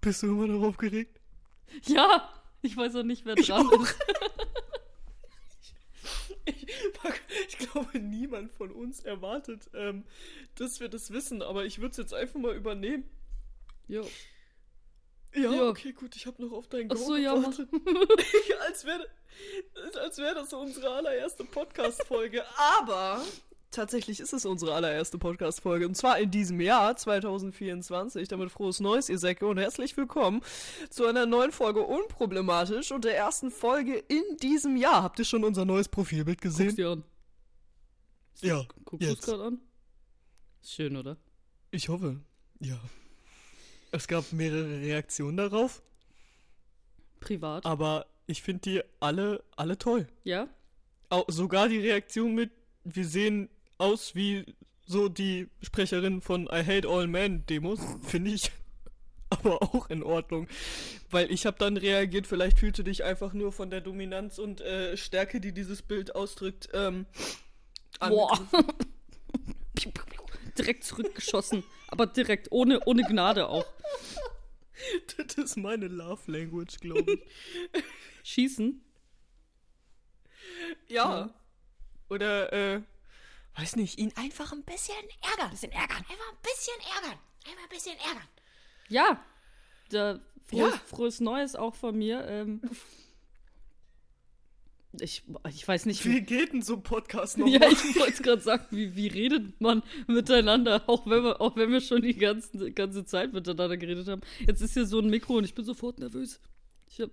[0.00, 1.20] Bist du immer noch aufgeregt?
[1.84, 3.82] Ja, ich weiß auch nicht, wer dran auch.
[3.82, 3.96] ist.
[6.44, 6.66] Ich,
[7.48, 10.04] ich glaube, niemand von uns erwartet, ähm,
[10.54, 13.04] dass wir das wissen, aber ich würde es jetzt einfach mal übernehmen.
[13.86, 14.08] Jo.
[15.34, 15.68] Ja, Ja.
[15.68, 17.68] okay, gut, ich habe noch auf deinen Ach Go so, ja, gewartet.
[18.66, 19.06] als wäre
[20.00, 22.42] als wär das unsere allererste Podcast-Folge.
[22.56, 23.22] Aber
[23.70, 25.86] tatsächlich ist es unsere allererste Podcast-Folge.
[25.86, 28.28] Und zwar in diesem Jahr, 2024.
[28.28, 29.46] Damit frohes Neues, ihr Säcke.
[29.46, 30.42] Und herzlich willkommen
[30.90, 35.02] zu einer neuen Folge Unproblematisch und der ersten Folge in diesem Jahr.
[35.02, 36.76] Habt ihr schon unser neues Profilbild Guck's gesehen?
[36.76, 37.04] dir an.
[38.40, 39.60] Ja, Guckst du es gerade an?
[40.62, 41.16] Ist schön, oder?
[41.70, 42.20] Ich hoffe,
[42.60, 42.78] ja.
[43.90, 45.82] Es gab mehrere Reaktionen darauf,
[47.20, 47.64] Privat.
[47.64, 50.06] aber ich finde die alle, alle toll.
[50.24, 50.48] Ja?
[51.08, 52.50] Auch sogar die Reaktion mit,
[52.84, 53.48] wir sehen
[53.78, 54.44] aus wie
[54.86, 58.50] so die Sprecherin von I Hate All Men Demos, finde ich
[59.30, 60.48] aber auch in Ordnung.
[61.10, 64.60] Weil ich habe dann reagiert, vielleicht fühlst du dich einfach nur von der Dominanz und
[64.60, 67.06] äh, Stärke, die dieses Bild ausdrückt, ähm,
[68.00, 68.38] Boah.
[70.58, 71.64] direkt zurückgeschossen.
[71.88, 73.66] Aber direkt, ohne, ohne Gnade auch.
[75.16, 77.20] Das ist meine Love Language, glaube ich.
[78.22, 78.80] Schießen?
[80.86, 81.34] ja.
[82.08, 82.82] Oder, äh,
[83.58, 85.46] weiß nicht, ihn einfach ein bisschen ärgern.
[85.46, 85.98] Ein bisschen ärgern.
[85.98, 87.18] Einfach ein bisschen ärgern.
[87.46, 88.28] Einfach ein bisschen ärgern.
[88.88, 89.24] Ja.
[89.90, 90.80] Da, frohes, Ja.
[90.86, 92.24] frohes Neues auch von mir.
[92.26, 92.60] Ähm,
[95.00, 97.46] ich, ich weiß nicht, Wie geht denn so ein Podcast noch?
[97.46, 101.56] Ja, ich wollte es gerade sagen, wie, wie redet man miteinander, auch wenn wir, auch
[101.56, 104.22] wenn wir schon die ganze, ganze Zeit miteinander geredet haben.
[104.46, 106.40] Jetzt ist hier so ein Mikro und ich bin sofort nervös.
[106.88, 107.10] Ich, hab,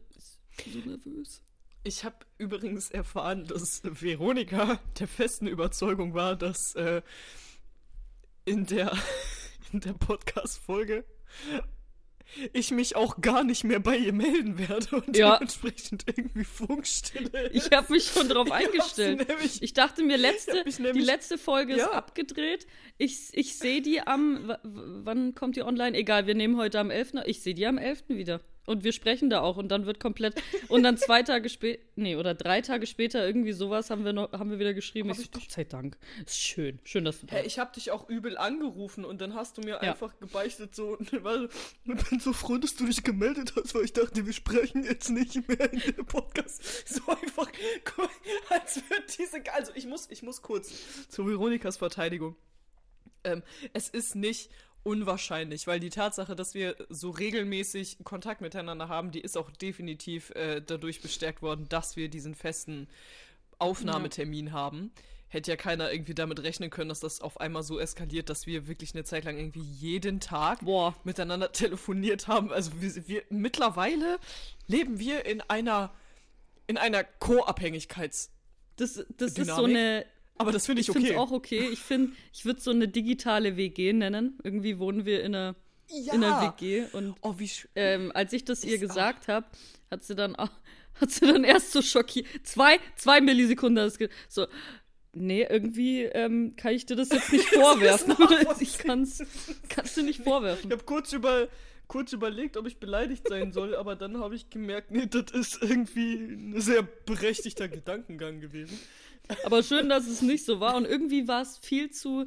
[0.58, 1.42] ich bin so nervös.
[1.88, 7.04] Ich habe übrigens erfahren, dass Veronika der festen Überzeugung war, dass äh,
[8.44, 8.92] in der,
[9.72, 11.06] in der Podcast-Folge
[12.54, 15.36] ich mich auch gar nicht mehr bei ihr melden werde und Ja.
[15.38, 19.28] dementsprechend irgendwie Funkstille Ich habe mich schon hab's eingestellt.
[19.28, 21.92] nämlich- Ich dachte mir, letzte, mich die nämlich- letzte Folge ist Ja.
[21.92, 22.66] abgedreht.
[22.98, 24.52] Ich, ich sehe die am.
[24.64, 25.96] Wann kommt die online?
[25.96, 27.14] Egal, wir nehmen heute am 11.
[27.26, 28.06] Ich sehe die am 11.
[28.10, 28.42] wieder.
[28.66, 29.58] Und wir sprechen da auch.
[29.58, 30.42] Und dann wird komplett.
[30.70, 31.82] Und dann zwei Tage später.
[31.96, 35.10] Nee, oder drei Tage später irgendwie sowas haben wir, noch, haben wir wieder geschrieben.
[35.10, 35.98] Hab ich ich Gott sei Dank.
[36.26, 36.80] Ist schön.
[36.84, 39.62] Schön, dass du da Hä, ich habe dich auch übel angerufen und dann hast du
[39.62, 39.80] mir Ja.
[39.80, 41.50] einfach gebeichtet so, weil
[41.86, 45.10] ich bin so froh, dass du dich gemeldet hast, weil ich dachte, wir sprechen jetzt
[45.10, 46.64] nicht mehr in dem Podcast.
[46.88, 47.52] So einfach,
[48.50, 50.72] als wird diese, also ich muss, ich muss kurz
[51.10, 52.36] zu Veronikas Verteidigung.
[53.24, 53.42] Ähm,
[53.74, 54.50] es ist nicht
[54.86, 60.30] unwahrscheinlich, weil die Tatsache, dass wir so regelmäßig Kontakt miteinander haben, die ist auch definitiv
[60.32, 62.88] äh, dadurch bestärkt worden, dass wir diesen festen
[63.58, 64.92] Aufnahmetermin haben.
[65.28, 68.68] Hätte ja keiner irgendwie damit rechnen können, dass das auf einmal so eskaliert, dass wir
[68.68, 70.96] wirklich eine Zeit lang irgendwie jeden Tag Boah.
[71.04, 72.54] miteinander telefoniert haben.
[72.54, 74.20] Also wir, wir mittlerweile
[74.68, 75.92] leben wir in einer
[76.68, 78.32] in einer Co-Abhängigkeits.
[78.78, 80.06] Das, das ist so eine.
[80.38, 81.16] Aber das finde ich, Ich finde okay.
[81.18, 81.70] es auch okay.
[81.72, 84.38] Ich finde, ich würde so eine digitale WG nennen.
[84.44, 85.56] Irgendwie wohnen wir in einer,
[85.90, 86.14] ja.
[86.14, 87.36] in einer WG und Oh,
[87.76, 89.46] ähm, als ich das ihr gesagt habe,
[89.90, 90.52] hat sie dann auch,
[91.02, 92.28] hat sie dann erst so schockiert.
[92.44, 94.48] Zwei, zwei Millisekunden hat es ge- so.
[95.18, 98.16] Nee, irgendwie ähm, kann ich dir das jetzt nicht vorwerfen.
[98.60, 99.24] ich kann's,
[99.70, 100.70] kannst du nicht vorwerfen.
[100.70, 101.48] Ich habe kurz über
[101.88, 105.62] kurz überlegt, ob ich beleidigt sein soll, aber dann habe ich gemerkt, nee, das ist
[105.62, 108.80] irgendwie ein sehr berechtigter Gedankengang gewesen.
[109.46, 110.76] Aber schön, dass es nicht so war.
[110.76, 112.26] Und irgendwie war es viel zu.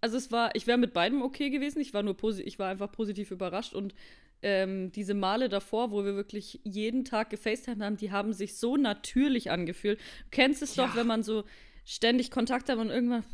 [0.00, 1.80] Also es war, ich wäre mit beidem okay gewesen.
[1.80, 3.74] Ich war nur posi ich war einfach positiv überrascht.
[3.74, 3.94] Und
[4.42, 8.76] ähm, diese Male davor, wo wir wirklich jeden Tag gefacetimed haben, die haben sich so
[8.76, 9.98] natürlich angefühlt.
[9.98, 10.86] Du kennst es Ja.
[10.86, 11.44] doch, wenn man so
[11.84, 13.24] ständig Kontakt hat und irgendwann,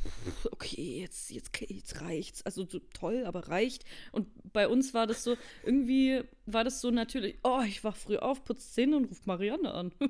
[0.50, 2.42] okay, jetzt, jetzt, jetzt reicht's.
[2.42, 3.84] Also so toll, aber reicht.
[4.12, 8.16] Und bei uns war das so, irgendwie war das so natürlich, oh, ich wach früh
[8.16, 9.92] auf, putz Zähne und ruf Marianne an.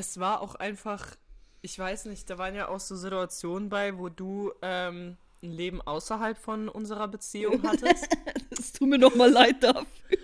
[0.00, 1.04] Es war auch einfach,
[1.60, 5.82] ich weiß nicht, da waren ja auch so Situationen bei, wo du ähm, ein Leben
[5.82, 8.08] außerhalb von unserer Beziehung hattest.
[8.50, 10.18] Es tut mir noch mal leid dafür.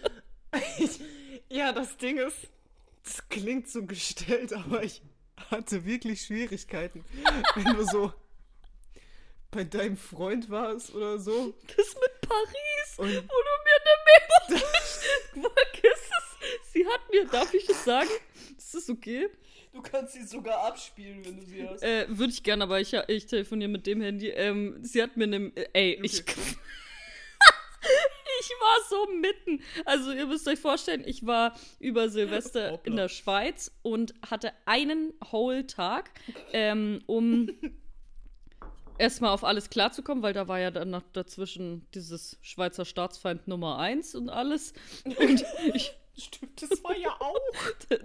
[1.50, 2.48] ja, das Ding ist,
[3.04, 5.02] das klingt so gestellt, aber ich
[5.50, 7.04] hatte wirklich Schwierigkeiten,
[7.54, 8.14] wenn du so
[9.50, 11.52] bei deinem Freund warst oder so.
[11.76, 14.58] Das mit Paris, Und- wo du mir eine
[15.54, 16.72] Vergiss es.
[16.72, 18.08] Sie hat mir, darf ich es sagen?
[18.56, 19.28] Ist das okay?
[19.76, 21.82] Du kannst sie sogar abspielen, wenn du sie hast.
[21.82, 24.28] Äh, würde ich gerne, aber ich, ich telefoniere mit dem Handy.
[24.28, 25.52] Ähm, sie hat mir eine.
[25.54, 26.20] Äh, ey, ich.
[28.40, 29.62] ich war so mitten.
[29.84, 32.90] Also, ihr müsst euch vorstellen, ich war über Silvester Hoppla.
[32.90, 36.10] in der Schweiz und hatte einen Whole Tag,
[36.54, 37.50] ähm, um
[38.98, 43.76] erstmal auf alles klarzukommen, weil da war ja dann noch dazwischen dieses Schweizer Staatsfeind Nummer
[43.78, 44.72] 1 und alles.
[45.04, 45.44] Und
[45.74, 45.94] ich.
[46.18, 47.40] Stimmt, das war ja auch.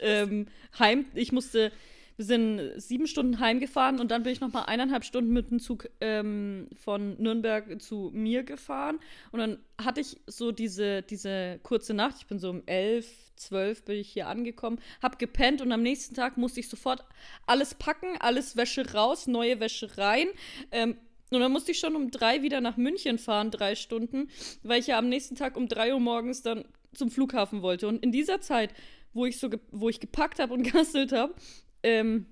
[0.00, 0.46] ähm,
[0.78, 1.72] heim, ich musste,
[2.16, 5.58] wir sind sieben Stunden heimgefahren und dann bin ich noch mal eineinhalb Stunden mit dem
[5.58, 9.00] Zug ähm, von Nürnberg zu mir gefahren.
[9.32, 13.84] Und dann hatte ich so diese, diese kurze Nacht, ich bin so um elf, zwölf
[13.84, 17.04] bin ich hier angekommen, hab gepennt und am nächsten Tag musste ich sofort
[17.46, 20.28] alles packen, alles Wäsche raus, neue Wäsche rein,
[20.70, 20.96] ähm,
[21.34, 24.28] und dann musste ich schon um drei wieder nach München fahren, drei Stunden,
[24.62, 26.64] weil ich ja am nächsten Tag um drei Uhr morgens dann
[26.94, 27.88] zum Flughafen wollte.
[27.88, 28.74] Und in dieser Zeit,
[29.12, 31.34] wo ich so, wo ich gepackt habe und gehasselt habe,
[31.82, 32.26] ähm,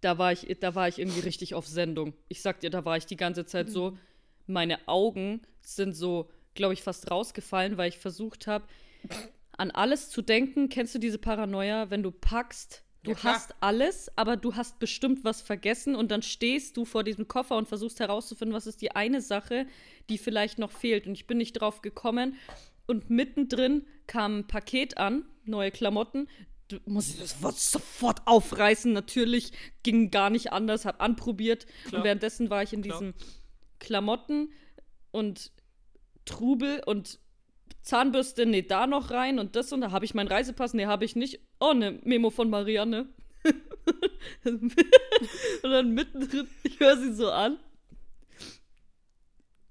[0.00, 2.14] da war ich, da war ich irgendwie richtig auf Sendung.
[2.28, 3.96] Ich sag dir, da war ich die ganze Zeit so,
[4.46, 8.66] meine Augen sind so, glaube ich, fast rausgefallen, weil ich versucht habe,
[9.52, 10.68] an alles zu denken.
[10.68, 12.82] Kennst du diese Paranoia, wenn du packst?
[13.02, 17.02] Du Ja, hast alles, aber du hast bestimmt was vergessen und dann stehst du vor
[17.02, 19.66] diesem Koffer und versuchst herauszufinden, was ist die eine Sache,
[20.08, 21.06] die vielleicht noch fehlt.
[21.06, 22.36] Und ich bin nicht drauf gekommen.
[22.86, 26.28] Und mittendrin kam ein Paket an, neue Klamotten.
[26.68, 28.92] Du musst das Wort sofort aufreißen.
[28.92, 29.52] Natürlich
[29.82, 31.66] ging gar nicht anders, hab anprobiert.
[31.86, 32.00] Klar.
[32.00, 32.98] Und währenddessen war ich in Klar.
[33.00, 33.14] diesen
[33.80, 34.52] Klamotten
[35.10, 35.50] und
[36.24, 37.18] Trubel und
[37.82, 41.04] Zahnbürste, nee, da noch rein und das und da habe ich meinen Reisepass, nee, habe
[41.04, 41.40] ich nicht.
[41.60, 43.08] Oh, ne Memo von Marianne.
[44.44, 44.72] und
[45.62, 47.58] dann mittendrin, ich höre sie so an.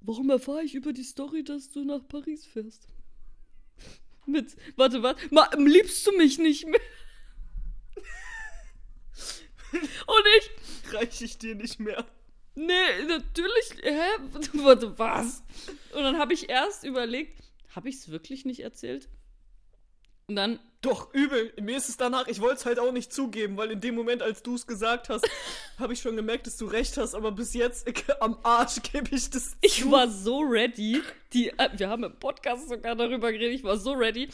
[0.02, 2.88] Warum erfahre ich über die Story, dass du nach Paris fährst?
[4.26, 6.82] Mit, warte, warte, Ma, liebst du mich nicht mehr?
[9.72, 10.52] Und ich,
[10.94, 12.06] Reiche ich dir nicht mehr.
[12.56, 13.74] Nee, natürlich.
[13.82, 14.10] Hä?
[14.54, 15.44] Warte, was?
[15.94, 17.40] Und dann habe ich erst überlegt,
[17.76, 19.10] habe ich es wirklich nicht erzählt?
[20.28, 21.54] Und dann, Doch, übel.
[21.62, 24.24] Mir ist es danach, ich wollte es halt auch nicht zugeben, weil in dem Moment,
[24.24, 25.28] als du es gesagt hast,
[25.78, 27.88] habe ich schon gemerkt, dass du recht hast, aber bis jetzt
[28.22, 29.92] am Arsch gebe ich das ich zu.
[29.92, 31.02] war so ready.
[31.34, 33.56] Die, äh, wir haben im Podcast sogar darüber geredet.
[33.56, 34.30] Ich war so ready.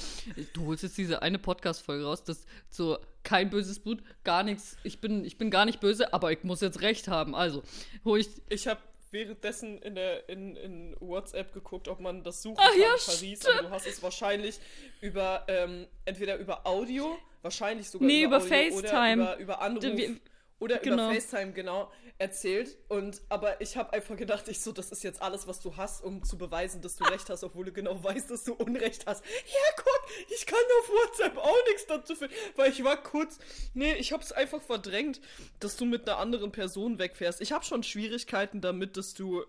[0.53, 4.77] Du holst jetzt diese eine Podcast-Folge raus, das so kein böses Blut, gar nichts.
[4.83, 7.35] Ich bin, ich bin gar nicht böse, aber ich muss jetzt recht haben.
[7.35, 7.63] Also,
[8.05, 8.29] hol ich.
[8.49, 8.79] Ich habe
[9.11, 12.99] währenddessen in, der, in, in WhatsApp geguckt, ob man das suchen Ach kann ja, in
[13.05, 13.45] Paris.
[13.45, 14.59] Aber du hast es wahrscheinlich
[15.01, 19.23] über, ähm, entweder über Audio, wahrscheinlich sogar Nee, über Audio FaceTime.
[19.23, 19.83] oder über, über Anruf.
[19.83, 20.15] Wir-
[20.59, 21.11] oder genau.
[21.11, 22.77] über FaceTime, genau, erzählt.
[22.87, 26.03] Und aber ich habe einfach gedacht, ich so, das ist jetzt alles, was du hast,
[26.03, 29.23] um zu beweisen, dass du recht hast, obwohl du genau weißt, dass du Unrecht hast.
[29.25, 32.33] Ja, guck, ich kann auf WhatsApp auch nichts dazu finden.
[32.55, 33.37] Weil ich war kurz.
[33.73, 35.21] Nee, ich hab's einfach verdrängt,
[35.59, 37.39] dass du mit einer anderen Person wegfährst.
[37.41, 39.43] Ich habe schon Schwierigkeiten damit, dass du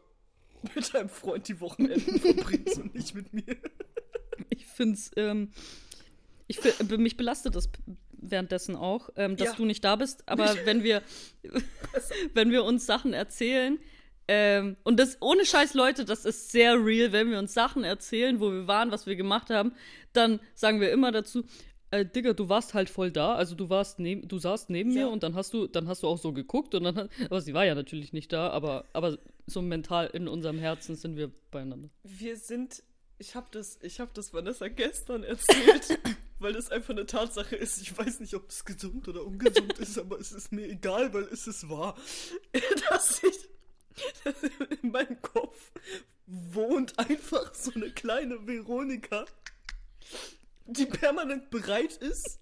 [0.75, 3.57] mit deinem Freund die Wochenenden verbringst und nicht mit mir.
[4.51, 5.53] Ich find's, ähm,
[6.47, 7.71] ich mich belastet das
[8.21, 9.55] währenddessen auch, ähm, dass Ja.
[9.55, 10.29] du nicht da bist.
[10.29, 11.03] Aber wenn wir,
[12.35, 13.79] wenn wir uns Sachen erzählen,
[14.31, 18.41] ähm, und das ohne Scheiß, Leute, das ist sehr real, wenn wir uns Sachen erzählen,
[18.41, 19.73] wo wir waren, was wir gemacht haben,
[20.13, 21.45] dann sagen wir immer dazu,
[21.91, 25.07] äh, Digga, du warst halt voll da, also du warst neben, du saßt neben Ja.
[25.07, 27.55] mir und dann hast du, dann hast du auch so geguckt und dann, aber sie
[27.55, 29.17] war ja natürlich nicht da, aber, aber
[29.47, 31.89] so mental in unserem Herzen sind wir beieinander.
[32.03, 32.83] Wir sind.
[33.21, 35.99] Ich habe das, ich hab das Vanessa gestern erzählt,
[36.39, 37.81] weil das einfach eine Tatsache ist.
[37.81, 41.25] Ich weiß nicht, ob es gesund oder ungesund ist, aber es ist mir egal, weil
[41.25, 41.97] es ist wahr.
[42.91, 43.49] Dass ich.
[44.23, 44.35] Dass
[44.81, 45.73] in meinem Kopf
[46.27, 49.25] wohnt einfach so eine kleine Veronika,
[50.67, 52.39] die permanent bereit ist,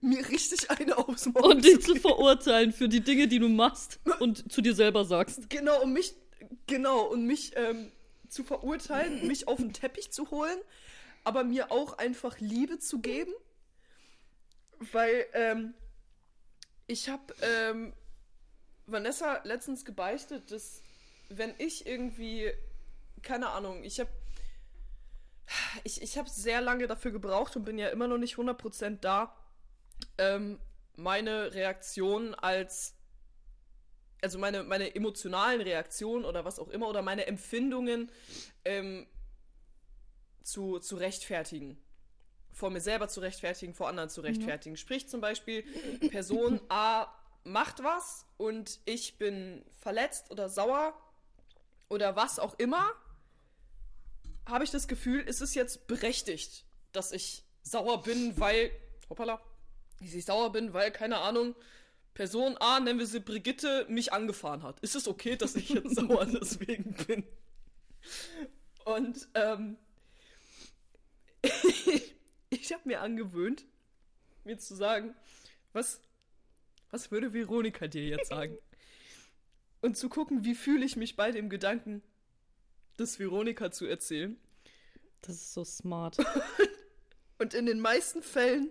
[0.00, 3.48] mir richtig eine aufs Maul Und dich zu zu verurteilen für die Dinge, die du
[3.48, 5.48] machst und zu dir selber sagst.
[5.48, 6.14] Genau, um mich,
[6.66, 7.90] genau, und mich ähm,
[8.28, 10.58] zu verurteilen, mich auf den Teppich zu holen,
[11.24, 13.32] aber mir auch einfach Liebe zu geben.
[14.92, 15.74] Weil, ähm,
[16.86, 17.92] ich habe ähm,
[18.86, 20.82] Vanessa letztens gebeichtet, dass
[21.28, 22.50] wenn ich irgendwie,
[23.22, 24.10] keine Ahnung, ich habe
[25.84, 29.36] ich, ich habe sehr lange dafür gebraucht und bin ja immer noch nicht 100% da,
[30.18, 30.58] ähm,
[30.96, 32.94] meine Reaktion als
[34.22, 38.10] also meine, meine emotionalen Reaktionen oder was auch immer oder meine Empfindungen
[38.64, 39.06] ähm,
[40.42, 41.80] zu, zu rechtfertigen.
[42.52, 44.76] Vor mir selber zu rechtfertigen, vor anderen zu rechtfertigen.
[44.76, 45.62] Sprich zum Beispiel,
[46.10, 47.06] Person A
[47.44, 50.94] macht was und ich bin verletzt oder sauer
[51.88, 52.92] oder was auch immer,
[54.46, 58.70] habe ich das Gefühl, ist es jetzt berechtigt, dass ich sauer bin, weil,
[59.08, 59.40] hoppala,
[60.00, 61.54] dass ich sauer bin, weil, keine Ahnung,
[62.14, 64.80] Person A, nennen wir sie Brigitte, mich angefahren hat.
[64.80, 67.24] Ist es okay, dass ich jetzt sauer deswegen bin?
[68.84, 69.76] Und ähm,
[72.50, 73.64] ich habe mir angewöhnt,
[74.44, 75.14] mir zu sagen,
[75.72, 76.00] was,
[76.90, 78.58] was würde Veronika dir jetzt sagen?
[79.80, 82.02] und zu gucken, wie fühle ich mich bei dem Gedanken,
[82.96, 84.38] das Veronika zu erzählen.
[85.22, 86.16] Das ist so smart.
[87.38, 88.68] Und in den meisten Fällen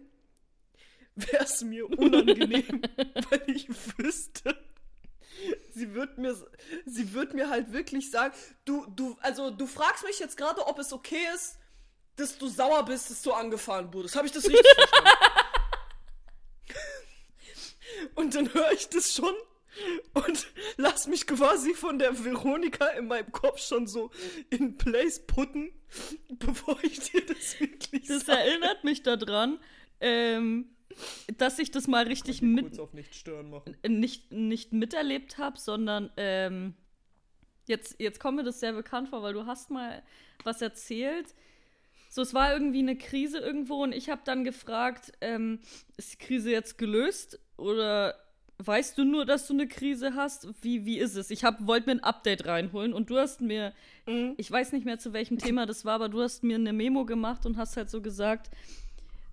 [1.15, 2.81] wäre es mir unangenehm,
[3.29, 4.55] weil ich wüsste,
[5.71, 6.35] sie wird mir,
[6.85, 8.33] sie wird mir halt wirklich sagen,
[8.65, 11.58] du, du, also du fragst mich jetzt gerade, ob es okay ist,
[12.19, 14.15] dass du sauer bist, dass du angefahren wurdest.
[14.15, 15.09] Habe ich das richtig verstanden?
[18.15, 19.33] Und dann höre ich das schon
[20.13, 20.47] und
[20.77, 24.11] lass mich quasi von der Veronika in meinem Kopf schon so
[24.49, 25.71] in place putten,
[26.29, 28.39] bevor ich dir das wirklich Das sage.
[28.39, 29.59] erinnert mich daran,
[30.01, 30.69] ähm,
[31.38, 33.77] dass ich das mal richtig Kurz mit, auf nicht stören machen.
[33.88, 36.73] nicht, nicht miterlebt habe, sondern ähm,
[37.67, 40.03] jetzt, jetzt kommt mir das sehr bekannt vor, weil du hast mal
[40.43, 41.33] was erzählt.
[42.11, 45.59] So, es war irgendwie eine Krise irgendwo und ich habe dann gefragt, ähm,
[45.95, 48.15] ist die Krise jetzt gelöst oder
[48.57, 50.47] weißt du nur, dass du eine Krise hast?
[50.63, 51.29] Wie, wie ist es?
[51.29, 53.73] Ich wollte mir ein Update reinholen und du hast mir,
[54.07, 54.33] Mhm.
[54.37, 57.05] ich weiß nicht mehr zu welchem Thema das war, aber du hast mir eine Memo
[57.05, 58.49] gemacht und hast halt so gesagt,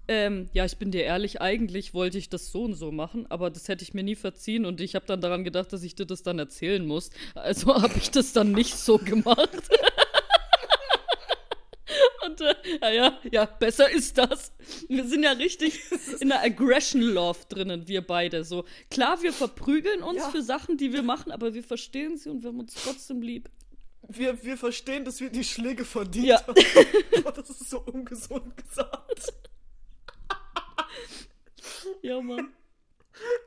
[0.08, 3.50] ähm, ja, ich bin dir ehrlich, eigentlich wollte ich das so und so machen, aber
[3.50, 6.06] das hätte ich mir nie verziehen und ich habe dann daran gedacht, dass ich dir
[6.06, 7.10] das dann erzählen muss.
[7.34, 9.48] Also habe ich das dann nicht so gemacht.
[12.80, 14.52] ja, ja, ja, besser ist das.
[14.88, 15.80] Wir sind ja richtig
[16.20, 18.44] in der Aggression Love drinnen, wir beide.
[18.44, 20.30] So klar, wir verprügeln uns Ja.
[20.30, 23.48] für Sachen, die wir machen, aber wir verstehen sie und wir haben uns trotzdem lieb.
[24.08, 26.46] Wir, wir verstehen, dass wir die Schläge verdient Ja.
[26.46, 26.54] haben.
[27.18, 29.32] Aber das ist so ungesund gesagt.
[32.02, 32.52] Ja, Mann.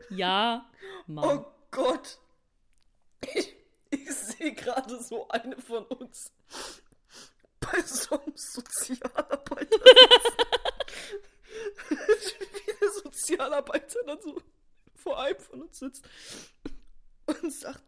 [0.10, 0.70] Ja,
[1.08, 1.40] Mann.
[1.40, 2.18] Oh Gott.
[3.34, 3.54] Ich,
[3.92, 6.32] ich sehe gerade so eine von uns
[7.60, 9.78] bei so einem Sozialarbeiter.
[9.80, 10.38] sitzen.
[11.90, 14.42] Wie der Sozialarbeiter dann so
[14.96, 16.04] vor einem von uns sitzt
[17.26, 17.84] und sagt,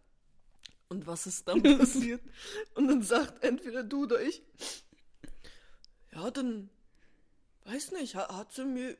[0.90, 2.22] und was ist dann passiert?
[2.76, 4.44] Und dann sagt entweder du oder ich,
[6.12, 6.70] ja, dann,
[7.66, 8.98] weiß nicht, ha- hat sie mir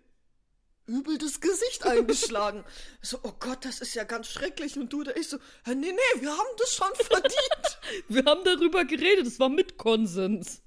[0.88, 2.64] übel das Gesicht eingeschlagen.
[3.02, 4.78] so, oh Gott, das ist ja ganz schrecklich.
[4.78, 7.80] Und du oder ich so, "Ja, nee, nee, wir haben das schon verdient.
[8.08, 10.62] Wir haben darüber geredet, es war mit Konsens.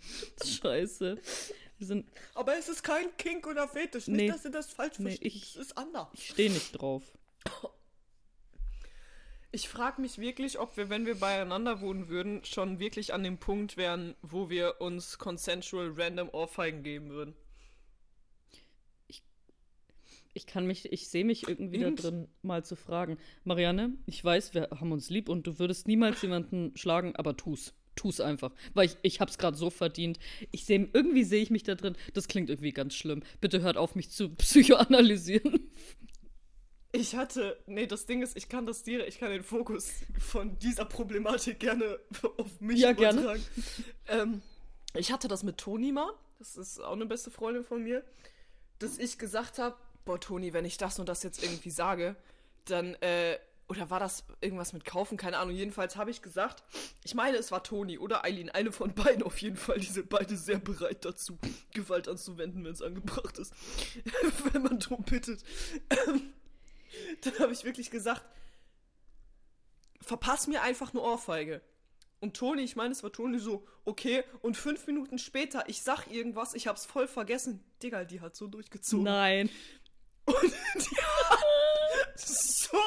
[0.44, 1.18] Scheiße.
[1.78, 2.06] Wir sind.
[2.34, 4.06] Aber es ist kein Kink oder Fetisch.
[4.08, 4.28] Nicht, Nee.
[4.28, 5.32] dass ihr das falsch Nee, versteht.
[5.34, 6.08] ich- Es ist anders.
[6.12, 7.02] Ich stehe nicht drauf.
[9.50, 13.38] Ich frage mich wirklich, ob wir, wenn wir beieinander wohnen würden, schon wirklich an dem
[13.38, 17.34] Punkt wären, wo wir uns consensual random Ohrfeigen geben würden.
[20.34, 23.18] Ich kann mich, ich sehe mich irgendwie da drin, mal zu fragen.
[23.44, 27.74] Marianne, ich weiß, wir haben uns lieb und du würdest niemals jemanden schlagen, aber tu's.
[27.96, 28.52] Tu's einfach.
[28.74, 30.20] Weil ich, ich hab's gerade so verdient.
[30.52, 31.96] Ich sehe, irgendwie sehe ich mich da drin.
[32.14, 33.24] Das klingt irgendwie ganz schlimm.
[33.40, 35.68] Bitte hört auf, mich zu psychoanalysieren.
[36.92, 40.58] Ich hatte, nee, das Ding ist, ich kann das dir, ich kann den Fokus von
[40.60, 41.98] dieser Problematik gerne
[42.38, 43.20] auf mich Ja, gerne.
[43.20, 43.44] übertragen.
[44.06, 44.42] Ähm,
[44.94, 48.02] ich hatte das mit Toni mal, das ist auch eine beste Freundin von mir,
[48.78, 49.76] dass ich gesagt habe,
[50.08, 52.16] boah Toni, wenn ich das und das jetzt irgendwie sage,
[52.64, 53.38] dann, äh,
[53.68, 56.64] oder war das irgendwas mit kaufen, keine Ahnung, jedenfalls habe ich gesagt,
[57.04, 60.08] ich meine, es war Toni oder Eileen, eine von beiden auf jeden Fall, die sind
[60.08, 61.38] beide sehr bereit dazu,
[61.74, 63.52] Gewalt anzuwenden, wenn es angebracht ist,
[64.52, 65.42] wenn man drum bittet.
[65.90, 66.32] Ähm,
[67.20, 68.24] dann habe ich wirklich gesagt,
[70.00, 71.60] verpass mir einfach eine Ohrfeige.
[72.20, 76.08] Und Toni, ich meine, es war Toni so, okay, und fünf Minuten später, ich sag
[76.10, 77.62] irgendwas, ich hab's voll vergessen.
[77.82, 79.04] Digga, die hat so durchgezogen.
[79.04, 79.50] Nein.
[80.28, 82.78] Und die hat so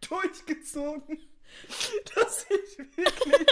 [0.00, 1.18] durchgezogen,
[2.14, 3.46] dass ich wirklich.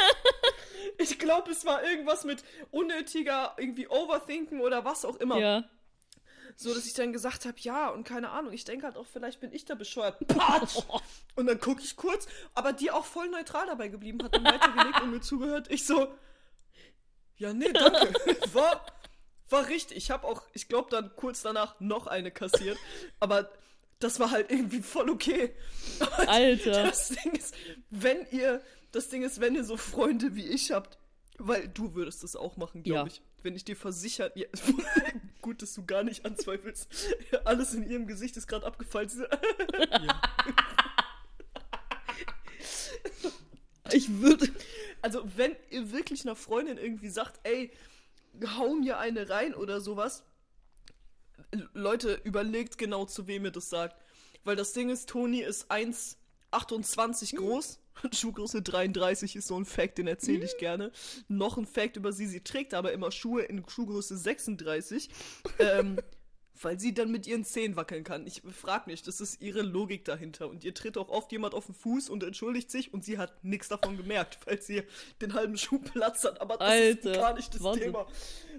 [0.99, 5.39] Ich glaube, es war irgendwas mit unnötiger irgendwie Overthinken oder was auch immer.
[5.39, 5.65] Ja.
[6.57, 9.39] So, dass ich dann gesagt habe, ja, und keine Ahnung, ich denke halt auch, vielleicht
[9.39, 10.19] bin ich da bescheuert.
[10.27, 10.79] Patsch!
[11.37, 15.01] Und dann gucke ich kurz, aber die auch voll neutral dabei geblieben hat und weitergelegt
[15.03, 15.71] und mir zugehört.
[15.71, 16.13] Ich so,
[17.37, 18.13] ja, nee, danke.
[18.55, 18.85] War,
[19.51, 19.97] war richtig.
[19.97, 22.79] Ich habe auch, ich glaube, dann kurz danach noch eine kassiert.
[23.21, 23.51] Aber
[24.01, 25.55] das war halt irgendwie voll okay.
[26.01, 26.85] Aber Alter.
[26.85, 27.55] Das Ding ist,
[27.91, 28.63] wenn ihr,
[28.93, 30.99] das Ding ist, wenn ihr so Freunde wie ich habt,
[31.39, 33.07] weil du würdest das auch machen, glaube Ja.
[33.15, 33.23] ich.
[33.45, 34.47] Wenn ich dir versichert, ja,
[35.43, 36.89] gut, dass du gar nicht anzweifelst.
[37.45, 39.09] Alles in ihrem Gesicht ist gerade abgefallen.
[39.91, 40.21] Ja.
[43.93, 44.49] Ich würde.
[45.03, 47.71] Also, wenn ihr wirklich einer Freundin irgendwie sagt, ey,
[48.57, 50.25] hau mir eine rein oder sowas,
[51.73, 54.01] Leute, überlegt genau, zu wem ihr das sagt.
[54.45, 57.81] Weil das Ding ist, Toni ist 1,28 groß.
[58.13, 60.93] Schuhgröße 33 ist so ein Fact, den erzähle ich gerne.
[61.27, 65.11] Noch ein Fact über sie, sie trägt aber immer Schuhe in Schuhgröße 36.
[65.59, 65.99] ähm,
[66.61, 68.27] Weil sie dann mit ihren Zähnen wackeln kann.
[68.27, 70.49] Ich frag nicht, das ist ihre Logik dahinter.
[70.49, 73.45] Und ihr tritt auch oft jemand auf den Fuß und entschuldigt sich und sie hat
[73.45, 74.83] nichts davon gemerkt, weil sie
[75.21, 76.41] den halben Schuh Platz hat.
[76.41, 77.85] Aber das Alter, ist gar nicht das Wahnsinn.
[77.85, 78.07] Thema.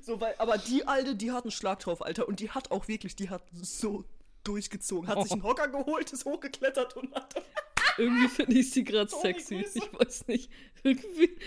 [0.01, 2.27] So, weil, aber die Alte, die hat einen Schlag drauf, Alter.
[2.27, 4.05] Und die hat auch wirklich, die hat so
[4.43, 5.07] durchgezogen.
[5.07, 7.35] Hat sich einen Hocker geholt, ist hochgeklettert und hat.
[7.97, 9.61] Irgendwie finde ich sie gerade sexy.
[9.61, 9.79] Grüße.
[9.79, 10.49] Ich weiß nicht.
[10.83, 11.37] Irgendwie,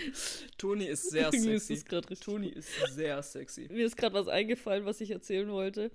[0.57, 1.95] Toni ist sehr irgendwie ist sexy.
[1.95, 2.19] richtig.
[2.19, 3.67] Toni ist sehr sexy.
[3.71, 5.89] Mir ist gerade was eingefallen, was ich erzählen wollte.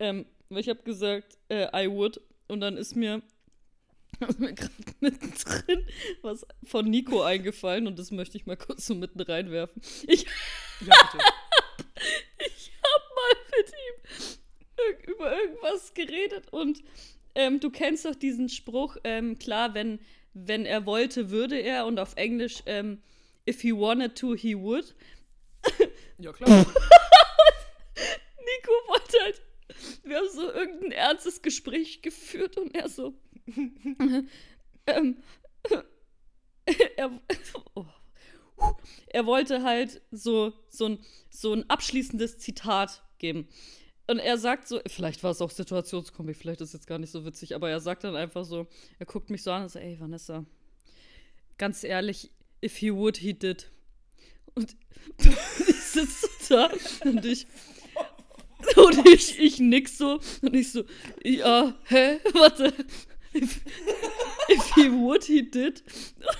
[0.00, 2.20] Ähm, ich habe gesagt, äh, I would.
[2.48, 3.22] Und dann ist mir,
[4.28, 5.86] ist mir gerade mittendrin
[6.22, 9.80] was von Nico eingefallen und das möchte ich mal kurz so mitten reinwerfen.
[10.08, 10.26] Ich,
[10.80, 11.24] Ja, bitte.
[12.46, 13.72] ich habe mal mit
[15.06, 16.82] ihm über irgendwas geredet und
[17.34, 20.00] ähm, du kennst doch diesen Spruch, ähm, klar, wenn,
[20.32, 23.02] wenn er wollte, würde er und auf Englisch, ähm,
[23.48, 24.94] if he wanted to, he would.
[26.18, 26.48] Ja, klar.
[26.48, 26.66] Nico
[28.88, 29.40] wollte halt,
[30.04, 33.14] wir haben so irgendein ernstes Gespräch geführt und er so,
[34.86, 35.16] ähm,
[36.96, 37.20] er,
[37.74, 37.86] oh,
[39.08, 40.98] er wollte halt so, so, ein,
[41.30, 43.48] so ein abschließendes Zitat geben.
[44.06, 47.12] Und er sagt so, vielleicht war es auch Situationskomik, vielleicht ist es jetzt gar nicht
[47.12, 48.66] so witzig, aber er sagt dann einfach so,
[48.98, 50.44] er guckt mich so an und sagt, ey Vanessa,
[51.58, 52.32] ganz ehrlich,
[52.64, 53.70] if he would, he did.
[54.54, 54.76] Und
[55.18, 56.70] ich sitze da
[57.04, 57.46] und ich,
[58.76, 60.84] und ich, ich nix so und ich so,
[61.24, 62.72] ja, hä, warte.
[63.32, 63.60] If,
[64.48, 65.84] if he would, he did.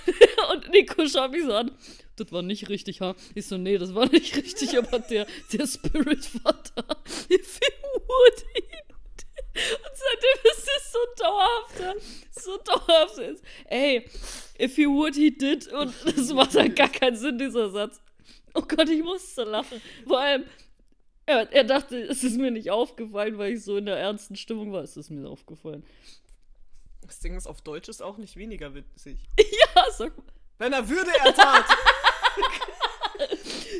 [0.51, 1.71] Und Nico schaut mich so an.
[2.17, 3.15] Das war nicht richtig, ha?
[3.33, 6.83] Ich so, nee, das war nicht richtig, aber der, der Spirit war da.
[7.29, 8.91] If he would, he did.
[9.53, 11.95] Und seitdem ist es so dauerhafter,
[12.31, 13.43] so dauerhaft ist.
[13.65, 14.05] Ey,
[14.59, 15.71] if he would, he did.
[15.71, 18.01] Und das macht halt gar keinen Sinn, dieser Satz.
[18.53, 19.81] Oh Gott, ich musste lachen.
[20.05, 20.45] Vor allem,
[21.31, 24.71] er, er dachte, es ist mir nicht aufgefallen, weil ich so in der ernsten Stimmung
[24.71, 24.83] war.
[24.83, 25.83] Es ist mir aufgefallen.
[27.05, 29.17] Das Ding ist, auf Deutsch ist auch nicht weniger witzig.
[29.75, 30.25] Ja, sag mal.
[30.57, 31.65] Wenn er würde, er tat.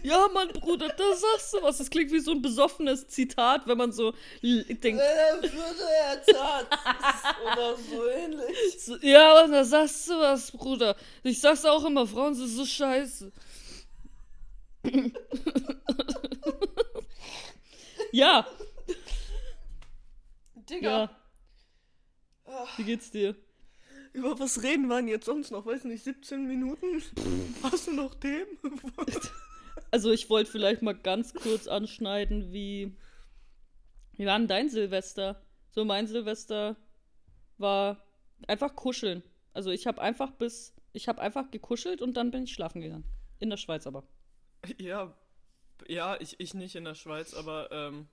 [0.03, 1.77] Ja, Mann, Bruder, da sagst du was.
[1.77, 4.99] Das klingt wie so ein besoffenes Zitat, wenn man so denkt.
[4.99, 6.67] er würde, er tat.
[7.45, 8.58] Oder so ähnlich.
[8.80, 10.95] So, ja, und da sagst du was, Bruder.
[11.23, 13.32] Ich sag's auch immer, Frauen sind so scheiße.
[18.12, 18.47] Ja,
[20.69, 21.10] Digga,
[22.47, 22.67] ja.
[22.78, 23.36] Wie geht's dir?
[24.13, 25.65] über was reden wir denn jetzt sonst noch?
[25.65, 27.02] Weiß nicht, 17 Minuten?
[27.63, 28.58] Hast du noch Themen?
[29.89, 32.95] Also, ich wollte vielleicht mal ganz kurz anschneiden, wie.
[34.13, 35.41] Wie war denn dein Silvester?
[35.69, 36.78] So, mein Silvester
[37.58, 38.02] war
[38.47, 39.21] einfach kuscheln.
[39.54, 40.74] Also, ich habe einfach bis.
[40.93, 43.06] Ich habe einfach gekuschelt und dann bin ich schlafen gegangen.
[43.39, 44.08] In der Schweiz aber.
[44.78, 45.13] ja,
[45.88, 48.08] ja, ich, ich nicht in der Schweiz, aber ähm,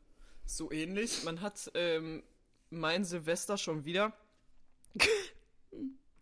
[0.44, 1.24] so ähnlich.
[1.24, 2.22] Man hat ähm,
[2.70, 4.12] mein Silvester schon wieder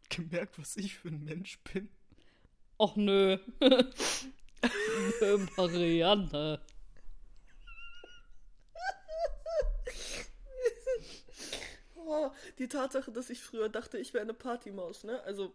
[0.09, 1.89] gemerkt, was ich für ein Mensch bin.
[2.79, 3.39] Och nö.
[5.21, 6.61] nö, Marianne.
[11.95, 15.21] Oh, die Tatsache, dass ich früher dachte, ich wäre eine Partymaus, ne?
[15.23, 15.53] Also,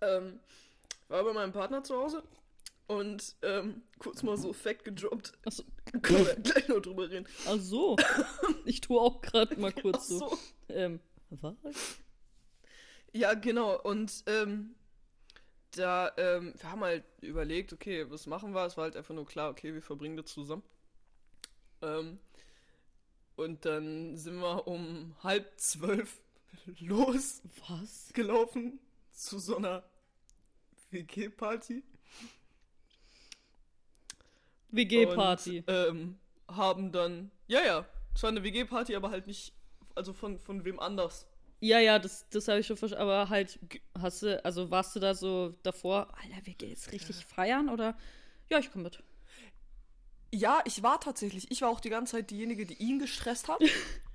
[0.00, 0.40] ähm,
[1.08, 2.22] war bei meinem Partner zu Hause
[2.90, 5.38] und ähm, kurz mal so Fact gedroppt.
[5.44, 5.62] Achso.
[6.02, 7.28] Können wir gleich noch drüber reden.
[7.46, 7.96] Ach so.
[8.64, 10.18] Ich tue auch gerade mal kurz so.
[10.18, 10.36] so.
[10.68, 10.98] Ähm,
[11.30, 11.54] was?
[13.12, 13.80] Ja, genau.
[13.80, 14.74] Und ähm,
[15.76, 18.66] da, ähm, wir haben halt überlegt, okay, was machen wir?
[18.66, 20.64] Es war halt einfach nur klar, okay, wir verbringen das zusammen.
[21.82, 22.18] Ähm,
[23.36, 26.20] und dann sind wir um halb zwölf
[26.80, 28.80] losgelaufen
[29.12, 29.14] Was?
[29.22, 29.84] zu so einer
[30.90, 31.84] WG-Party.
[34.72, 35.64] WG-Party.
[35.66, 39.52] Ähm, haben dann, ja, ja, es war eine WG-Party, aber halt nicht,
[39.94, 41.26] also von, von wem anders.
[41.60, 43.02] Ja, ja, das, das habe ich schon verstanden.
[43.02, 43.58] Aber halt,
[43.98, 47.96] hast du, also warst du da so davor, Alter, wir gehen jetzt richtig feiern oder?
[48.48, 49.02] Ja, ich komme mit.
[50.32, 53.60] Ja, ich war tatsächlich, ich war auch die ganze Zeit diejenige, die ihn gestresst hat.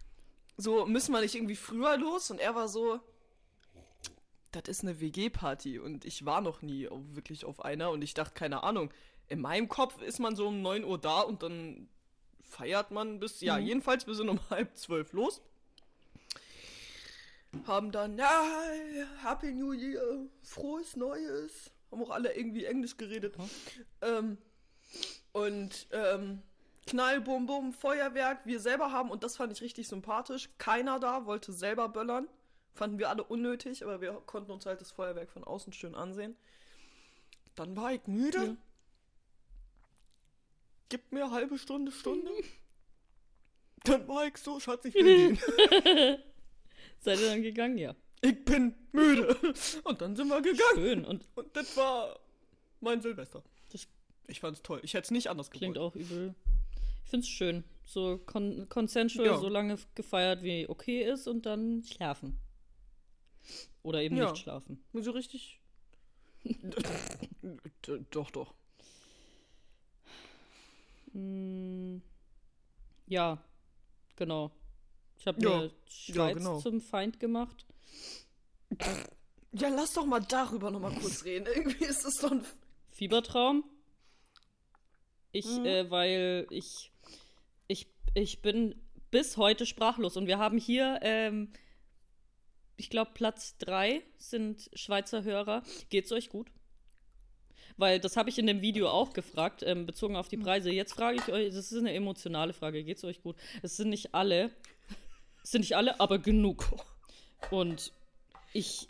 [0.58, 2.32] so, müssen wir nicht irgendwie früher los?
[2.32, 3.00] Und er war so,
[4.52, 8.14] das ist eine WG-Party und ich war noch nie auf, wirklich auf einer und ich
[8.14, 8.92] dachte, keine Ahnung,
[9.30, 11.88] in meinem Kopf ist man so um 9 Uhr da und dann
[12.44, 13.66] feiert man bis, ja, Mhm.
[13.66, 15.42] jedenfalls, wir sind um halb zwölf los.
[17.68, 18.44] Haben dann, ja,
[19.24, 21.72] Happy New Year, frohes Neues.
[21.92, 23.36] Haben auch alle irgendwie Englisch geredet.
[24.02, 24.38] Ähm,
[25.32, 26.42] und ähm,
[26.86, 31.26] Knall, Bum, Bum, Feuerwerk, wir selber haben, und das fand ich richtig sympathisch, keiner da
[31.26, 32.28] wollte selber böllern.
[32.74, 36.36] Fanden wir alle unnötig, aber wir konnten uns halt das Feuerwerk von außen schön ansehen.
[37.56, 38.38] Dann war ich müde.
[38.38, 38.56] Ja.
[40.90, 42.30] Gib mir halbe Stunde, Stunde.
[43.84, 45.38] Dann war ich so, Schatz, ich will gehen.
[47.00, 47.78] Seid ihr dann gegangen?
[47.78, 47.96] Ja.
[48.22, 49.54] Ich bin müde.
[49.84, 50.74] Und dann sind wir gegangen.
[50.76, 51.06] Schön.
[51.06, 52.20] Und Und das war
[52.82, 53.44] mein Silvester.
[54.28, 54.80] Ich fand's toll.
[54.82, 55.94] Ich hätte es nicht anders klingt gewollt.
[55.94, 56.34] auch übel.
[57.04, 57.64] Ich find's schön.
[57.84, 59.38] So con consensual, Ja.
[59.38, 62.40] so lange gefeiert wie okay ist und dann schlafen.
[63.84, 64.32] Oder eben Ja.
[64.32, 64.84] nicht schlafen.
[64.94, 65.62] So richtig.
[68.10, 68.56] Doch, doch.
[71.16, 72.02] Mm,
[73.08, 73.42] ja,
[74.16, 74.52] genau.
[75.18, 76.60] Ich habe Ja, mir Schweiz genau.
[76.60, 77.66] zum Feind gemacht.
[79.54, 81.48] Ja, lass doch mal darüber noch mal kurz reden.
[81.56, 82.46] Irgendwie ist es so ein.
[82.92, 83.64] Fiebertraum.
[85.32, 85.66] Ich, Mhm.
[85.66, 86.92] äh, weil ich,
[87.68, 88.76] ich, ich bin
[89.12, 91.52] bis heute sprachlos und wir haben hier, ähm,
[92.78, 95.64] ich glaube, Platz 3 sind Schweizer Hörer.
[95.90, 96.52] Geht's euch gut?
[97.78, 100.72] Weil das habe ich in dem Video auch gefragt, ähm, bezogen auf die Preise.
[100.72, 103.36] Jetzt frage ich euch, das ist eine emotionale Frage, geht's euch gut?
[103.62, 104.52] Es sind nicht alle,
[105.44, 106.66] es sind nicht alle, aber genug.
[107.52, 107.92] Und
[108.54, 108.88] ich,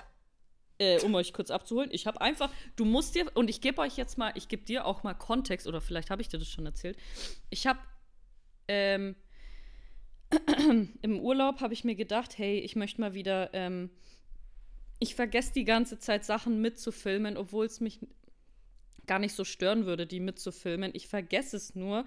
[0.78, 3.98] äh, um euch kurz abzuholen, ich habe einfach, du musst dir, und ich gebe euch
[3.98, 6.66] jetzt mal, ich gebe dir auch mal Kontext, oder vielleicht habe ich dir das schon
[6.68, 6.98] erzählt.
[7.50, 7.80] Ich habe,
[8.68, 9.16] ähm,
[11.02, 13.90] im Urlaub habe ich mir gedacht, hey, ich möchte mal wieder, ähm,
[15.00, 18.00] ich vergesse die ganze Zeit Sachen mitzufilmen, obwohl es mich
[19.08, 20.92] gar nicht so stören würde, die mitzufilmen.
[20.94, 22.06] Ich vergesse es nur.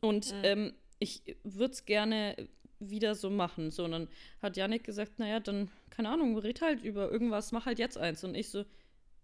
[0.00, 2.36] Und ähm, ich würde es gerne
[2.78, 3.70] wieder so machen.
[3.70, 4.08] So, und dann
[4.42, 8.24] hat Yannick gesagt, naja, dann, keine Ahnung, red halt über irgendwas, mach halt jetzt eins.
[8.24, 8.64] Und ich so,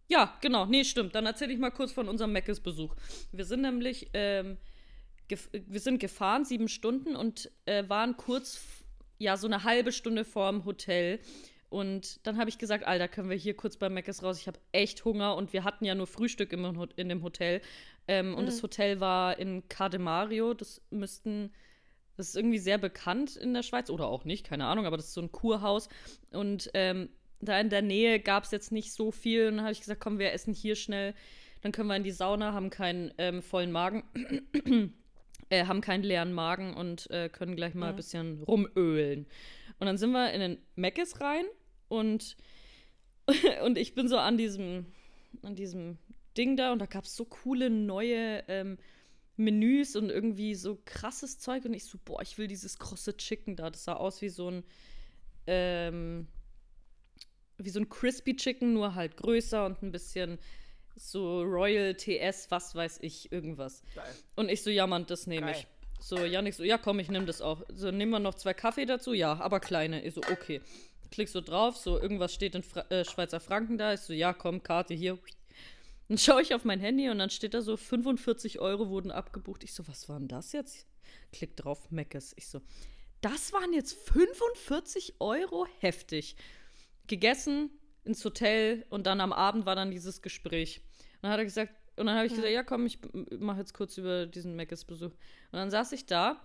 [0.09, 1.14] ja, genau, nee, stimmt.
[1.14, 2.94] Dann erzähle ich mal kurz von unserem Meckes-Besuch.
[3.33, 4.56] Wir sind nämlich, ähm,
[5.52, 8.61] wir sind gefahren, sieben Stunden und äh, waren kurz,
[9.18, 11.20] ja, so eine halbe Stunde vorm Hotel.
[11.70, 14.40] Und dann habe ich gesagt, Alter, können wir hier kurz bei Meckes raus?
[14.40, 17.62] Ich habe echt Hunger und wir hatten ja nur Frühstück im, in dem Hotel.
[18.09, 20.52] Ähm, Und das Hotel war in Cademario.
[20.52, 21.52] Das müssten,
[22.16, 25.06] das ist irgendwie sehr bekannt in der Schweiz oder auch nicht, keine Ahnung, aber das
[25.06, 25.88] ist so ein Kurhaus.
[26.33, 27.09] Und ähm,
[27.40, 29.46] da in der Nähe gab es jetzt nicht so viel.
[29.46, 31.14] Und dann habe ich gesagt, komm, wir essen hier schnell.
[31.62, 34.02] Dann können wir in die Sauna, haben keinen ähm, vollen Magen.
[35.50, 39.26] äh, haben keinen leeren Magen und äh, können gleich mal ein bisschen rumölen.
[39.78, 41.44] Und dann sind wir in den Meckes rein
[41.90, 42.37] und,
[43.64, 44.87] und ich bin so an diesem,
[45.42, 45.98] an diesem
[46.37, 48.79] Ding da und da gab es so coole neue ähm,
[49.37, 53.57] Menüs und irgendwie so krasses Zeug und ich so, boah, ich will dieses krosse Chicken
[53.57, 53.70] da.
[53.70, 54.64] Das sah aus wie so ein,
[55.46, 56.29] ähm,
[57.59, 60.38] wie so ein Crispy Chicken, nur halt größer und ein bisschen
[60.94, 63.83] so Royal TS, was weiß ich, irgendwas.
[63.94, 64.14] Geil.
[64.37, 65.66] Und ich so, ja, Mann, das nehme ich.
[65.98, 67.62] So, Janik so, ja, komm, ich nehme das auch.
[67.74, 69.12] So, nehmen wir noch zwei Kaffee dazu?
[69.12, 70.03] Ja, aber kleine.
[70.03, 70.61] Ich so, okay.
[71.11, 73.94] Klick so drauf, so, irgendwas steht in Fra äh, Schweizer Franken da.
[73.94, 75.18] Ich so, ja, komm, Karte hier.
[76.09, 79.64] Dann schaue ich auf mein Handy und dann steht da so, 45 Euro wurden abgebucht.
[79.64, 80.87] Ich so, was war denn das jetzt?
[81.33, 82.33] Klick drauf, Meckes.
[82.37, 82.61] Ich so,
[83.20, 85.66] das waren jetzt 45 Euro?
[85.81, 86.37] Heftig.
[87.07, 87.70] Gegessen,
[88.05, 90.81] ins Hotel und dann am Abend war dann dieses Gespräch.
[91.16, 92.99] Und dann hat er gesagt, und dann habe ich gesagt, ja komm, ich
[93.38, 95.12] mache jetzt kurz über diesen Meckes-Besuch.
[95.12, 96.40] Und dann saß ich da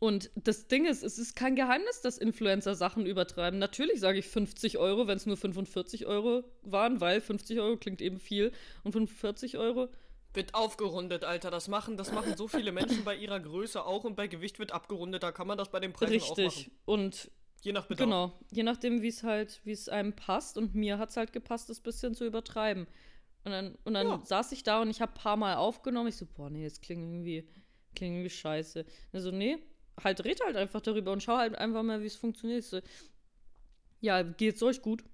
[0.00, 3.60] und das Ding ist, es ist kein Geheimnis, dass Influencer Sachen übertreiben.
[3.60, 8.00] Natürlich sage ich 50 Euro, wenn es nur 45 Euro waren, weil 50 Euro klingt
[8.02, 8.50] eben viel
[8.82, 9.88] und 45 Euro.
[10.34, 11.50] Wird aufgerundet, Alter.
[11.50, 14.72] Das machen, das machen so viele Menschen bei ihrer Größe auch und bei Gewicht wird
[14.72, 15.22] abgerundet.
[15.22, 16.66] Da kann man das bei den Preisen auch Richtig.
[16.66, 16.78] machen.
[16.86, 17.30] Und
[17.62, 18.06] Je nach Bedarf.
[18.06, 20.56] Genau, je nachdem, wie es halt, wie es einem passt.
[20.56, 22.86] Und mir hat es halt gepasst, das bisschen zu übertreiben.
[23.44, 24.20] Und dann, und dann Ja.
[24.24, 26.08] saß ich da und ich habe ein paar Mal aufgenommen.
[26.08, 27.46] Ich so, boah, nee, das klingt irgendwie,
[27.94, 28.84] klingt irgendwie scheiße.
[29.12, 29.58] Also, nee,
[30.04, 32.64] halt, red halt einfach darüber und schau halt einfach mal, wie es funktioniert.
[32.64, 32.80] So,
[34.00, 35.04] ja, geht's euch gut?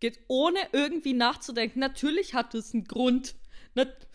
[0.00, 1.80] Geht ohne irgendwie nachzudenken.
[1.80, 3.34] Natürlich hat es einen Grund.
[3.74, 4.06] Nat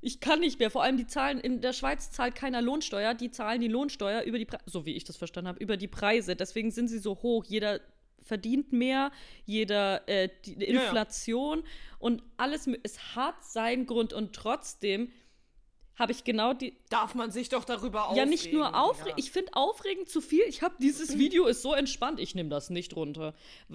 [0.00, 0.70] ich kann nicht mehr.
[0.70, 3.14] Vor allem die Zahlen in der Schweiz zahlt keiner Lohnsteuer.
[3.14, 5.88] Die zahlen die Lohnsteuer über die Pre so wie ich das verstanden habe, über die
[5.88, 6.36] Preise.
[6.36, 7.44] Deswegen sind sie so hoch.
[7.44, 7.80] Jeder
[8.22, 9.10] verdient mehr,
[9.44, 10.82] jeder äh, die Ja, ja.
[10.82, 11.64] Inflation
[11.98, 12.68] und alles.
[12.82, 15.10] Es hat seinen Grund und trotzdem
[15.98, 18.18] habe ich genau die Darf man sich doch darüber aufregen.
[18.18, 19.10] ja, nicht nur aufregen.
[19.10, 19.14] Ja.
[19.18, 20.42] Ich finde aufregend zu viel.
[20.48, 22.20] Ich habe dieses Video ist so entspannt.
[22.20, 23.34] Ich nehme das nicht runter.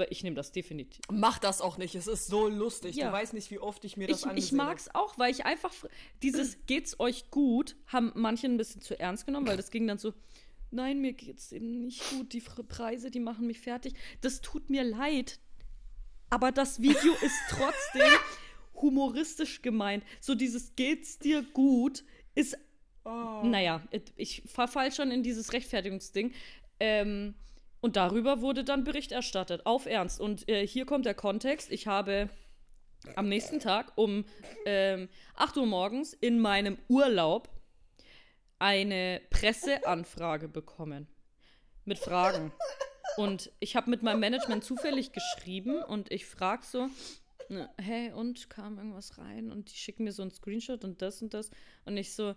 [0.10, 1.04] Ich nehme das definitiv.
[1.12, 1.96] Mach das auch nicht.
[1.96, 2.96] Es ist so lustig.
[2.96, 3.08] Ja.
[3.08, 5.74] Du weißt nicht, wie oft ich mir das Ich, ich mag's auch, weil ich einfach
[6.22, 9.98] dieses geht's euch gut haben manche ein bisschen zu ernst genommen, weil das ging dann
[9.98, 10.14] so
[10.72, 13.94] nein, mir geht's eben nicht gut, die Preise, die machen mich fertig.
[14.22, 15.40] Das tut mir leid.
[16.30, 18.12] Aber das Video ist trotzdem
[18.76, 20.04] humoristisch gemeint.
[20.20, 22.04] So dieses geht's dir gut
[22.36, 22.58] ist
[23.06, 23.42] Oh.
[23.44, 23.82] naja,
[24.16, 26.34] ich verfall schon in dieses Rechtfertigungsding.
[26.80, 27.36] Ähm,
[27.82, 30.22] und darüber wurde dann Bericht erstattet, auf Ernst.
[30.22, 31.70] Und äh, hier kommt der Kontext.
[31.72, 32.30] Ich habe
[33.18, 34.24] am nächsten Tag um
[34.66, 37.50] ähm, 8 Uhr morgens in meinem Urlaub
[38.58, 41.08] eine Presseanfrage bekommen
[41.84, 42.54] mit Fragen.
[43.18, 46.88] Und ich habe mit meinem Management zufällig geschrieben und ich frage so,
[47.50, 49.52] ne, hey, und kam irgendwas rein?
[49.52, 51.50] Und die schicken mir so einen Screenshot und das und das.
[51.86, 52.36] Und ich so,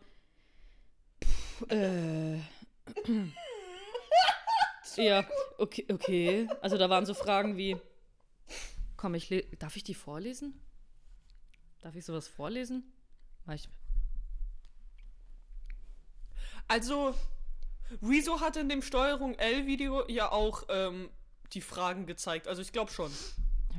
[1.23, 2.37] pff, äh.
[4.97, 5.27] ja,
[5.59, 6.49] okay, okay.
[6.61, 7.77] Also da waren so Fragen wie,
[8.97, 10.61] komm, ich darf ich die vorlesen?
[11.81, 12.93] Darf ich sowas vorlesen?
[13.53, 13.69] Ich,
[16.69, 17.15] Also,
[18.03, 21.11] Rezo hat in dem Steuerung L-Video ja auch ähm,
[21.53, 22.49] die Fragen gezeigt.
[22.49, 23.11] Also ich glaube schon.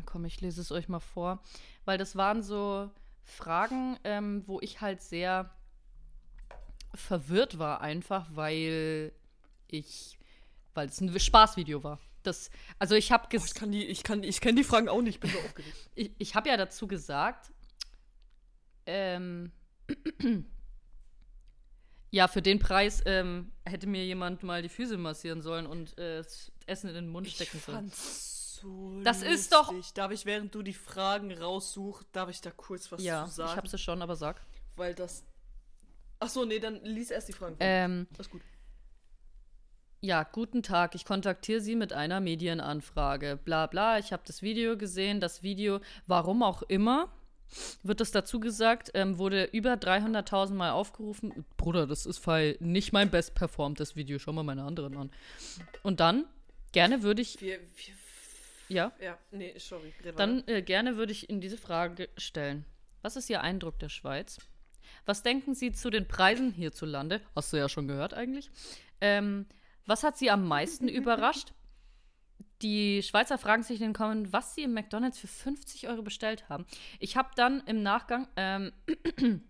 [0.08, 1.43] Komm, ich lese es euch mal vor.
[1.84, 2.89] Weil das waren so
[3.24, 5.54] Fragen, ähm, wo ich halt sehr
[6.96, 9.12] verwirrt war, einfach, weil
[9.67, 10.17] ich,
[10.74, 12.00] weil es ein Spaßvideo war.
[12.24, 15.20] Das, also ich habe Ich kann die, ich kann, ich kenne die Fragen auch nicht,
[15.20, 15.76] bin so aufgeregt.
[15.96, 17.52] ich, ich habe ja dazu gesagt,
[18.86, 19.52] ähm,
[22.12, 26.24] ja, für den Preis ähm, hätte mir jemand mal die Füße massieren sollen und äh,
[26.24, 27.78] das Essen in den Mund stecken sollen.
[27.78, 29.93] fand's so Das ist doch- lustig.
[29.93, 33.36] Darf ich, während du die Fragen raussuchst, darf ich da kurz was Ja, zu ich
[33.36, 33.58] sagen?
[33.58, 34.41] habe sie schon, aber sag.
[34.76, 35.24] Weil das.
[36.20, 37.56] Ach so, nee, dann lies erst die Fragen.
[37.58, 37.65] vor.
[37.65, 38.41] Ähm, Alles gut.
[40.02, 40.93] Ja, guten Tag.
[40.96, 43.38] Ich kontaktiere Sie mit einer Medienanfrage.
[43.43, 43.98] Bla bla.
[43.98, 45.20] Ich habe das Video gesehen.
[45.20, 47.10] Das Video, warum auch immer,
[47.82, 51.46] wird es dazu gesagt, ähm, wurde über 300.000 Mal aufgerufen.
[51.58, 54.20] Bruder, das ist Fall nicht mein best performtes Video.
[54.20, 55.12] Schau mal meine anderen an.
[55.82, 56.26] Und dann,
[56.74, 57.93] gerne würde ich, Wir, wir,
[58.69, 59.93] ja, ja, nee, sorry.
[60.03, 62.65] red dann äh, gerne würde ich Ihnen diese Frage stellen.
[63.01, 64.39] Was ist Ihr Eindruck der Schweiz?
[65.06, 67.21] Was denken Sie zu den Preisen hierzulande?
[67.36, 68.49] Hast du ja schon gehört eigentlich.
[68.99, 69.45] Ähm,
[69.86, 71.53] was hat Sie am meisten überrascht?
[72.62, 76.49] Die Schweizer fragen sich in den Kommentaren, was sie im McDonalds für 50 Euro bestellt
[76.49, 76.65] haben.
[76.99, 78.71] Ich habe dann im Nachgang ähm,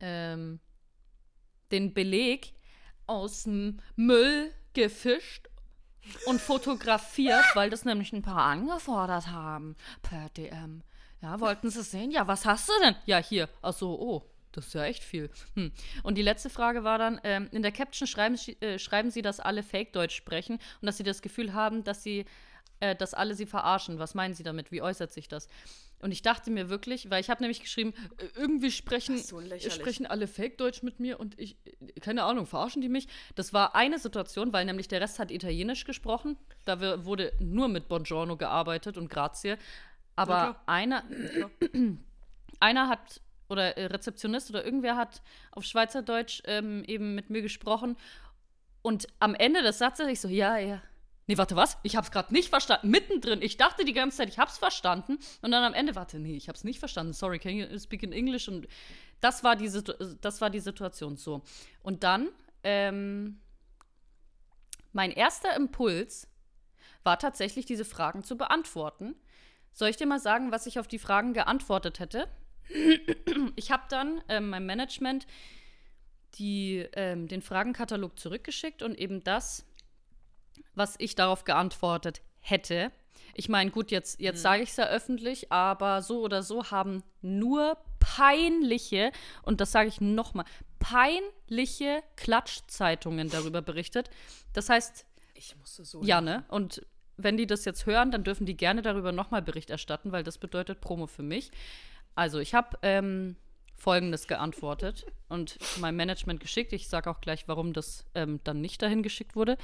[0.00, 0.60] ähm,
[1.72, 2.52] den Beleg
[3.06, 5.48] aus dem Müll gefischt
[6.26, 10.82] und fotografiert, weil das nämlich ein paar angefordert haben per DM.
[11.20, 12.10] Ja, wollten sie sehen?
[12.10, 12.94] Ja, was hast du denn?
[13.06, 13.48] Ja, hier.
[13.62, 15.30] Ach so, oh, das ist ja echt viel.
[15.54, 15.72] Hm.
[16.04, 19.22] Und die letzte Frage war dann, ähm, in der Caption schreiben, sie- äh, schreiben sie,
[19.22, 22.24] dass alle Fake-Deutsch sprechen und dass sie das Gefühl haben, dass sie,
[22.80, 23.98] äh, dass alle sie verarschen.
[23.98, 24.70] Was meinen sie damit?
[24.70, 25.48] Wie äußert sich das?
[26.00, 30.06] Und ich dachte mir wirklich, weil ich habe nämlich geschrieben, äh, irgendwie sprechen, so sprechen
[30.06, 33.08] alle Fake-Deutsch mit mir und ich, äh, keine Ahnung, verarschen die mich?
[33.34, 36.36] Das war eine Situation, weil nämlich der Rest hat Italienisch gesprochen.
[36.64, 39.56] Da wurde nur mit Buongiorno gearbeitet und Grazie.
[40.14, 41.04] Aber einer,
[42.60, 47.96] einer hat, oder äh, Rezeptionist oder irgendwer hat auf Schweizerdeutsch ähm, eben mit mir gesprochen.
[48.82, 50.82] Und am Ende des Satzes ich so, ja, ja.
[51.28, 51.76] Nee, warte, was?
[51.82, 52.88] Ich hab's gerade nicht verstanden.
[52.88, 53.42] Mittendrin.
[53.42, 55.18] Ich dachte die ganze Zeit, ich hab's verstanden.
[55.42, 57.12] Und dann am Ende, warte, nee, ich hab's nicht verstanden.
[57.12, 58.48] Sorry, can you speak in English?
[58.48, 58.66] Und
[59.20, 61.42] das war die, Situ das war die Situation so.
[61.82, 62.30] Und dann,
[62.64, 63.40] ähm,
[64.94, 66.28] mein erster Impuls
[67.04, 69.14] war tatsächlich, diese Fragen zu beantworten.
[69.74, 72.26] Soll ich dir mal sagen, was ich auf die Fragen geantwortet hätte?
[73.56, 75.26] Ich habe dann ähm, meinem Management
[76.34, 79.66] die, ähm, den Fragenkatalog zurückgeschickt und eben das,
[80.74, 82.92] was ich darauf geantwortet hätte.
[83.34, 87.02] Ich meine, gut, jetzt, jetzt sage ich es ja öffentlich, aber so oder so haben
[87.22, 90.44] nur peinliche, und das sage ich nochmal,
[90.78, 94.10] peinliche Klatschzeitungen darüber berichtet.
[94.52, 96.02] Das heißt, ich musste so.
[96.02, 96.44] ja, ne?
[96.48, 96.84] Und
[97.16, 100.38] wenn die das jetzt hören, dann dürfen die gerne darüber nochmal Bericht erstatten, weil das
[100.38, 101.50] bedeutet Promo für mich.
[102.14, 103.36] Also, ich habe ähm,
[103.76, 106.72] Folgendes geantwortet und meinem Management geschickt.
[106.72, 109.56] Ich sage auch gleich, warum das ähm, dann nicht dahin geschickt wurde.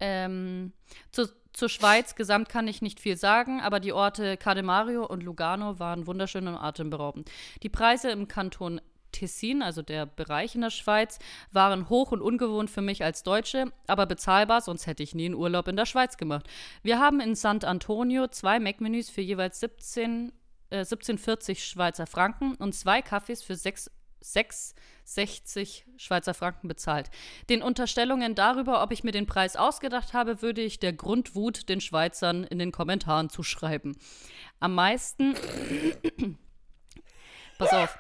[0.01, 0.73] ähm,
[1.13, 5.79] zu, zur Schweiz gesamt kann ich nicht viel sagen, aber die Orte Cademario und Lugano
[5.79, 7.31] waren wunderschön und atemberaubend.
[7.63, 8.81] Die Preise im Kanton
[9.17, 11.19] Tessin, also der Bereich in der Schweiz,
[11.51, 15.35] waren hoch und ungewohnt für mich als Deutsche, aber bezahlbar, sonst hätte ich nie einen
[15.35, 16.47] Urlaub in der Schweiz gemacht.
[16.83, 20.33] Wir haben in Sant Antonio zwei Mac-Menüs für jeweils 17,
[20.71, 23.91] äh, 17,40 Schweizer Franken und zwei Kaffees für 6,
[24.35, 27.11] 6,60 Schweizer Franken bezahlt.
[27.49, 31.81] Den Unterstellungen darüber, ob ich mir den Preis ausgedacht habe, würde ich der Grundwut den
[31.81, 33.97] Schweizern in den Kommentaren zuschreiben.
[34.61, 35.35] Am meisten.
[37.59, 37.99] Pass auf.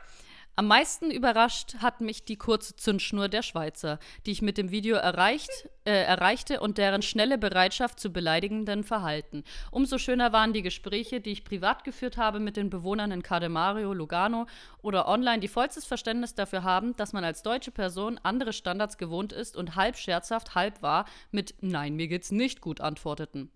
[0.59, 4.97] Am meisten überrascht hat mich die kurze Zündschnur der Schweizer, die ich mit dem Video
[4.97, 5.51] erreicht,
[5.85, 9.45] äh, erreichte und deren schnelle Bereitschaft zu beleidigenden Verhalten.
[9.71, 13.93] Umso schöner waren die Gespräche, die ich privat geführt habe mit den Bewohnern in Cademario,
[13.93, 14.47] Lugano
[14.81, 19.35] oder online, die vollstes Verständnis dafür haben, dass man als deutsche Person andere Standards gewohnt
[19.35, 23.51] ist und halb scherzhaft, halb wahr mit Nein, mir geht's nicht gut antworteten.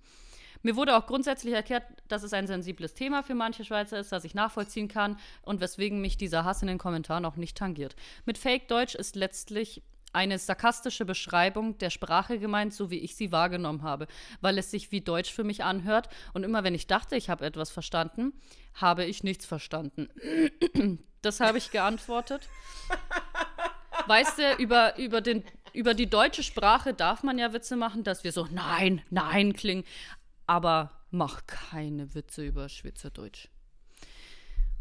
[0.63, 4.25] Mir wurde auch grundsätzlich erklärt, dass es ein sensibles Thema für manche Schweizer ist, das
[4.25, 7.97] ich nachvollziehen kann und weswegen mich dieser Hass in den Kommentaren auch nicht tangiert.
[8.27, 13.33] Mit Fake Deutsch ist letztlich eine sarkastische Beschreibung der Sprache gemeint, so wie ich sie
[13.33, 14.07] wahrgenommen habe,
[14.41, 17.47] weil es sich wie Deutsch für mich anhört und immer wenn ich dachte, ich habe
[17.47, 18.33] etwas verstanden,
[18.75, 20.09] habe ich nichts verstanden.
[21.23, 22.49] Das habe ich geantwortet.
[24.07, 25.45] Weißt du, über, über, den,
[25.75, 29.85] über die deutsche Sprache darf man ja Witze machen, dass wir so nein, nein klingen,
[30.51, 33.47] aber mach keine Witze über Schweizerdeutsch.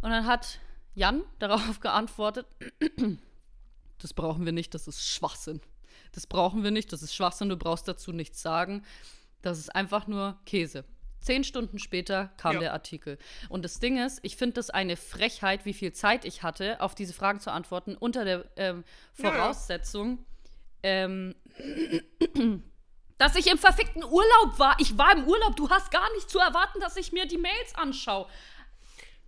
[0.02, 0.60] Und dann hat
[0.96, 2.48] Jan darauf geantwortet,
[4.00, 5.62] das brauchen wir nicht, das ist Schwachsinn.
[6.12, 8.84] Das brauchen wir nicht, das ist Schwachsinn, du brauchst dazu nichts sagen.
[9.44, 10.86] Das ist einfach nur Käse.
[11.22, 12.60] Zehn Stunden später kam Ja.
[12.62, 13.20] der Artikel.
[13.48, 16.96] Und das Ding ist, ich finde das eine Frechheit, wie viel Zeit ich hatte, auf
[16.96, 18.84] diese Fragen zu antworten, unter der ähm,
[19.18, 19.32] Ja, ja.
[19.32, 20.26] Voraussetzung,
[20.82, 21.36] ähm,
[23.20, 24.76] dass ich im verfickten Urlaub war.
[24.80, 25.56] Ich war im Urlaub.
[25.58, 28.28] Du hast gar nicht zu erwarten, dass ich mir die Mails anschaue.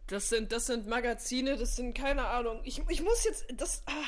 [0.07, 2.61] Das sind, das sind Magazine, das sind keine Ahnung.
[2.63, 4.07] Ich, ich muss jetzt, das, ah,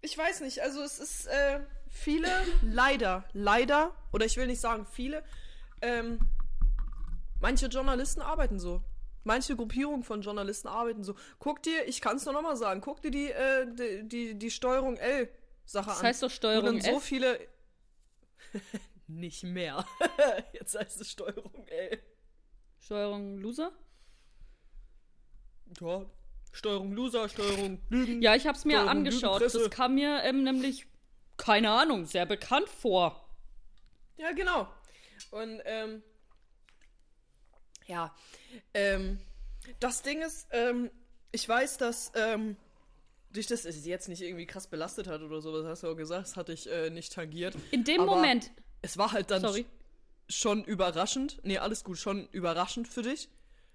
[0.00, 1.60] ich weiß nicht, also es ist, äh,
[1.90, 2.28] viele,
[2.62, 5.22] leider, leider, oder ich will nicht sagen viele,
[5.80, 6.20] ähm,
[7.40, 8.82] manche Journalisten arbeiten so.
[9.24, 11.14] Manche Gruppierungen von Journalisten arbeiten so.
[11.38, 14.50] Guck dir, ich kann es nur nochmal sagen, guck dir die, äh, die, die, die
[14.50, 15.96] Steuerung L-Sache an.
[15.96, 17.38] Das heißt doch Steuerung dann so viele.
[19.16, 19.84] Nicht mehr.
[20.52, 22.02] Jetzt heißt es Steuerung L.
[22.78, 23.72] Steuerung Loser?
[25.80, 26.04] Ja.
[26.52, 28.20] Steuerung Loser, Steuerung Lügen.
[28.20, 29.42] Ja, ich habe es mir Steuerung angeschaut.
[29.42, 30.86] Das kam mir ähm, nämlich,
[31.36, 33.28] keine Ahnung, sehr bekannt vor.
[34.16, 34.68] Ja, genau.
[35.30, 36.02] Und, ähm,
[37.86, 38.14] ja,
[38.74, 39.18] ähm,
[39.80, 40.90] das Ding ist, ähm,
[41.30, 42.56] ich weiß, dass, ähm,
[43.30, 46.26] dich das jetzt nicht irgendwie krass belastet hat oder so, das hast du auch gesagt,
[46.26, 47.56] das hatte ich äh, nicht tangiert.
[47.70, 48.50] In dem Moment,
[48.82, 49.66] Es war halt dann sorry,
[50.28, 51.38] schon überraschend.
[51.42, 53.28] Nee, alles gut, schon überraschend für dich.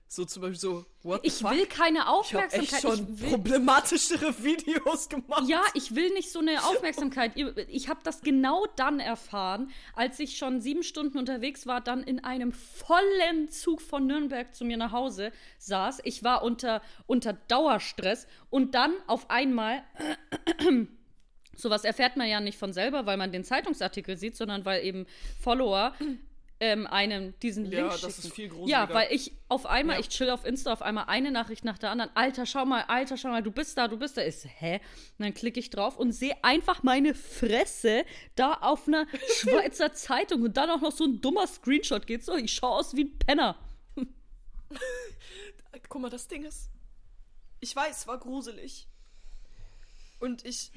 [0.10, 1.52] So zum Beispiel so, what ich fuck?
[1.52, 2.72] will keine ich habe Aufmerksamkeit.
[2.74, 5.44] echt schon ich problematischere Videos gemacht.
[5.50, 7.34] ja, ich will nicht so eine Aufmerksamkeit.
[7.68, 12.24] Ich habe das genau dann erfahren, als ich schon sieben Stunden unterwegs war, dann in
[12.24, 16.00] einem vollen Zug von Nürnberg zu mir nach Hause saß.
[16.06, 19.84] Ich war unter, unter Dauerstress und dann auf einmal
[21.58, 25.06] Sowas erfährt man ja nicht von selber, weil man den Zeitungsartikel sieht, sondern weil eben
[25.42, 25.94] Follower
[26.60, 28.06] ähm, einem diesen Link Ja, schicken.
[28.08, 28.52] das ist viel Ja,
[28.86, 28.94] gruseliger.
[28.94, 30.00] weil ich auf einmal, Ja.
[30.00, 32.10] ich chill auf Insta, auf einmal eine Nachricht nach der anderen.
[32.16, 34.22] Alter, schau mal, Alter, schau mal, du bist da, du bist da.
[34.22, 34.76] Ist, hä?
[35.20, 39.06] Und dann klicke ich drauf und sehe einfach meine Fresse da auf einer
[39.40, 42.36] Schweizer Zeitung und dann auch noch so ein dummer Screenshot geht so.
[42.36, 43.56] Ich schaue aus wie ein Penner.
[45.90, 46.70] Guck mal, das Ding ist.
[47.60, 48.88] Ich weiß, es war gruselig.
[50.20, 50.72] Und ich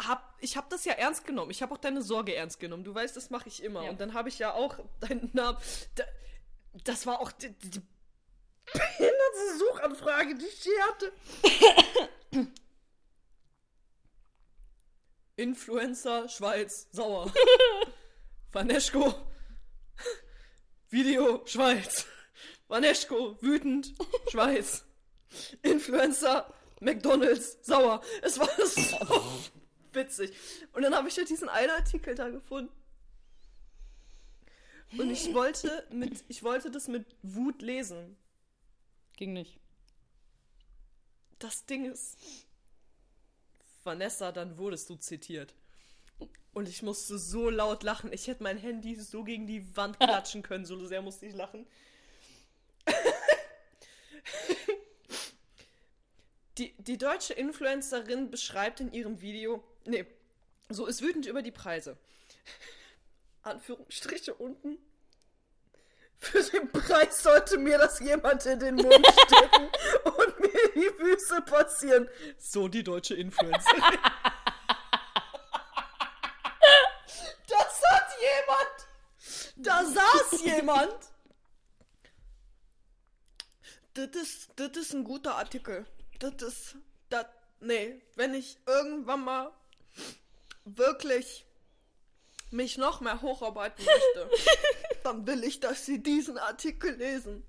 [0.00, 1.50] hab, ich hab das ja ernst genommen.
[1.50, 2.84] Ich habe auch deine Sorge ernst genommen.
[2.84, 3.84] Du weißt, das mache ich immer.
[3.84, 3.90] Ja.
[3.90, 5.58] Und dann habe ich ja auch deinen Namen.
[5.94, 6.04] Da,
[6.84, 7.82] das war auch die, die
[8.72, 11.12] behinderte Suchanfrage, die ich je hatte.
[15.36, 17.32] Influencer Schweiz sauer.
[18.52, 19.14] Vaneschko
[20.90, 22.06] Video Schweiz.
[22.68, 23.94] Vaneschko wütend
[24.30, 24.84] Schweiz.
[25.62, 28.02] Influencer McDonalds sauer.
[28.22, 29.22] Es war so
[29.92, 30.32] witzig.
[30.72, 32.72] Und dann habe ich ja diesen einen Artikel da gefunden.
[34.98, 38.16] Und ich wollte mit ich wollte das mit Wut lesen.
[39.16, 39.58] Ging nicht.
[41.38, 42.18] Das Ding ist
[43.84, 45.54] Vanessa, dann wurdest du zitiert.
[46.52, 48.12] Und ich musste so laut lachen.
[48.12, 51.66] Ich hätte mein Handy so gegen die Wand klatschen können, so sehr musste ich lachen.
[56.58, 60.06] die, die deutsche Influencerin beschreibt in ihrem Video, nee,
[60.68, 61.96] so ist wütend über die Preise.
[63.42, 64.78] Anführungsstriche unten.
[66.18, 69.68] Für den Preis sollte mir das jemand in den Mund stecken
[70.04, 72.08] und mir die Füße passieren.
[72.38, 73.82] So die deutsche Influencerin.
[77.48, 78.86] Das hat jemand.
[79.56, 80.94] Da saß jemand.
[83.94, 85.86] Das ist, das ist ein guter Artikel.
[86.22, 86.76] Das ist,
[87.08, 87.26] das,
[87.58, 89.50] nee, wenn ich irgendwann mal
[90.64, 91.44] wirklich
[92.52, 94.30] mich noch mehr hocharbeiten möchte,
[95.02, 97.44] dann will ich, dass sie diesen Artikel lesen.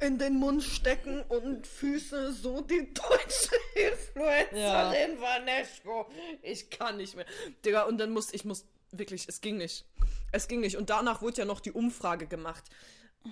[0.00, 6.10] In den Mund stecken und Füße so die deutsche Influencerin Vaneschko.
[6.42, 7.24] Ich kann nicht mehr.
[7.64, 9.86] Digga, und dann muss ich muss wirklich, es ging nicht.
[10.30, 10.76] Es ging nicht.
[10.76, 12.64] Und danach wurde ja noch die Umfrage gemacht.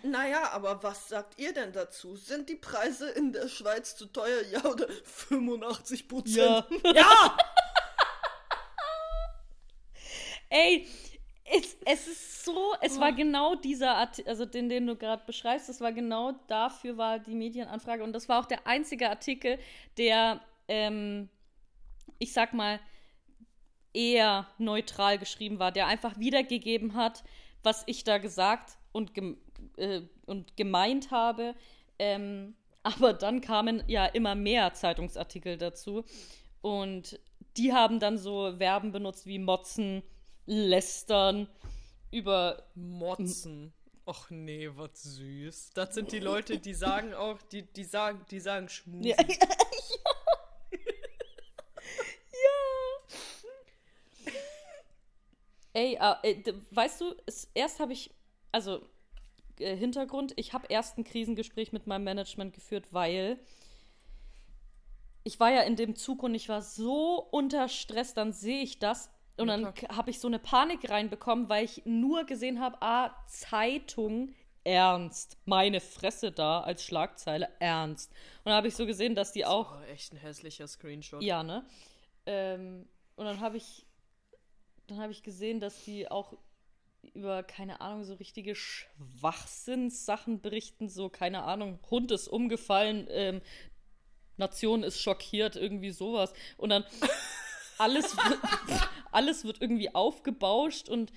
[0.02, 2.16] Naja, aber was sagt ihr denn dazu?
[2.16, 4.42] Sind die Preise in der Schweiz zu teuer?
[4.50, 6.64] Ja oder 85 Prozent?
[6.84, 6.92] Ja.
[6.94, 7.36] ja!
[10.48, 10.86] Ey,
[11.44, 15.68] Es, es ist so, es war genau dieser Artikel, also den, den du gerade beschreibst,
[15.68, 19.58] das war genau dafür war die Medienanfrage und das war auch der einzige Artikel,
[19.98, 21.28] der, ähm,
[22.18, 22.80] ich sag mal,
[23.92, 27.24] eher neutral geschrieben war, der einfach wiedergegeben hat,
[27.62, 29.12] was ich da gesagt und,
[29.76, 31.54] äh, und gemeint habe.
[31.98, 36.04] Ähm, aber dann kamen ja immer mehr Zeitungsartikel dazu
[36.60, 37.20] und
[37.56, 40.02] die haben dann so Verben benutzt wie motzen,
[40.46, 41.48] lästern,
[42.10, 43.72] über Motzen.
[44.04, 45.70] Och nee, was süß.
[45.74, 49.10] Das sind die Leute, die sagen auch, die, die sagen, die sagen Schmusi.
[49.10, 49.28] Ja, ja.
[54.26, 54.32] ja.
[55.72, 58.10] Ey, äh, äh, weißt du, es, erst habe ich,
[58.50, 58.82] also
[59.62, 63.38] äh, Hintergrund, ich habe erst ein Krisengespräch mit meinem Management geführt, weil
[65.24, 68.78] ich war ja in dem Zug und ich war so unter Stress, dann sehe ich
[68.78, 72.76] das und Ja, dann habe ich so eine Panik reinbekommen, weil ich nur gesehen habe,
[72.82, 74.34] ah, Zeitung,
[74.64, 75.36] ernst.
[75.44, 78.10] Meine Fresse da als Schlagzeile, ernst.
[78.10, 81.22] Und dann habe ich so gesehen, dass die auch, Oh, echt ein hässlicher Screenshot.
[81.22, 81.64] ja, ne?
[82.26, 83.86] Ähm, und dann habe ich,
[84.86, 86.34] dann habe ich gesehen, dass die auch
[87.14, 93.40] über, keine Ahnung, so richtige Schwachsinnssachen berichten, so, keine Ahnung, Hund ist umgefallen, ähm,
[94.36, 96.32] Nation ist schockiert, irgendwie sowas.
[96.56, 96.84] Und dann
[97.78, 98.40] alles, wird-
[99.12, 101.12] alles wird irgendwie aufgebauscht und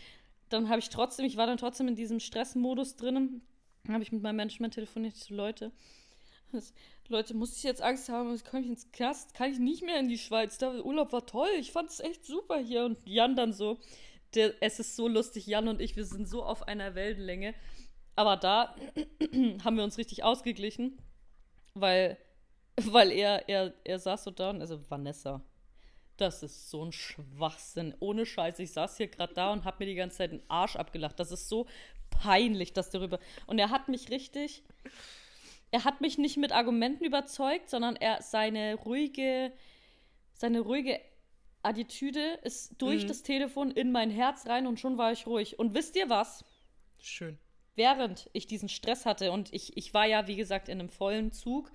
[0.50, 3.42] dann habe ich trotzdem, ich war dann trotzdem in diesem Stressmodus drinnen.
[3.88, 5.72] Habe ich mit meinem Management telefoniert, so, Leute,
[6.52, 6.74] das,
[7.08, 10.08] Leute, muss ich jetzt Angst haben, komme ich ins Knast, kann ich nicht mehr in
[10.08, 10.58] die Schweiz.
[10.58, 12.86] Der Urlaub war toll, ich fand es echt super hier.
[12.86, 13.80] Und Jan dann so,
[14.36, 17.54] der, es ist so lustig, Jan und ich, wir sind so auf einer Wellenlänge.
[18.16, 18.76] Aber da
[19.64, 20.98] haben wir uns richtig ausgeglichen,
[21.74, 22.18] weil,
[22.78, 25.42] weil er, er, er saß so da und also Vanessa,
[26.18, 27.94] das ist so ein Schwachsinn.
[28.00, 30.78] Ohne Scheiß, ich saß hier gerade da und hab mir die ganze Zeit den Arsch
[30.78, 31.20] abgelacht.
[31.20, 31.68] Das ist so
[32.10, 33.20] peinlich, dass darüber.
[33.48, 34.64] Und er hat mich richtig.
[35.72, 39.52] Er hat mich nicht mit Argumenten überzeugt, sondern er seine ruhige,
[40.34, 41.02] seine ruhige
[41.66, 43.08] Attitüde ist durch Mhm.
[43.08, 45.58] das Telefon in mein Herz rein und schon war ich ruhig.
[45.60, 46.44] Und wisst ihr was?
[47.00, 47.38] Schön.
[47.78, 51.34] während ich diesen Stress hatte und ich, ich war ja, wie gesagt, in einem vollen
[51.34, 51.72] Zug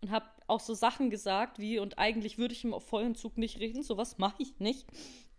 [0.00, 3.60] und habe auch so Sachen gesagt wie, und eigentlich würde ich im vollen Zug nicht
[3.60, 4.86] reden, sowas mache ich nicht.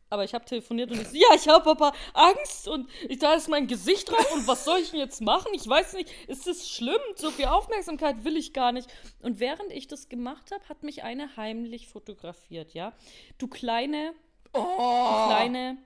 [0.09, 3.33] Aber ich habe telefoniert und ich so, ja, ich habe aber Angst und ich, da
[3.33, 5.51] ist mein Gesicht drauf und was soll ich denn jetzt machen?
[5.53, 7.01] Ich weiß nicht, ist das schlimm?
[7.15, 8.89] So viel Aufmerksamkeit will ich gar nicht.
[9.21, 12.93] Und während ich das gemacht habe, hat mich eine heimlich fotografiert, ja.
[13.37, 14.13] Du kleine,
[14.53, 15.77] Oh, kleine,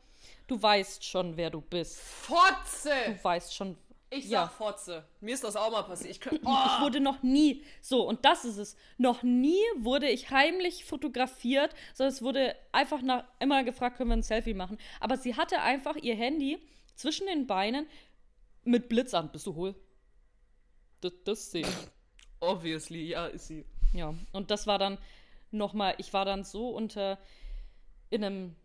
[0.47, 1.99] du weißt schon, wer du bist.
[1.99, 2.91] Fotze!
[3.07, 3.75] Du weißt schon,
[4.13, 4.47] Ich sag ja.
[4.47, 5.05] Fotze.
[5.21, 6.11] Mir ist das auch mal passiert.
[6.11, 6.41] Ich könnte.
[6.41, 10.83] Ich Oh, wurde noch nie, so, und das ist es, noch nie wurde ich heimlich
[10.85, 14.77] fotografiert, sondern es wurde einfach nach, immer gefragt, können wir ein Selfie machen.
[14.99, 16.59] Aber sie hatte einfach ihr Handy
[16.95, 17.87] zwischen den Beinen
[18.63, 19.31] mit Blitz an.
[19.31, 19.75] Bist du hohl?
[20.99, 21.87] Das, das sehe ich.
[22.41, 23.65] obviously, ja, ist sie.
[23.93, 24.97] Ja, und das war dann
[25.51, 27.17] nochmal, ich war dann so unter,
[28.09, 28.55] in einem,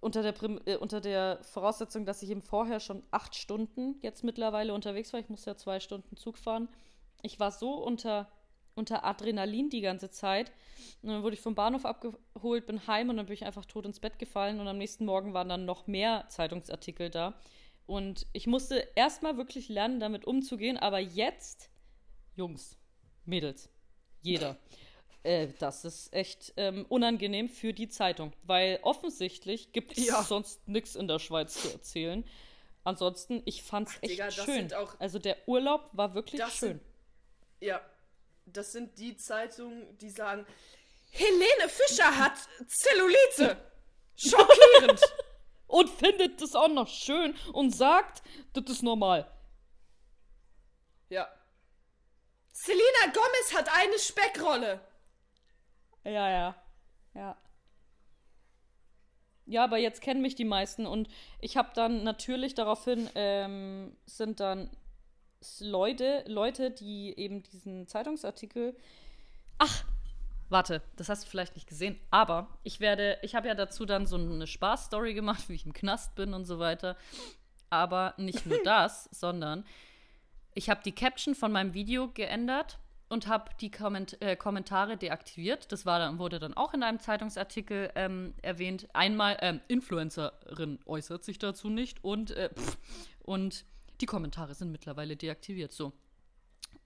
[0.00, 4.24] unter der, Prim, äh, unter der Voraussetzung, dass ich eben vorher schon acht Stunden jetzt
[4.24, 5.20] mittlerweile unterwegs war.
[5.20, 6.68] Ich musste ja zwei Stunden Zug fahren.
[7.22, 8.30] Ich war so unter,
[8.74, 10.52] unter Adrenalin die ganze Zeit.
[11.02, 13.84] Und dann wurde ich vom Bahnhof abgeholt, bin heim und dann bin ich einfach tot
[13.84, 14.60] ins Bett gefallen.
[14.60, 17.34] Und am nächsten Morgen waren dann noch mehr Zeitungsartikel da.
[17.86, 20.78] Und ich musste erstmal wirklich lernen, damit umzugehen.
[20.78, 21.70] Aber jetzt,
[22.36, 22.78] Jungs,
[23.24, 23.68] Mädels,
[24.22, 24.56] jeder.
[25.22, 30.22] Äh, das ist echt ähm, unangenehm für die Zeitung, weil offensichtlich gibt es Ja.
[30.22, 32.24] sonst nichts in der Schweiz zu erzählen.
[32.84, 34.54] Ansonsten, ich fand's echt Digga, das schön.
[34.54, 36.50] sind auch- also der Urlaub war wirklich schön.
[36.80, 36.80] sind-
[37.60, 37.82] Ja,
[38.46, 40.46] das sind die Zeitungen, die sagen:
[41.10, 42.32] Helene Fischer hat
[42.66, 43.56] Zellulite.
[44.16, 45.00] Schockierend.
[45.66, 48.22] Und findet das auch noch schön und sagt,
[48.54, 49.30] das ist normal.
[51.10, 51.28] ja.
[52.52, 54.80] Selena Gomez hat eine Speckrolle.
[56.04, 56.56] Ja, ja.
[57.14, 57.36] Ja.
[59.46, 61.08] Ja, aber jetzt kennen mich die meisten und
[61.40, 64.70] ich habe dann natürlich daraufhin ähm, sind dann
[65.58, 68.76] Leute, Leute, die eben diesen Zeitungsartikel.
[69.58, 69.84] Ach,
[70.50, 74.06] warte, das hast du vielleicht nicht gesehen, aber ich werde, ich habe ja dazu dann
[74.06, 76.96] so eine Spaßstory gemacht, wie ich im Knast bin und so weiter.
[77.70, 79.64] Aber nicht nur das, sondern
[80.54, 82.78] ich habe die Caption von meinem Video geändert
[83.10, 85.70] und habe die Komment äh, Kommentare deaktiviert.
[85.72, 88.88] Das war dann, wurde dann auch in einem Zeitungsartikel ähm, erwähnt.
[88.94, 92.78] Einmal, ähm, Influencerin äußert sich dazu nicht und, äh, pff,
[93.24, 93.64] und
[94.00, 95.72] die Kommentare sind mittlerweile deaktiviert.
[95.72, 95.92] So.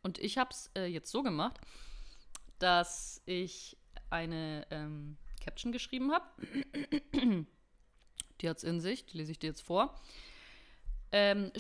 [0.02, 1.60] Und ich habe es äh, jetzt so gemacht,
[2.58, 3.76] dass ich
[4.08, 6.24] eine ähm, Caption geschrieben habe.
[8.40, 9.94] die hat es in sich, die lese ich dir jetzt vor.
[11.12, 11.52] Ähm,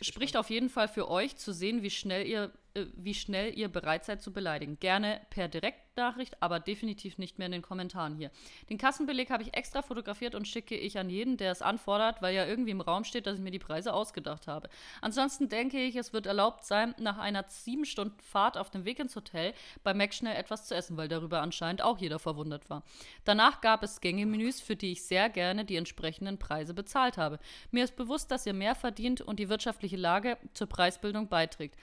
[0.00, 4.04] spricht auf jeden Fall für euch zu sehen, wie schnell ihr, wie schnell ihr bereit
[4.04, 4.78] seid zu beleidigen.
[4.78, 8.30] Gerne per Direktnachricht, aber definitiv nicht mehr in den Kommentaren hier.
[8.68, 12.34] Den Kassenbeleg habe ich extra fotografiert und schicke ich an jeden, der es anfordert, weil
[12.34, 14.68] ja irgendwie im Raum steht, dass ich mir die Preise ausgedacht habe.
[15.00, 18.98] Ansonsten denke ich, es wird erlaubt sein, nach einer sieben Stunden Fahrt auf dem Weg
[18.98, 19.52] ins Hotel
[19.82, 22.84] bei Mac schnell etwas zu essen, weil darüber anscheinend auch jeder verwundert war.
[23.24, 27.38] Danach gab es Gängemenüs, für die ich sehr gerne die entsprechenden Preise bezahlt habe.
[27.70, 31.76] Mir ist bewusst, dass ihr mehr verdient und die wirtschaftliche Lage zur Preisbildung beiträgt.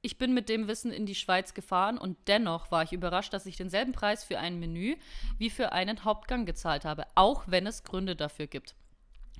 [0.00, 3.46] Ich bin mit dem Wissen in die Schweiz gefahren und dennoch war ich überrascht, dass
[3.46, 4.96] ich denselben Preis für ein Menü
[5.38, 8.76] wie für einen Hauptgang gezahlt habe, auch wenn es Gründe dafür gibt.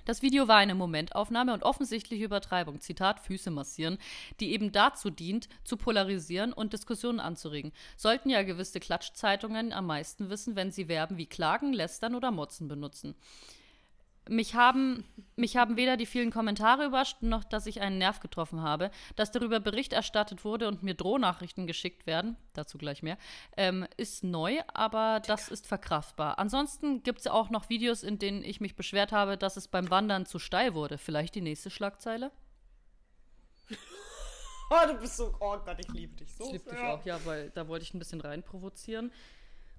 [0.08, 3.98] Das Video war eine Momentaufnahme und offensichtliche Übertreibung, Zitat Füße massieren,
[4.40, 7.72] die eben dazu dient, zu polarisieren und Diskussionen anzuregen.
[7.94, 12.68] Sollten ja gewisse Klatschzeitungen am meisten wissen, wenn sie Verben wie klagen, lästern oder motzen
[12.68, 13.16] benutzen.
[14.28, 15.04] Mich haben,
[15.36, 18.90] mich haben weder die vielen Kommentare überrascht, noch dass ich einen Nerv getroffen habe.
[19.16, 23.18] Dass darüber Bericht erstattet wurde und mir Drohnachrichten geschickt werden, dazu gleich mehr,
[23.56, 26.38] ähm, ist neu, aber das ist verkraftbar.
[26.38, 29.68] Ansonsten gibt es ja auch noch Videos, in denen ich mich beschwert habe, dass es
[29.68, 30.98] beim Wandern zu steil wurde.
[30.98, 32.30] Vielleicht die nächste Schlagzeile?
[34.70, 35.34] Oh, du bist so.
[35.40, 36.44] Oh Gott, ich liebe dich so.
[36.44, 39.10] Ich liebe dich auch, ja, weil da wollte ich ein bisschen rein provozieren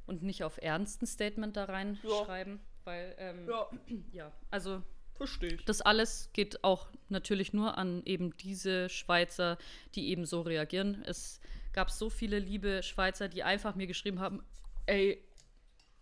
[0.08, 2.60] und nicht auf ernsten Statement da reinschreiben,
[2.90, 3.70] weil, ähm, ja.
[4.12, 4.82] Ja, also
[5.14, 5.66] verstehe ich.
[5.66, 9.58] das alles geht auch natürlich nur an eben diese Schweizer,
[9.96, 11.04] die eben so reagieren.
[11.06, 11.40] Es
[11.74, 14.44] gab so viele liebe Schweizer, die einfach mir geschrieben haben,
[14.88, 15.24] ey,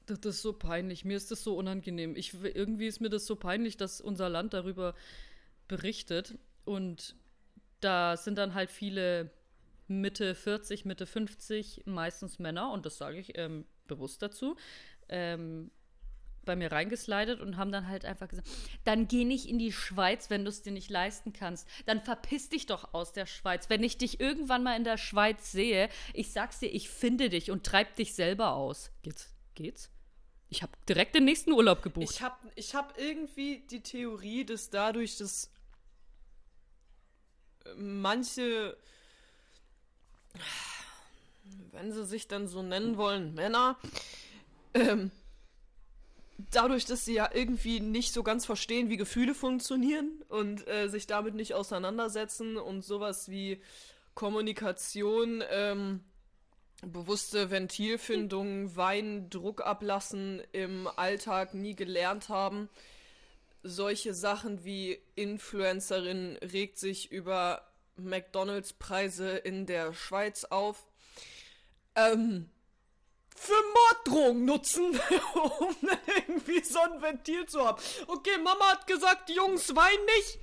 [0.06, 2.16] das ist so peinlich, mir ist das so unangenehm.
[2.16, 4.96] Ich, irgendwie ist mir das so peinlich, dass unser Land darüber
[5.68, 6.38] berichtet.
[6.64, 7.16] Und
[7.82, 9.30] da sind dann halt viele
[9.88, 14.56] Mitte 40, Mitte 50, meistens Männer, und das sage ich ähm, bewusst dazu,
[15.10, 15.72] ähm,
[16.48, 18.48] bei mir reingeslidet und haben dann halt einfach gesagt,
[18.84, 21.68] dann geh nicht in die Schweiz, wenn du es dir nicht leisten kannst.
[21.86, 23.70] Dann verpiss dich doch aus der Schweiz.
[23.70, 27.52] Wenn ich dich irgendwann mal in der Schweiz sehe, ich sag's dir, ich finde dich
[27.52, 28.90] und treib dich selber aus.
[29.04, 29.30] Geht's?
[29.54, 29.92] Geht's?
[30.50, 32.10] Ich habe direkt den nächsten Urlaub gebucht.
[32.10, 35.52] Ich habe ich hab irgendwie die Theorie, dass dadurch, dass
[37.76, 38.78] manche,
[41.72, 43.78] wenn sie sich dann so nennen wollen, Männer,
[44.74, 45.12] ähm,
[46.38, 51.08] dadurch, dass sie ja irgendwie nicht so ganz verstehen, wie Gefühle funktionieren und äh, sich
[51.08, 53.62] damit nicht auseinandersetzen und sowas wie
[54.14, 56.04] Kommunikation, ähm,
[56.86, 62.70] bewusste Ventilfindung, Wein, Druck ablassen im Alltag nie gelernt haben.
[63.64, 67.68] Solche Sachen wie Influencerin regt sich über
[67.98, 70.86] McDonalds-Preise in der Schweiz auf.
[71.96, 72.50] Ähm,
[73.40, 73.54] für
[74.06, 74.84] Morddrohungen nutzen,
[75.60, 75.76] um
[76.18, 77.82] irgendwie so ein Ventil zu haben.
[78.08, 80.40] Okay, Mama hat gesagt, Jungs, wein nicht.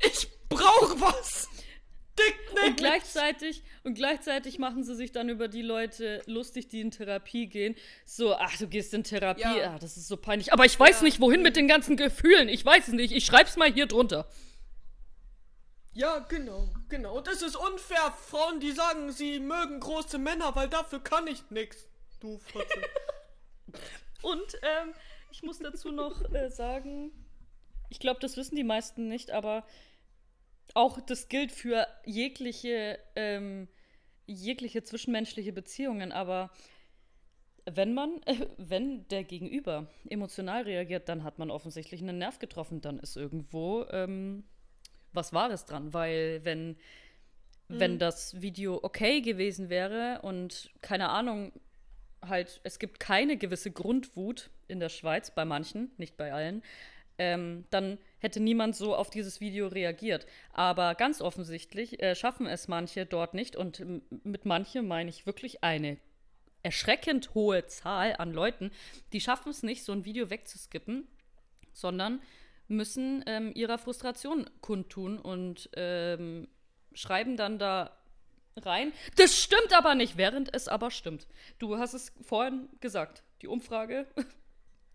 [0.00, 1.48] Ich brauche was.
[2.16, 2.76] Dick Und nicht.
[2.76, 7.74] gleichzeitig, und gleichzeitig machen sie sich dann über die Leute lustig, die in Therapie gehen.
[8.04, 9.74] So, ach, du gehst in Therapie, Ja.
[9.74, 10.52] ah, das ist so peinlich.
[10.52, 11.02] Aber ich weiß Ja.
[11.04, 12.48] nicht, wohin mit den ganzen Gefühlen.
[12.48, 13.12] Ich weiß es nicht.
[13.12, 14.28] Ich schreib's mal hier drunter.
[15.92, 17.16] Ja, genau, genau.
[17.18, 21.50] Und es ist unfair, Frauen, die sagen, sie mögen große Männer, weil dafür kann ich
[21.50, 21.88] nix.
[22.24, 22.80] Du Fotze.
[24.22, 24.94] Und ähm,
[25.30, 27.12] ich muss dazu noch äh, sagen,
[27.90, 29.62] ich glaube, das wissen die meisten nicht, aber
[30.72, 33.68] auch das gilt für jegliche, ähm,
[34.24, 36.12] jegliche zwischenmenschliche Beziehungen.
[36.12, 36.50] Aber
[37.66, 42.80] wenn man, äh, wenn der Gegenüber emotional reagiert, dann hat man offensichtlich einen Nerv getroffen.
[42.80, 44.44] Dann ist irgendwo ähm,
[45.12, 46.78] was Wahres dran, weil wenn
[47.68, 51.52] wenn das Video okay gewesen wäre und keine Ahnung,
[52.28, 56.62] halt, es gibt keine gewisse Grundwut in der Schweiz, bei manchen, nicht bei allen,
[57.18, 60.26] ähm, dann hätte niemand so auf dieses Video reagiert.
[60.52, 63.84] Aber ganz offensichtlich äh, schaffen es manche dort nicht und
[64.24, 65.98] mit manche meine ich wirklich eine
[66.62, 68.70] erschreckend hohe Zahl an Leuten,
[69.12, 71.06] die schaffen es nicht, so ein Video wegzuskippen,
[71.72, 72.20] sondern
[72.68, 76.48] müssen ähm, ihrer Frustration kundtun und ähm,
[76.94, 77.94] schreiben dann da
[78.62, 78.92] rein.
[79.16, 81.26] Das stimmt aber nicht, während es aber stimmt.
[81.58, 83.22] Du hast es vorhin gesagt.
[83.42, 84.06] Die Umfrage.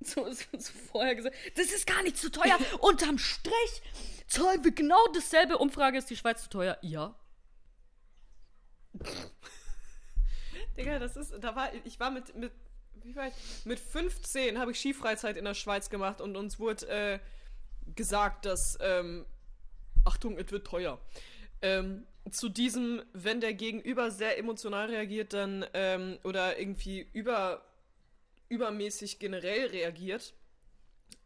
[0.01, 1.35] So, so, so vorher gesagt.
[1.57, 2.57] Das ist gar nicht zu teuer.
[2.79, 3.81] Unterm Strich
[4.27, 5.57] zahlen wir genau dasselbe.
[5.57, 6.77] Umfrage ist die Schweiz zu teuer.
[6.81, 7.15] Ja.
[10.77, 12.53] Digga, das ist, da war, ich war mit, mit,
[13.03, 13.33] wie war ich?
[13.65, 17.19] Mit 15 habe ich Skifreizeit in der Schweiz gemacht und uns wurde äh,
[17.93, 19.25] gesagt, dass, ähm,
[20.05, 21.01] Achtung, es wird teuer.
[21.61, 27.61] Ähm, zu diesem, wenn der Gegenüber sehr emotional reagiert, dann, ähm, oder irgendwie über,
[28.49, 30.33] übermäßig generell reagiert,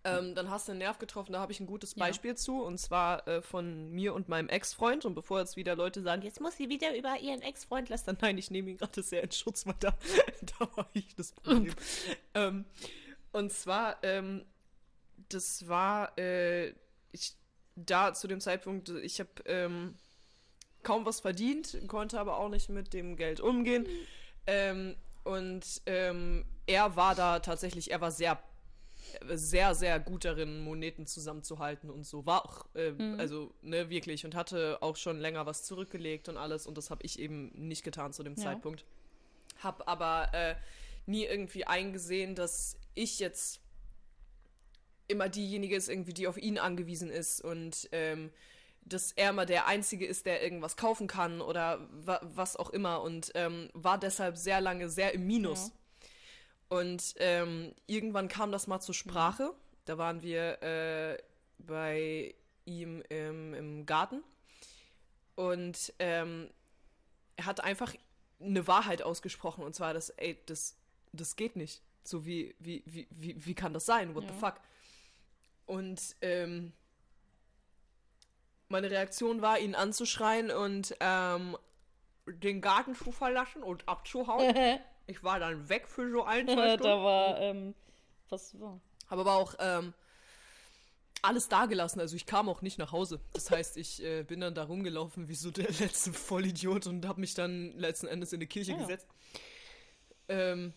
[0.06, 2.06] Ähm, dann hast du einen Nerv getroffen, da habe ich ein gutes Ja.
[2.06, 5.06] Beispiel zu, und zwar äh, von mir und meinem Ex-Freund.
[5.06, 8.38] Und bevor jetzt wieder Leute sagen, jetzt muss sie wieder über ihren Ex-Freund lästern, nein,
[8.38, 9.92] ich nehme ihn gerade sehr in Schutz, weil da,
[10.60, 11.74] da war ich das Problem.
[12.34, 12.66] ähm,
[13.32, 14.44] und zwar, ähm,
[15.30, 16.74] das war, äh,
[17.14, 17.36] ich,
[17.78, 19.96] da zu dem Zeitpunkt, ich habe ähm,
[20.84, 23.88] kaum was verdient, konnte aber auch nicht mit dem Geld umgehen.
[24.46, 28.42] Ähm, und ähm, er war da tatsächlich, er war sehr,
[29.34, 32.26] sehr, sehr gut darin, Moneten zusammenzuhalten und so.
[32.26, 34.26] War auch, äh, also, ne, wirklich.
[34.26, 36.68] Und hatte auch schon länger was zurückgelegt und alles.
[36.68, 38.44] Und das habe ich eben nicht getan zu dem Ja.
[38.44, 38.86] Zeitpunkt.
[39.62, 40.56] Hab aber äh,
[41.06, 43.60] nie irgendwie eingesehen, dass ich jetzt
[45.08, 48.32] immer diejenige ist, irgendwie, die auf ihn angewiesen ist und ähm,
[48.86, 53.02] dass er immer der Einzige ist, der irgendwas kaufen kann oder wa was auch immer
[53.02, 55.72] und ähm, war deshalb sehr lange sehr im Minus.
[56.70, 59.54] Und ähm, irgendwann kam das mal zur Sprache.
[59.86, 61.18] Da waren wir äh,
[61.60, 62.34] bei
[62.66, 64.24] ihm im, im Garten
[65.36, 66.50] und ähm,
[67.36, 67.94] er hat einfach
[68.40, 70.76] eine Wahrheit ausgesprochen und zwar, dass, ey, das,
[71.12, 71.82] das geht nicht.
[72.04, 74.14] So wie, wie, wie, wie, wie kann das sein?
[74.16, 74.40] What the Ja.
[74.40, 74.56] fuck?
[75.66, 76.74] Und ähm,
[78.74, 81.56] meine Reaktion war, ihn anzuschreien und ähm,
[82.26, 84.54] den Garten zu verlassen und abzuhauen.
[85.08, 86.84] ich war dann weg für so ein, zwei Stunden.
[86.84, 87.76] da war, ähm,
[88.30, 88.82] was war?
[89.10, 89.94] Habe aber auch ähm,
[91.22, 92.02] alles dagelassen.
[92.02, 93.20] Also ich kam auch nicht nach Hause.
[93.34, 97.22] Das heißt, ich äh, bin dann da rumgelaufen wie so der letzte Vollidiot und habe
[97.22, 98.82] mich dann letzten Endes in die Kirche Ah, ja.
[98.82, 99.08] gesetzt.
[100.30, 100.74] Ähm,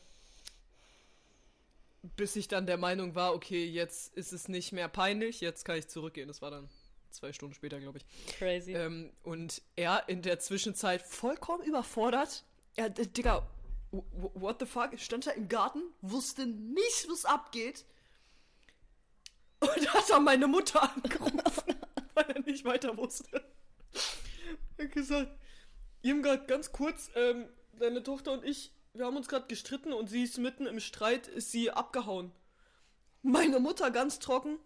[2.03, 5.77] bis ich dann der Meinung war, okay, jetzt ist es nicht mehr peinlich, jetzt kann
[5.77, 6.29] ich zurückgehen.
[6.29, 6.69] Das war dann
[7.17, 8.07] zwei Stunden später, glaube ich.
[8.39, 8.73] Crazy.
[8.75, 12.45] Ähm, und er in der Zwischenzeit vollkommen überfordert.
[12.77, 13.47] Er, d- Digga,
[13.91, 14.99] what the fuck?
[14.99, 17.85] Stand da im Garten, wusste nicht, was abgeht.
[19.61, 21.75] Und hat dann meine Mutter angerufen,
[22.15, 23.43] weil er nicht weiter wusste.
[24.77, 25.31] Er hat gesagt,
[26.03, 27.49] Irmgard, ganz kurz, ähm,
[27.79, 31.27] deine Tochter und ich, wir haben uns gerade gestritten und sie ist mitten im Streit,
[31.29, 32.31] ist sie abgehauen.
[33.23, 34.59] Meine Mutter ganz trocken.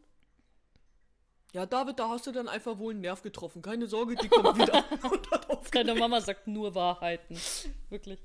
[1.52, 3.60] Ja, David, da hast du dann einfach wohl einen Nerv getroffen.
[3.60, 4.84] Keine Sorge, die kommt wieder.
[5.72, 7.36] Deine Mama sagt nur Wahrheiten.
[7.88, 8.20] Wirklich.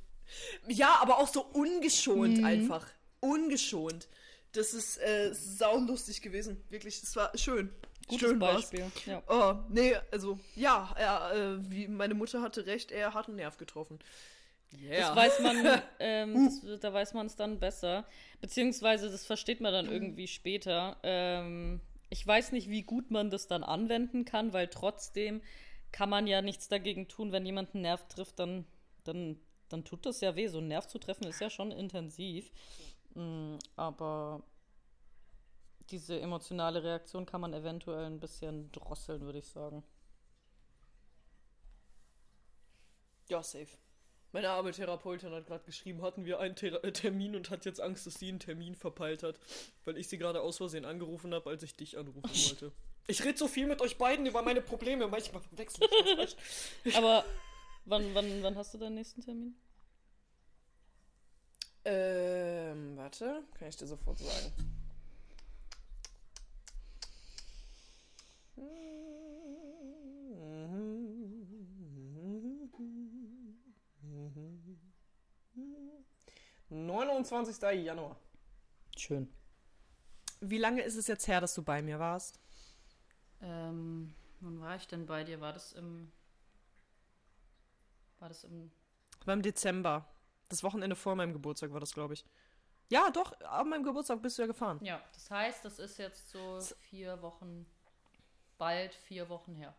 [0.67, 2.87] Ja, aber auch so ungeschont einfach.
[3.19, 4.07] Ungeschont.
[4.51, 6.63] Das ist äh, saulustig gewesen.
[6.69, 7.69] Wirklich, das war schön.
[8.07, 8.69] Gutes schön war's.
[8.69, 8.91] Beispiel.
[9.05, 9.23] Ja.
[9.27, 13.57] Oh, nee, also, ja, er, äh, wie, meine Mutter hatte recht, er hat einen Nerv
[13.57, 13.99] getroffen.
[14.79, 15.07] Yeah.
[15.07, 18.05] Das weiß man, ähm, das, da weiß man es dann besser.
[18.41, 20.97] Beziehungsweise, das versteht man dann irgendwie später.
[21.03, 25.41] Ähm, ich weiß nicht, wie gut man das dann anwenden kann, weil trotzdem
[25.91, 28.65] kann man ja nichts dagegen tun, wenn jemand einen Nerv trifft, dann,
[29.03, 29.39] dann,
[29.69, 30.47] dann tut das ja weh.
[30.47, 32.51] So einen Nerv zu treffen ist ja schon intensiv.
[33.13, 34.43] Mm, aber
[35.89, 39.83] diese emotionale Reaktion kann man eventuell ein bisschen drosseln, würde ich sagen.
[43.29, 43.77] Ja, safe.
[44.35, 47.79] Meine arme Therapeutin hat gerade geschrieben, hatten wir einen Thera- äh, Termin und hat jetzt
[47.79, 49.39] Angst, dass sie einen Termin verpeilt hat,
[49.85, 52.73] weil ich sie gerade aus Versehen angerufen habe, als ich dich anrufen wollte.
[53.07, 55.87] Ich rede so viel mit euch beiden über meine Probleme, manchmal verwechsel
[56.83, 56.95] ich?
[56.97, 57.23] Aber
[57.85, 59.55] wann, wann, wann hast du deinen nächsten Termin?
[61.85, 64.51] Ähm, warte, kann ich dir sofort sagen.
[76.69, 78.19] Neunundzwanzigster Januar.
[78.97, 79.31] Schön.
[80.41, 82.39] Wie lange ist es jetzt her, dass du bei mir warst?
[83.41, 85.41] Ähm, wann war ich denn bei dir?
[85.41, 86.11] War das im.
[88.19, 88.71] War das im.
[89.25, 90.07] War im Dezember.
[90.49, 92.25] Das Wochenende vor meinem Geburtstag war das, glaube ich.
[92.89, 94.79] Ja, doch, an meinem Geburtstag bist du ja gefahren.
[94.83, 97.65] Ja, das heißt, das ist jetzt so vier Wochen.
[98.57, 99.75] Bald vier Wochen her.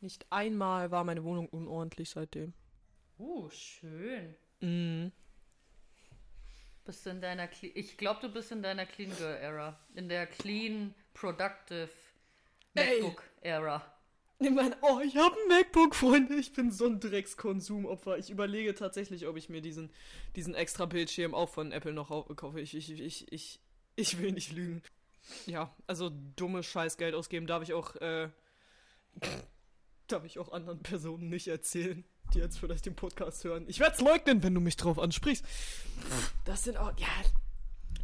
[0.00, 2.52] Nicht einmal war meine Wohnung unordentlich seitdem.
[3.18, 4.36] Uh, schön.
[4.60, 5.12] Mhm.
[6.84, 7.48] Bist du in deiner.
[7.48, 9.78] Cle ich glaube, du bist in deiner Clean Girl Era.
[9.94, 11.88] In der Clean Productive.
[12.74, 13.90] MacBook Era.
[14.40, 16.34] Ich meine, oh, ich habe ein MacBook, Freunde.
[16.34, 18.18] Ich bin so ein Dreckskonsumopfer.
[18.18, 19.90] Ich überlege tatsächlich, ob ich mir diesen,
[20.34, 22.60] diesen extra Bildschirm auch von Apple noch au- kaufe.
[22.60, 23.60] Ich, ich, ich, ich,
[23.96, 24.82] ich will nicht lügen.
[25.46, 28.28] Ja, also dumme Scheiß Geld ausgeben darf ich auch, äh,
[30.08, 32.04] darf ich auch anderen Personen nicht erzählen,
[32.34, 33.64] die jetzt vielleicht den Podcast hören.
[33.68, 35.44] Ich werde es leugnen, wenn du mich drauf ansprichst.
[36.44, 37.08] Das sind auch, ja,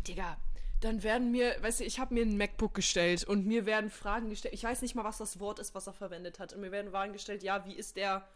[0.06, 0.36] Digga,
[0.80, 4.30] dann werden mir, weißt du, ich habe mir ein MacBook gestellt und mir werden Fragen
[4.30, 4.54] gestellt.
[4.54, 6.52] Ich weiß nicht mal, was das Wort ist, was er verwendet hat.
[6.52, 8.26] Und mir werden Fragen gestellt, ja, wie ist der.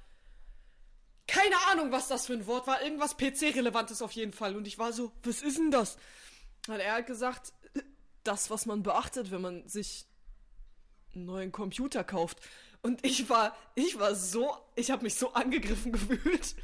[1.27, 2.83] Keine Ahnung, was das für ein Wort war.
[2.83, 4.57] Irgendwas PC-Relevantes auf jeden Fall.
[4.57, 5.97] Und ich war so, was ist denn das?
[6.69, 7.55] Und er hat gesagt,
[8.25, 10.07] das, was man beachtet, wenn man sich
[11.15, 12.41] einen neuen Computer kauft.
[12.85, 16.55] Und ich war, ich war so, ich habe mich so angegriffen gefühlt.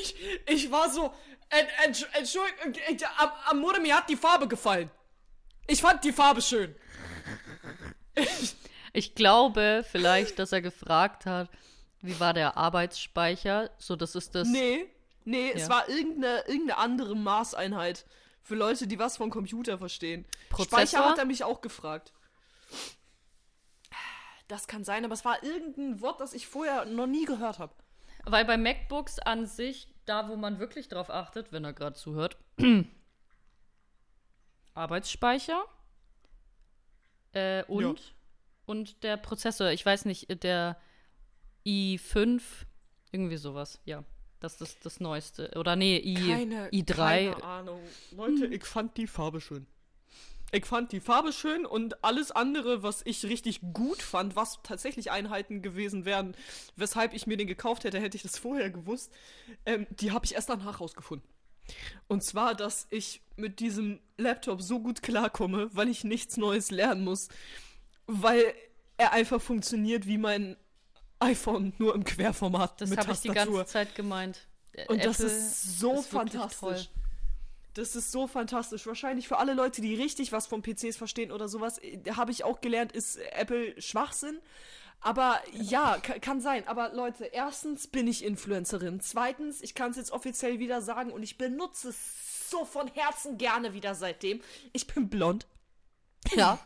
[0.00, 1.12] Ich, ich war so,
[1.50, 4.90] ent, ent, Entschuldigung, ich- am, am Modem, mir hat die Farbe gefallen.
[5.66, 6.74] Ich fand die Farbe schön.
[8.94, 11.48] Ich glaube vielleicht, dass er gefragt hat,
[12.02, 13.70] wie war der Arbeitsspeicher?
[13.78, 14.46] So, das ist das.
[14.48, 14.84] Nee,
[15.24, 15.54] nee, Ja.
[15.54, 18.04] es war irgendeine, irgendeine andere Maßeinheit
[18.42, 20.26] für Leute, die was vom Computer verstehen.
[20.50, 20.78] Prozessor?
[20.86, 22.12] Speicher hat er mich auch gefragt.
[24.52, 27.72] Das kann sein, aber es war irgendein Wort, das ich vorher noch nie gehört habe.
[28.24, 32.36] Weil bei MacBooks an sich, da wo man wirklich drauf achtet, wenn er gerade zuhört,
[34.74, 35.64] Arbeitsspeicher
[37.32, 38.04] äh, und, Ja.
[38.66, 40.76] und der Prozessor, ich weiß nicht, der
[41.64, 42.42] i5,
[43.10, 44.04] irgendwie sowas, ja.
[44.38, 45.50] Das ist das Neueste.
[45.56, 46.16] Oder nee, I,
[46.82, 46.94] i3.
[46.94, 47.80] keine Ahnung.
[48.10, 49.66] Leute, ich fand die Farbe schön.
[50.54, 55.10] Ich fand die Farbe schön und alles andere, was ich richtig gut fand, was tatsächlich
[55.10, 56.36] Einheiten gewesen wären,
[56.76, 59.10] weshalb ich mir den gekauft hätte, hätte ich das vorher gewusst,
[59.64, 61.26] ähm, die habe ich erst danach rausgefunden.
[62.06, 67.04] Und zwar, dass ich mit diesem Laptop so gut klarkomme, weil ich nichts Neues lernen
[67.04, 67.28] muss,
[68.06, 68.52] weil
[68.98, 70.56] er einfach funktioniert wie mein
[71.18, 74.46] iPhone, nur im Querformat Das habe ich die ganze Zeit gemeint.
[74.88, 76.90] Und das Apple ist so ist fantastisch.
[77.74, 78.86] Das ist so fantastisch.
[78.86, 82.44] Wahrscheinlich für alle Leute, die richtig was von PCs verstehen oder sowas, äh, habe ich
[82.44, 84.38] auch gelernt, ist Apple Schwachsinn.
[85.00, 86.68] Aber ja, ka- kann sein.
[86.68, 89.00] Aber Leute, erstens bin ich Influencerin.
[89.00, 93.38] Zweitens, ich kann es jetzt offiziell wieder sagen und ich benutze es so von Herzen
[93.38, 94.40] gerne wieder seitdem.
[94.72, 95.46] Ich bin blond.
[96.36, 96.58] Ja.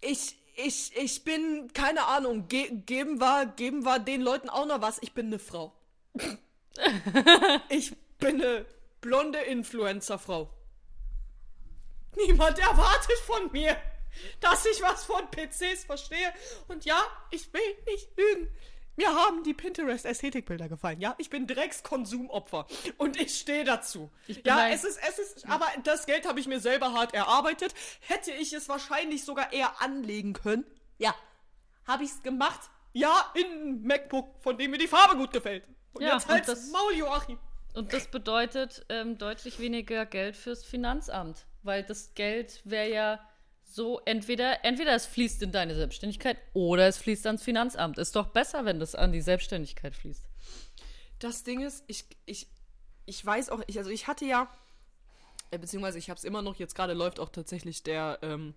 [0.00, 4.80] Ich, ich, ich bin, keine Ahnung, ge geben, wir, geben wir den Leuten auch noch
[4.80, 4.98] was.
[5.02, 5.72] Ich bin eine Frau.
[7.68, 8.64] ich bin eine
[9.02, 10.48] blonde Influencerfrau.
[12.16, 13.76] Niemand erwartet von mir,
[14.40, 16.32] dass ich was von PCs verstehe.
[16.68, 18.48] Und ja, ich will nicht lügen.
[18.96, 21.00] Mir haben die Pinterest-Ästhetikbilder gefallen.
[21.00, 22.66] Ja, ich bin Dreckskonsumopfer.
[22.98, 24.10] Und ich stehe dazu.
[24.26, 27.72] bin Ja, es ist, es ist, aber das Geld habe ich mir selber hart erarbeitet.
[28.00, 30.66] Hätte ich es wahrscheinlich sogar eher anlegen können.
[30.98, 31.14] Ja.
[31.86, 32.60] Habe ich es gemacht?
[32.92, 35.64] Ja, in ein MacBook, von dem mir die Farbe gut gefällt.
[35.94, 37.38] Und Ja, jetzt das- Maul, Joachim.
[37.74, 43.28] Und das bedeutet ähm, deutlich weniger Geld fürs Finanzamt, weil das Geld wäre ja
[43.64, 47.96] so entweder entweder es fließt in deine Selbstständigkeit oder es fließt ans Finanzamt.
[47.98, 50.24] Ist doch besser, wenn das an die Selbstständigkeit fließt.
[51.18, 52.48] Das Ding ist, ich, ich,
[53.06, 54.52] ich weiß auch, ich, also ich hatte ja,
[55.50, 58.54] äh, beziehungsweise ich habe es immer noch, jetzt gerade läuft auch tatsächlich der, ähm,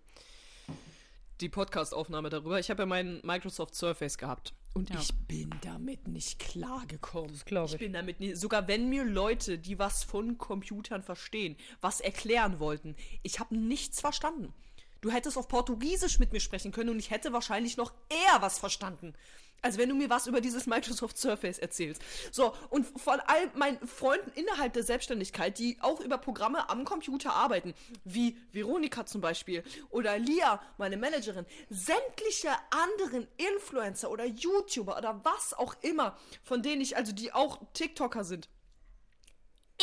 [1.41, 2.59] die Podcast-Aufnahme darüber.
[2.59, 4.53] Ich habe ja meinen Microsoft Surface gehabt.
[4.73, 4.99] Und Ja.
[4.99, 7.31] ich bin damit nicht klargekommen.
[7.31, 7.77] Das glaub ich.
[7.77, 12.95] bin damit nie, sogar wenn mir Leute, die was von Computern verstehen, was erklären wollten,
[13.23, 14.53] ich habe nichts verstanden.
[15.01, 18.57] Du hättest auf Portugiesisch mit mir sprechen können und ich hätte wahrscheinlich noch eher was
[18.59, 19.13] verstanden.
[19.61, 22.01] Als wenn du mir was über dieses Microsoft Surface erzählst.
[22.31, 27.33] So, und von all meinen Freunden innerhalb der Selbstständigkeit, die auch über Programme am Computer
[27.33, 35.21] arbeiten, wie Veronika zum Beispiel oder Lia, meine Managerin, sämtliche anderen Influencer oder YouTuber oder
[35.23, 38.49] was auch immer, von denen ich, also die auch TikToker sind,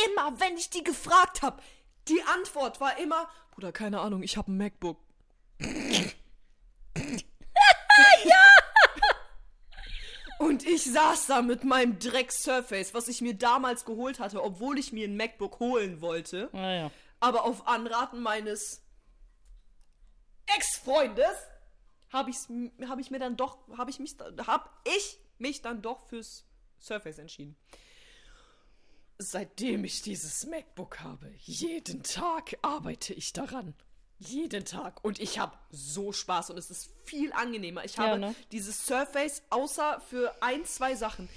[0.07, 1.61] immer wenn ich die gefragt habe,
[2.09, 4.99] die Antwort war immer, Bruder, keine Ahnung, ich habe ein MacBook.
[10.43, 14.79] Und ich saß da mit meinem Dreck Surface, was ich mir damals geholt hatte, obwohl
[14.79, 16.91] ich mir ein MacBook holen wollte, Naja.
[17.21, 18.83] aber auf Anraten meines
[20.47, 21.37] Ex-Freundes
[22.13, 22.49] habe ich's-
[22.89, 24.17] hab ich mir dann doch, habe ich mich,
[24.47, 26.45] habe ich mich dann doch fürs
[26.81, 27.57] Surface entschieden.
[29.19, 33.75] Seitdem ich dieses MacBook habe, jeden Tag arbeite ich daran.
[34.29, 35.05] Jeden Tag.
[35.05, 37.85] Und ich habe so Spaß und es ist viel angenehmer.
[37.85, 38.35] Ich Ja, habe ne?
[38.51, 41.29] dieses Surface außer für ein, zwei Sachen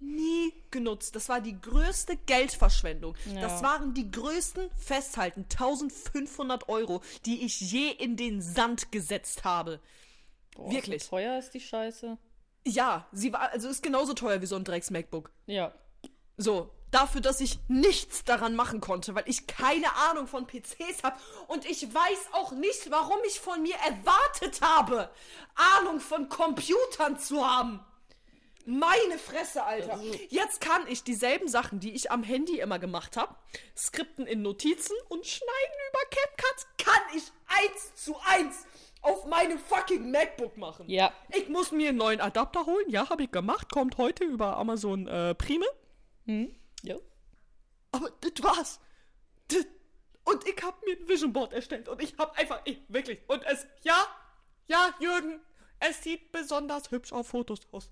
[0.00, 1.16] nie genutzt.
[1.16, 3.16] Das war die größte Geldverschwendung.
[3.40, 9.80] Das waren die größten, festhalten, 1500 Euro, die ich je in den Sand gesetzt habe.
[10.54, 11.04] Boah, Wirklich.
[11.04, 12.18] So teuer ist die Scheiße.
[12.66, 15.30] Ja, sie war, also ist genauso teuer wie so ein Drecks-MacBook.
[15.46, 15.74] Ja.
[16.36, 21.16] So, dafür, dass ich nichts daran machen konnte, weil ich keine Ahnung von PCs habe
[21.48, 25.10] und ich weiß auch nicht, warum ich von mir erwartet habe,
[25.78, 27.80] Ahnung von Computern zu haben.
[28.66, 30.00] Meine Fresse, Alter.
[30.30, 33.34] Jetzt kann ich dieselben Sachen, die ich am Handy immer gemacht habe,
[33.76, 38.64] skripten in Notizen und schneiden über CapCut, kann ich eins zu eins
[39.02, 40.88] auf meinem fucking MacBook machen.
[40.88, 41.12] Ja.
[41.36, 42.86] Ich muss mir einen neuen Adapter holen.
[42.88, 43.70] Ja, habe ich gemacht.
[43.70, 45.66] Kommt heute über Amazon äh, Prime.
[46.84, 46.96] Ja.
[47.92, 48.80] Aber das war's.
[49.48, 49.66] Das,
[50.24, 53.42] Und ich habe mir ein Vision Board erstellt und ich habe einfach, ich, wirklich, und
[53.44, 54.06] es, ja,
[54.66, 55.40] ja, Jürgen,
[55.80, 57.90] es sieht besonders hübsch auf Fotos aus.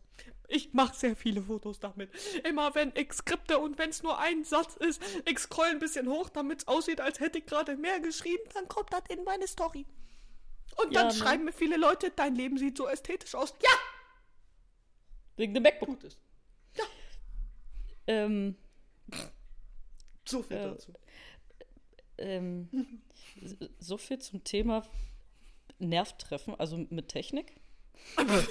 [0.48, 2.10] Ich mache sehr viele Fotos damit.
[2.44, 6.08] Immer wenn ich skripte und wenn es nur ein Satz ist, ich scroll ein bisschen
[6.08, 9.46] hoch, damit es aussieht, als hätte ich gerade mehr geschrieben, dann kommt das in meine
[9.46, 9.84] Story.
[10.76, 11.18] Und dann Ja, ne?
[11.18, 13.54] schreiben mir viele Leute, dein Leben sieht so ästhetisch aus.
[13.62, 13.70] Ja,
[15.36, 15.88] Wegen dem MacBook.
[16.00, 16.18] tut es.
[18.06, 18.56] Ähm,
[20.24, 20.68] So viel Ja.
[20.70, 20.92] dazu.
[22.18, 22.68] ähm,
[23.78, 24.86] so viel zum Thema
[25.78, 27.52] Nervtreffen, also mit Technik.
[28.16, 28.44] bei,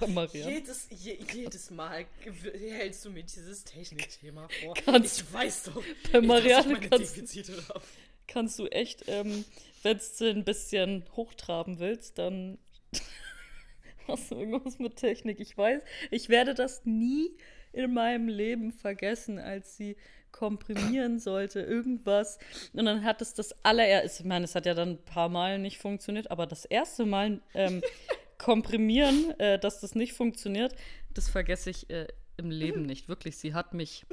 [0.00, 0.52] bei Marianne.
[0.54, 2.06] Jedes, je, jedes Mal
[2.52, 4.74] hältst du mir dieses Technikthema vor.
[4.74, 6.48] Kannst- ich weiß doch, Bei meine
[6.88, 7.82] kannst- Defizite habe.
[8.28, 9.44] Kannst du echt, ähm,
[9.82, 12.58] wenn du ein bisschen hochtraben willst, dann
[14.08, 15.40] hast du irgendwas mit Technik.
[15.40, 17.36] Ich weiß, ich werde das nie
[17.72, 19.96] in meinem Leben vergessen, als sie
[20.32, 22.38] komprimieren sollte, irgendwas.
[22.72, 25.58] Und dann hat es das allererste, ich meine, es hat ja dann ein paar Mal
[25.58, 27.82] nicht funktioniert, aber das erste Mal ähm,
[28.38, 30.74] komprimieren, äh, dass das nicht funktioniert,
[31.14, 33.08] das vergesse ich äh, im Leben nicht.
[33.08, 34.04] Wirklich, sie hat mich,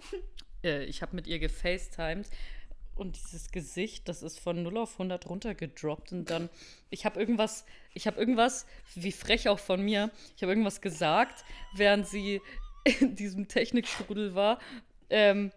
[0.64, 2.28] äh, ich habe mit ihr gefacetimed
[2.94, 6.48] und dieses Gesicht, das ist von 0 auf 100 runtergedroppt und dann,
[6.88, 11.44] ich habe irgendwas, ich habe irgendwas, wie frech auch von mir, ich habe irgendwas gesagt,
[11.74, 12.40] während sie
[13.00, 14.58] in diesem Technikstrudel war
[15.10, 15.52] ähm,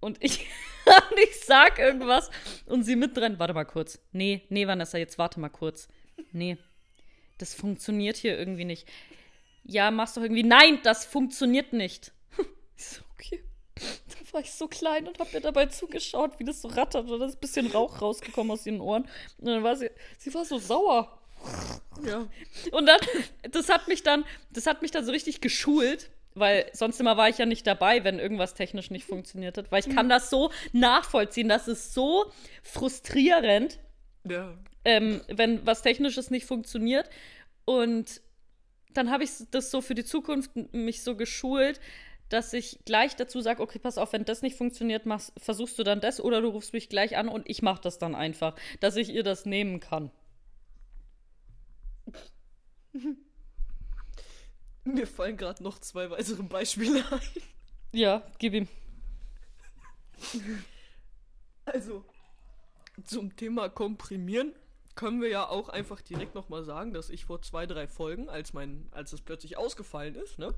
[0.00, 0.40] und ich,
[0.86, 2.30] und ich sag irgendwas
[2.66, 5.88] und sie mit dran, warte mal kurz, nee, nee, Vanessa, jetzt warte mal kurz,
[6.32, 6.58] nee,
[7.38, 8.88] das funktioniert hier irgendwie nicht.
[9.64, 12.12] Ja, mach's doch irgendwie, nein, das funktioniert nicht.
[12.78, 13.42] Ich so, okay.
[13.74, 17.18] Da war ich so klein und hab mir dabei zugeschaut, wie das so rattert und
[17.18, 19.08] da ist ein bisschen Rauch rausgekommen aus ihren Ohren.
[19.38, 21.18] Und dann war sie, sie war so sauer.
[22.04, 22.28] Ja.
[22.72, 23.00] Und dann,
[23.50, 27.28] das hat mich dann, das hat mich dann so richtig geschult, weil sonst immer war
[27.28, 29.72] ich ja nicht dabei, wenn irgendwas technisch nicht funktioniert hat.
[29.72, 32.30] Weil ich kann das so nachvollziehen, das ist so
[32.62, 33.78] frustrierend,
[34.28, 34.54] Ja.
[34.84, 37.08] ähm, wenn was Technisches nicht funktioniert.
[37.64, 38.20] Und
[38.92, 41.80] dann habe ich das so für die Zukunft mich so geschult,
[42.28, 45.84] dass ich gleich dazu sage, okay, pass auf, wenn das nicht funktioniert, machst, versuchst du
[45.84, 48.96] dann das oder du rufst mich gleich an und ich mache das dann einfach, dass
[48.96, 50.10] ich ihr das nehmen kann.
[54.86, 57.42] Mir fallen gerade noch zwei weitere Beispiele ein.
[57.92, 58.68] Ja, gib ihm.
[61.64, 62.04] Also,
[63.04, 64.54] zum Thema Komprimieren
[64.94, 68.52] können wir ja auch einfach direkt nochmal sagen, dass ich vor zwei, drei Folgen, als
[68.52, 70.54] mein, als es plötzlich ausgefallen ist, ne?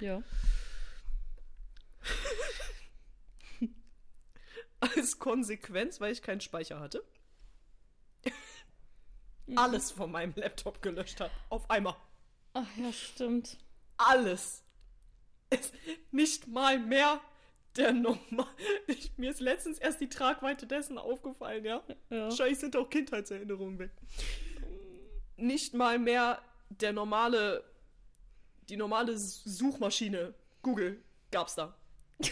[0.00, 0.22] Ja.
[4.80, 7.02] Als Konsequenz, weil ich keinen Speicher hatte,
[9.54, 11.30] alles von meinem Laptop gelöscht habe.
[11.48, 11.96] Auf einmal.
[12.52, 13.58] Ach ja, stimmt.
[13.96, 14.62] Alles.
[15.50, 15.72] Es,
[16.10, 17.20] nicht mal mehr
[17.76, 18.46] der normal.
[19.16, 21.82] Mir ist letztens erst die Tragweite dessen aufgefallen, ja?
[22.10, 22.24] Ja.
[22.24, 23.90] Wahrscheinlich sind auch Kindheitserinnerungen weg.
[25.36, 27.64] Nicht mal mehr der normale,
[28.68, 31.76] die normale Suchmaschine Google gab's da.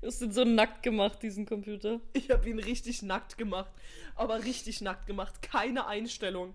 [0.00, 2.00] Du hast ihn so nackt gemacht, diesen Computer.
[2.12, 3.72] Ich habe ihn richtig nackt gemacht,
[4.14, 5.42] aber richtig nackt gemacht.
[5.42, 6.54] Keine Einstellung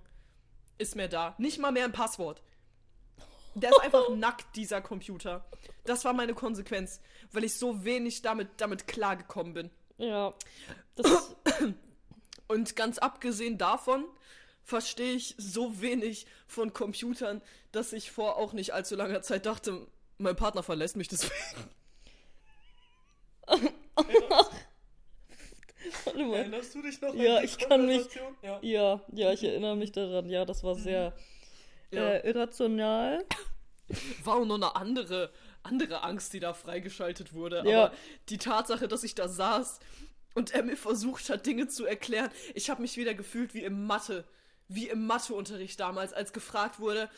[0.77, 1.35] ist mehr da.
[1.37, 2.41] Nicht mal mehr ein Passwort.
[3.55, 5.45] Der ist einfach nackt, dieser Computer.
[5.85, 7.01] Das war meine Konsequenz,
[7.31, 9.69] weil ich so wenig damit, damit klargekommen bin.
[9.97, 10.33] Ja.
[10.95, 11.35] Das,
[12.47, 14.05] Und ganz abgesehen davon
[14.63, 17.41] verstehe ich so wenig von Computern,
[17.71, 19.87] dass ich vor auch nicht allzu langer Zeit dachte,
[20.17, 21.33] mein Partner verlässt mich deswegen.
[26.05, 26.37] warte mal.
[26.37, 28.07] Erinnerst du dich noch Ja, die ich kann mich-?
[28.41, 28.59] Ja.
[28.61, 30.29] Ja, ja, ich erinnere mich daran.
[30.29, 31.13] Ja, das war sehr
[31.93, 32.09] Ja.
[32.09, 33.25] äh, irrational.
[34.23, 35.31] war auch noch eine andere,
[35.63, 37.63] andere Angst, die da freigeschaltet wurde.
[37.65, 37.85] Ja.
[37.85, 37.95] Aber
[38.29, 39.79] die Tatsache, dass ich da saß
[40.33, 43.85] und er mir versucht hat, Dinge zu erklären, ich habe mich wieder gefühlt wie im
[43.85, 44.25] Mathe,
[44.67, 47.09] wie im Matheunterricht damals, als gefragt wurde,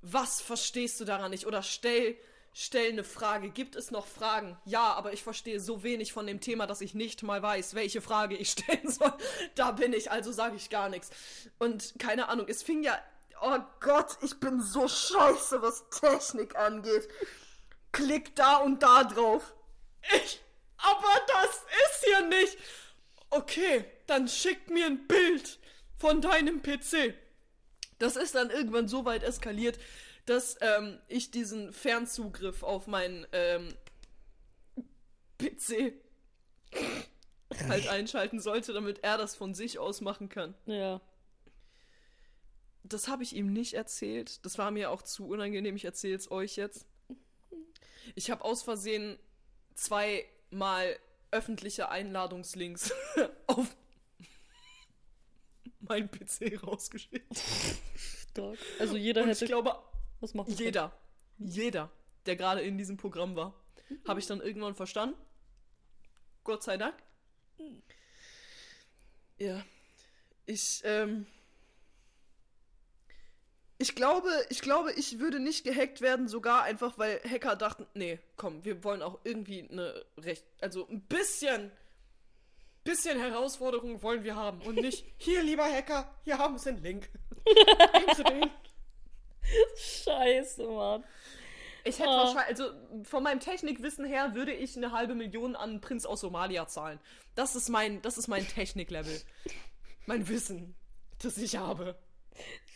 [0.00, 1.46] was verstehst du daran nicht?
[1.46, 2.16] Oder stell,
[2.52, 3.50] stell eine Frage.
[3.50, 4.56] Gibt es noch Fragen?
[4.64, 8.00] Ja, aber ich verstehe so wenig von dem Thema, dass ich nicht mal weiß, welche
[8.00, 9.12] Frage ich stellen soll.
[9.56, 11.10] Da bin ich, also sage ich gar nichts.
[11.58, 12.96] Und keine Ahnung, es fing ja.
[13.42, 17.08] Oh Gott, ich bin so scheiße, was Technik angeht.
[17.92, 19.54] Klick da und da drauf.
[20.14, 20.42] Ich.
[20.78, 22.58] Aber das ist hier nicht.
[23.30, 25.58] Okay, dann schick mir ein Bild
[25.98, 27.14] von deinem PC.
[27.98, 29.78] Das ist dann irgendwann so weit eskaliert,
[30.26, 33.74] dass ähm, ich diesen Fernzugriff auf meinen ähm,
[35.38, 35.94] PC
[37.68, 40.54] halt einschalten sollte, damit er das von sich aus machen kann.
[40.66, 41.00] Ja.
[42.88, 44.44] Das habe ich ihm nicht erzählt.
[44.44, 45.76] Das war mir auch zu unangenehm.
[45.76, 46.86] Ich erzähle es euch jetzt.
[48.14, 49.18] Ich habe aus Versehen
[49.74, 50.98] zweimal
[51.30, 52.92] öffentliche Einladungslinks
[53.46, 53.76] auf
[55.80, 57.26] mein PC rausgeschickt.
[58.30, 58.58] Stark.
[58.78, 59.76] Also jeder Und ich hätte glaube,
[60.20, 60.56] was können.
[60.56, 60.92] jeder,
[61.38, 61.90] jeder,
[62.26, 63.54] der gerade in diesem Programm war,
[64.06, 65.16] habe ich dann irgendwann verstanden.
[66.44, 66.94] Gott sei Dank.
[69.38, 69.64] Ja.
[70.46, 71.26] Ich, ähm.
[73.80, 78.18] Ich glaube, ich glaube, ich würde nicht gehackt werden, sogar einfach, weil Hacker dachten, nee,
[78.36, 81.70] komm, wir wollen auch irgendwie eine recht, also ein bisschen,
[82.82, 87.08] bisschen Herausforderung wollen wir haben und nicht, hier, lieber Hacker, hier haben Sie einen Link.
[89.76, 91.04] Scheiße, Mann.
[91.84, 92.16] Ich hätte Oh.
[92.16, 92.72] wahrscheinlich, also
[93.04, 96.98] von meinem Technikwissen her würde ich eine halbe Million an einen Prinz aus Somalia zahlen.
[97.34, 99.20] Das ist mein, das ist mein Techniklevel.
[100.06, 100.74] Mein Wissen,
[101.22, 101.96] das ich habe.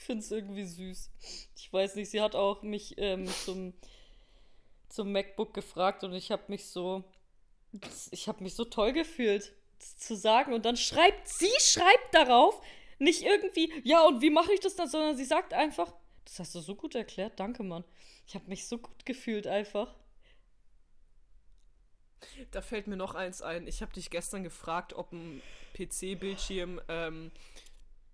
[0.03, 1.11] Ich finde es irgendwie süß.
[1.55, 3.73] Ich weiß nicht, sie hat auch mich ähm, zum,
[4.89, 7.05] zum MacBook gefragt und ich habe mich so,
[8.11, 10.55] ich habe mich so toll gefühlt, zu sagen.
[10.55, 12.61] Und dann schreibt, sie schreibt darauf,
[12.99, 15.95] nicht irgendwie, ja, und wie mache ich das dann, sondern sie sagt einfach,
[16.25, 17.85] das hast du so gut erklärt, danke, Mann.
[18.27, 19.95] Ich habe mich so gut gefühlt einfach.
[22.51, 23.69] Da fällt mir noch eins ein.
[23.69, 25.41] Ich habe dich gestern gefragt, ob ein
[25.75, 27.31] PC-Bildschirm ähm,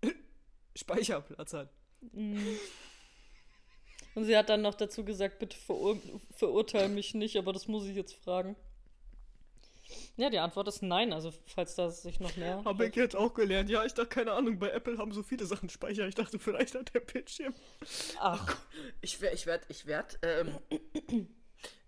[0.77, 1.78] Speicherplatz hat.
[4.15, 6.01] Und sie hat dann noch dazu gesagt, bitte verur
[6.37, 8.57] verurteile mich nicht, aber das muss ich jetzt fragen.
[10.17, 12.63] Ja, die Antwort ist nein, also falls da sich noch mehr.
[12.65, 13.71] Habe ich jetzt auch gelernt.
[13.71, 16.07] Ja, ich dachte, keine Ahnung, bei Apple haben so viele Sachen Speicher.
[16.07, 17.55] Ich dachte, vielleicht hat der Bildschirm.
[18.19, 18.57] Ach,
[19.01, 21.29] Ich werde, ich werde, ich werde, ähm,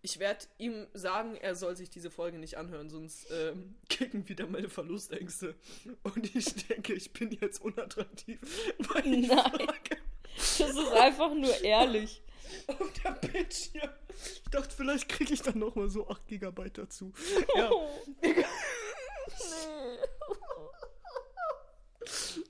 [0.02, 4.46] ich werde ihm sagen, er soll sich diese Folge nicht anhören, sonst ähm, kicken wieder
[4.46, 5.54] meine Verlustängste.
[6.02, 8.40] Und ich denke, ich bin jetzt unattraktiv,
[8.94, 9.26] Nein.
[9.26, 9.96] frage,
[10.36, 12.22] das ist einfach nur ehrlich.
[12.66, 13.90] auf der Bildschirm.
[14.44, 17.12] Ich dachte, vielleicht kriege ich dann noch mal so 8 GB dazu.
[17.54, 17.70] Ja.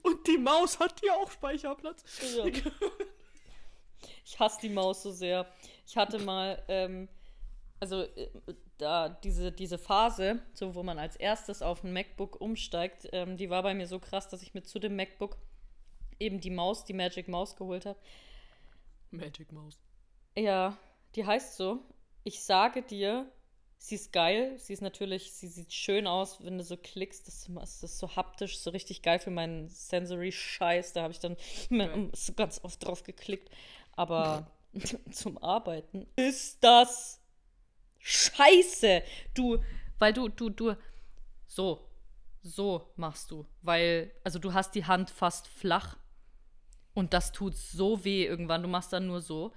[0.03, 2.03] Und die Maus hat ja auch Speicherplatz.
[2.37, 2.47] Ja.
[4.25, 5.47] Ich hasse die Maus so sehr.
[5.91, 7.09] Ich hatte mal, ähm,
[7.81, 8.31] also äh,
[8.79, 13.51] da diese, diese Phase, so wo man als erstes auf ein MacBook umsteigt, ähm, die
[13.51, 15.37] war bei mir so krass, dass ich mir zu dem MacBook
[16.21, 17.99] eben die Maus, die Magic Maus geholt habe.
[19.11, 19.81] Magic Maus.
[20.37, 20.79] Ja,
[21.17, 21.81] die heißt so.
[22.23, 23.27] Ich sage dir,
[23.79, 24.57] sie ist geil.
[24.59, 27.27] Sie ist natürlich, sie sieht schön aus, wenn du so klickst.
[27.27, 30.93] Das, das ist so haptisch, so richtig geil für meinen Sensory-Scheiß.
[30.93, 31.37] Da habe ich dann
[32.13, 33.51] so ganz oft drauf geklickt.
[33.97, 34.47] Aber
[35.11, 37.21] zum Arbeiten ist das
[37.99, 39.03] scheiße.
[39.35, 39.59] Du,
[39.99, 40.75] weil du, du, du,
[41.47, 41.89] so,
[42.43, 43.47] so machst du.
[43.63, 45.97] Weil, also du hast die Hand fast flach.
[46.95, 48.63] Und das tut so weh irgendwann.
[48.63, 49.53] Du machst dann nur so.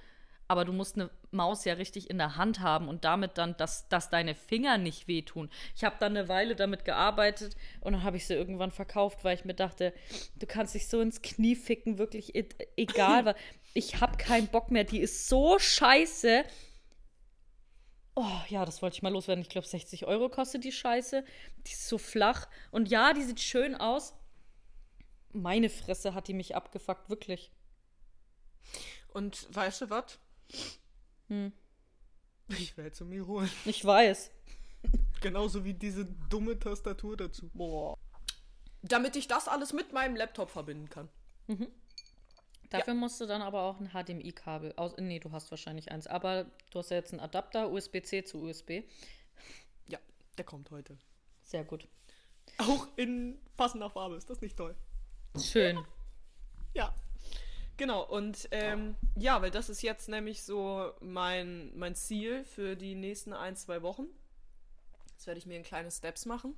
[0.47, 3.87] Aber du musst eine Maus ja richtig in der Hand haben und damit dann, dass,
[3.87, 5.49] dass deine Finger nicht wehtun.
[5.75, 9.35] Ich habe dann eine Weile damit gearbeitet und dann habe ich sie irgendwann verkauft, weil
[9.35, 9.93] ich mir dachte,
[10.35, 12.35] du kannst dich so ins Knie ficken, wirklich
[12.75, 13.35] egal.
[13.73, 14.83] ich habe keinen Bock mehr.
[14.83, 16.43] Die ist so scheiße.
[18.15, 19.41] Oh, ja, das wollte ich mal loswerden.
[19.41, 21.25] Ich glaube, 60 Euro kostet die Scheiße.
[21.65, 22.47] Die ist so flach.
[22.71, 24.13] Und ja, die sieht schön aus.
[25.31, 27.51] Meine Fresse hat die mich abgefuckt, wirklich.
[29.13, 30.19] Und weißt du was?
[31.29, 31.51] Hm.
[32.49, 33.49] Ich werde zu mir holen.
[33.65, 34.29] Ich weiß.
[35.21, 37.49] Genauso wie diese dumme Tastatur dazu.
[37.53, 37.97] Boah.
[38.83, 41.09] Damit ich das alles mit meinem Laptop verbinden kann.
[42.79, 44.93] Dafür musst du dann aber auch ein HDMI-Kabel aus.
[44.97, 46.07] Nee, du hast wahrscheinlich eins.
[46.07, 48.81] Aber du hast ja jetzt einen Adapter, USB-C zu USB.
[49.87, 49.99] Ja,
[50.37, 50.97] der kommt heute.
[51.43, 51.87] Sehr gut.
[52.57, 54.15] Auch in passender Farbe.
[54.15, 54.75] Ist das nicht toll?
[55.39, 55.85] Schön.
[56.73, 56.95] Ja.
[57.77, 62.95] Genau, und ähm, ja, weil das ist jetzt nämlich so mein, mein Ziel für die
[62.95, 64.05] nächsten ein, zwei Wochen.
[65.11, 66.55] Jetzt werde ich mir in kleine Steps machen.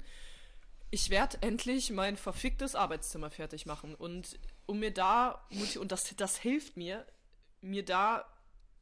[0.91, 3.95] Ich werde endlich mein verficktes Arbeitszimmer fertig machen.
[3.95, 5.45] Und um mir da,
[5.79, 7.05] und das, das hilft mir,
[7.61, 8.25] mir da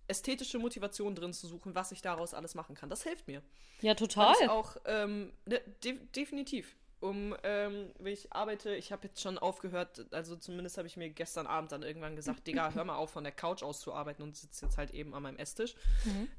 [0.08, 2.90] ästhetische Motivation drin zu suchen, was ich daraus alles machen kann.
[2.90, 3.42] Das hilft mir.
[3.82, 4.36] Ja, total.
[4.42, 6.76] ich auch, ähm, ne, de definitiv.
[7.00, 11.10] Um, ähm, wenn ich arbeite, ich habe jetzt schon aufgehört, also zumindest habe ich mir
[11.10, 14.22] gestern Abend dann irgendwann gesagt, Digga, hör mal auf, von der Couch aus zu arbeiten
[14.24, 15.76] und sitze jetzt halt eben an meinem Esstisch.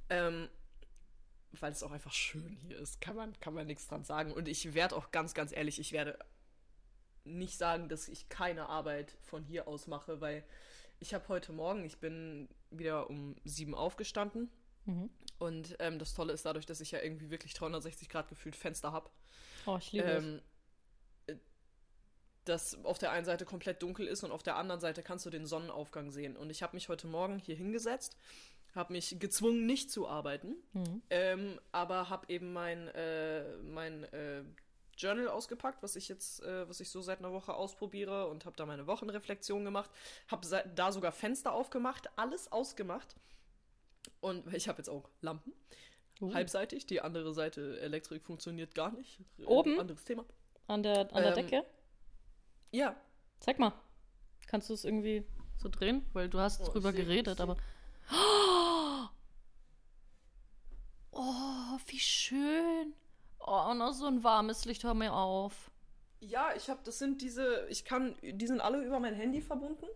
[0.09, 0.49] Ähm,
[1.61, 4.32] weil es auch einfach schön hier ist, kann man, kann man nichts dran sagen.
[4.32, 6.18] Und ich werde auch ganz, ganz ehrlich, ich werde
[7.24, 10.44] nicht sagen, dass ich keine Arbeit von hier aus mache, weil
[11.00, 14.50] ich habe heute Morgen, ich bin wieder um sieben aufgestanden.
[15.38, 18.92] Und ähm, das Tolle ist dadurch, dass ich ja irgendwie wirklich 360 Grad gefühlt Fenster
[18.92, 19.08] habe,
[19.66, 20.42] Oh, ich liebe ähm,
[21.26, 21.36] äh,
[22.44, 25.30] dass auf der einen Seite komplett dunkel ist und auf der anderen Seite kannst du
[25.30, 26.36] den Sonnenaufgang sehen.
[26.36, 28.18] Und ich habe mich heute Morgen hier hingesetzt,
[28.74, 31.02] habe mich gezwungen, nicht zu arbeiten, Mhm.
[31.08, 34.44] ähm, aber habe eben mein, äh, mein äh,
[34.97, 38.57] Journal ausgepackt, was ich jetzt, äh, was ich so seit einer Woche ausprobiere und habe
[38.57, 39.90] da meine Wochenreflexion gemacht,
[40.28, 43.14] habe da sogar Fenster aufgemacht, alles ausgemacht
[44.20, 45.53] und ich habe jetzt auch Lampen,
[46.20, 46.32] Uh.
[46.32, 49.18] halbseitig, die andere Seite Elektrik funktioniert gar nicht.
[49.38, 49.80] Äh, Oben?
[49.80, 50.24] Anderes Thema.
[50.68, 51.64] An der, an der Ähm, Decke?
[52.70, 52.95] Ja,
[53.40, 53.72] Zeig mal.
[54.47, 55.24] Kannst du es irgendwie
[55.59, 56.07] so drehen?
[56.12, 57.57] Weil du hast Oh, drüber seh- geredet, aber.
[61.11, 62.63] Oh, wie schön.
[63.47, 65.70] Oh, noch so ein warmes Licht, hör mir auf.
[66.20, 69.86] Ja, ich habe, das sind diese, ich kann, die sind alle über mein Handy verbunden.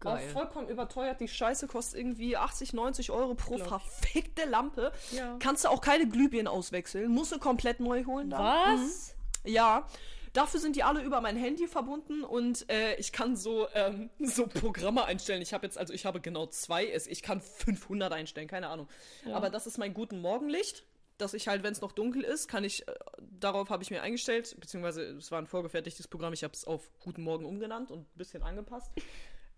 [0.00, 0.28] Geil.
[0.28, 1.20] Vollkommen überteuert.
[1.20, 4.92] Die Scheiße kostet irgendwie 80, 90 Euro pro Glaub verfickte Lampe.
[5.10, 5.36] Ja.
[5.40, 7.10] Kannst du auch keine Glühbirnen auswechseln.
[7.10, 8.30] Musst du komplett neu holen.
[8.30, 8.40] dann.
[8.80, 9.14] Was?
[9.44, 9.86] Ja.
[10.34, 14.46] Dafür sind die alle über mein Handy verbunden und äh, ich kann so, ähm, so
[14.46, 15.42] Programme einstellen.
[15.42, 16.86] Ich habe jetzt, also ich habe genau zwei.
[16.86, 18.88] Es- Ich kann 500 einstellen, keine Ahnung.
[19.26, 19.34] Ja.
[19.34, 20.84] Aber das ist mein guten Morgenlicht,
[21.18, 24.02] dass ich halt, wenn es noch dunkel ist, kann ich, äh, darauf habe ich mir
[24.02, 28.00] eingestellt, beziehungsweise es war ein vorgefertigtes Programm, ich habe es auf Guten Morgen umgenannt und
[28.00, 28.92] ein bisschen angepasst.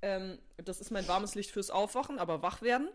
[0.02, 2.88] ähm, das ist mein warmes Licht fürs Aufwachen, aber wach werden.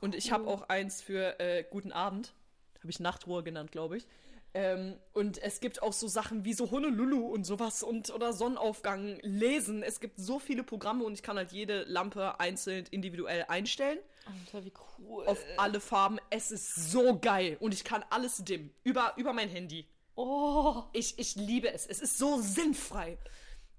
[0.00, 2.34] Und ich habe auch eins für äh, Guten Abend,
[2.78, 4.06] habe ich Nachtruhe genannt, glaube ich.
[4.54, 9.18] Ähm, und es gibt auch so Sachen wie so Honolulu und sowas und oder Sonnenaufgang
[9.22, 9.82] lesen.
[9.82, 14.64] Es gibt so viele Programme und ich kann halt jede Lampe einzeln individuell einstellen Alter,
[14.64, 15.26] wie cool.
[15.26, 16.18] auf alle Farben.
[16.30, 19.86] Es ist so geil und ich kann alles dimmen über, über mein Handy.
[20.14, 20.84] oh.
[20.92, 21.86] Ich, ich liebe es.
[21.86, 23.18] Es ist so sinnfrei.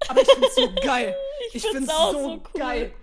[0.07, 1.15] Aber ich finde es so geil.
[1.53, 2.59] Ich, find's finde es so, so cool.
[2.59, 2.93] geil.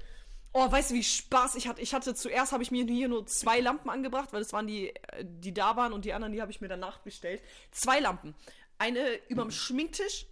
[0.53, 1.81] Oh, weißt du, wie Spaß ich hatte?
[1.81, 4.89] Ich hatte zuerst habe ich mir hier nur zwei Lampen angebracht, weil es waren die,
[4.89, 7.41] äh, die da waren und die anderen, die habe ich mir danach bestellt.
[7.71, 8.35] Zwei Lampen.
[8.79, 10.27] Eine überm Schminktisch,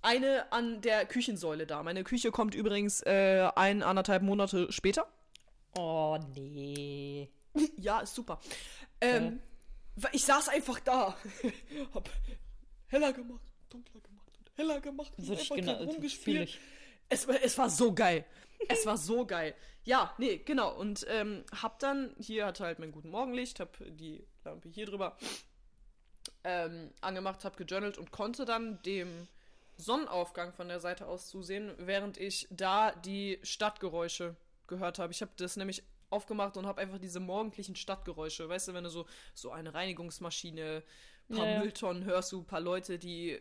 [0.00, 1.82] eine an der Küchensäule da.
[1.82, 5.06] Meine Küche kommt übrigens äh, ein, anderthalb Monate später.
[5.74, 7.30] Oh, nee.
[7.78, 8.40] Ja, ist super.
[9.00, 9.40] Ähm,
[9.96, 11.16] weil Ich saß einfach da.
[11.94, 12.08] Hab
[12.88, 15.12] heller gemacht, dunkler gemacht und heller gemacht.
[15.16, 16.58] und ich einfach genau, rumgespielt.
[17.08, 18.24] Es, war- es war so geil.
[18.68, 19.54] Es war so geil.
[19.84, 20.74] Ja, nee, genau.
[20.78, 25.16] Und ähm, hab dann, hier hatte halt mein guten Morgenlicht, hab die Lampe hier drüber
[26.44, 29.28] ähm, angemacht, hab gejournalt und konnte dann dem
[29.76, 34.36] Sonnenaufgang von der Seite aus zusehen, während ich da die Stadtgeräusche
[34.72, 35.12] gehört habe.
[35.12, 38.90] Ich habe das nämlich aufgemacht und habe einfach diese morgendlichen Stadtgeräusche, weißt du, wenn du
[38.90, 40.82] so so eine Reinigungsmaschine,
[41.30, 41.58] ein paar Ja.
[41.60, 43.38] Mülltonnen hörst du, ein paar Leute, die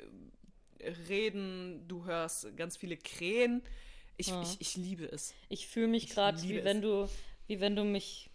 [1.09, 3.61] reden, du hörst ganz viele Krähen.
[4.17, 4.41] Ich, Ja.
[4.41, 5.33] ich, ich liebe es.
[5.49, 6.65] Ich fühle mich Ich gerade, wie es.
[6.65, 7.07] wenn du,
[7.47, 8.30] wie wenn du mich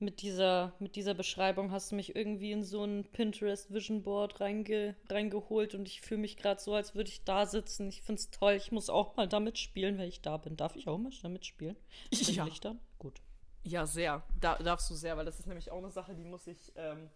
[0.00, 4.40] mit dieser, mit dieser Beschreibung hast du mich irgendwie in so ein Pinterest Vision Board
[4.40, 7.88] reinge, reingeholt und ich fühle mich gerade so, als würde ich da sitzen.
[7.88, 8.54] Ich finde es toll.
[8.54, 10.56] Ich muss auch mal damit spielen, wenn ich da bin.
[10.56, 11.76] Darf ich auch mal damit spielen?
[12.10, 12.44] Mit Ja.
[12.44, 12.80] Lichtern?
[12.98, 13.20] Gut.
[13.62, 14.22] Ja, sehr.
[14.40, 17.10] Da darfst du sehr, weil das ist nämlich auch eine Sache, die muss ich, ähm,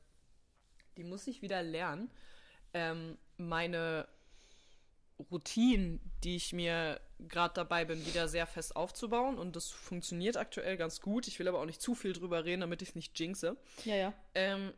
[0.96, 2.10] die muss ich wieder lernen.
[2.74, 4.06] Ähm, meine
[5.18, 10.76] Routinen, die ich mir gerade dabei bin, wieder sehr fest aufzubauen und das funktioniert aktuell
[10.76, 11.28] ganz gut.
[11.28, 13.56] Ich will aber auch nicht zu viel drüber reden, damit ich es nicht jinxe.
[13.84, 14.14] Ja, ja.
[14.34, 14.72] Ähm,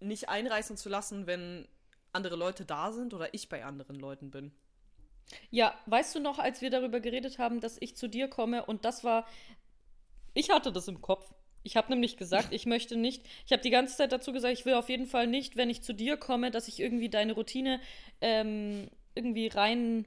[0.00, 1.68] nicht einreißen zu lassen, wenn
[2.12, 4.52] andere Leute da sind oder ich bei anderen Leuten bin.
[5.50, 8.84] Ja, weißt du noch, als wir darüber geredet haben, dass ich zu dir komme und
[8.84, 9.26] das war,
[10.34, 11.32] ich hatte das im Kopf.
[11.62, 14.64] Ich habe nämlich gesagt, ich möchte nicht, ich habe die ganze Zeit dazu gesagt, ich
[14.64, 17.80] will auf jeden Fall nicht, wenn ich zu dir komme, dass ich irgendwie deine Routine
[18.20, 20.06] ähm, irgendwie rein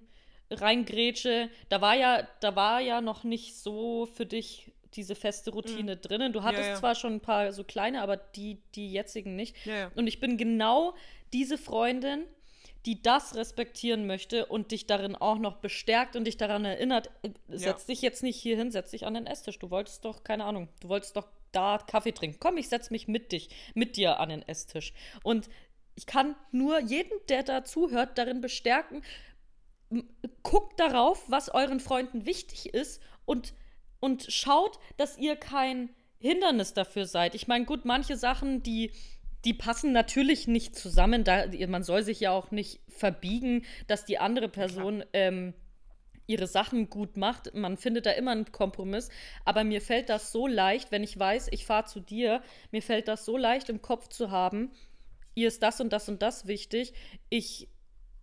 [0.49, 1.49] reingrätsche.
[1.69, 6.33] Da war ja, da war ja noch nicht so für dich diese feste Routine drinnen.
[6.33, 6.75] Du hattest ja.
[6.75, 9.55] zwar schon ein paar so kleine, aber die, die jetzigen nicht.
[9.65, 9.91] Ja, ja.
[9.95, 10.93] Und ich bin genau
[11.31, 12.25] diese Freundin,
[12.85, 17.29] die das respektieren möchte und dich darin auch noch bestärkt und dich daran erinnert, äh,
[17.47, 19.59] setz dich jetzt nicht hier hin, setz dich an den Esstisch.
[19.59, 22.39] Du wolltest doch, keine Ahnung, du wolltest doch da Kaffee trinken.
[22.39, 24.93] Komm, ich setz mich mit dich, mit dir an den Esstisch.
[25.23, 25.49] Und
[25.95, 29.03] ich kann nur jeden, der da zuhört, darin bestärken,
[30.43, 33.53] guckt darauf, was euren Freunden wichtig ist und,
[33.99, 37.35] und schaut, dass ihr kein Hindernis dafür seid.
[37.35, 38.91] Ich meine, gut, manche Sachen, die,
[39.43, 41.23] die passen natürlich nicht zusammen.
[41.23, 45.53] Da, man soll sich ja auch nicht verbiegen, dass die andere Person ähm,
[46.31, 47.53] ihre Sachen gut macht.
[47.53, 49.09] Man findet da immer einen Kompromiss.
[49.45, 52.41] Aber mir fällt das so leicht, wenn ich weiß, ich fahre zu dir,
[52.71, 54.71] mir fällt das so leicht im Kopf zu haben,
[55.35, 56.93] ihr ist das und das und das wichtig.
[57.29, 57.67] Ich,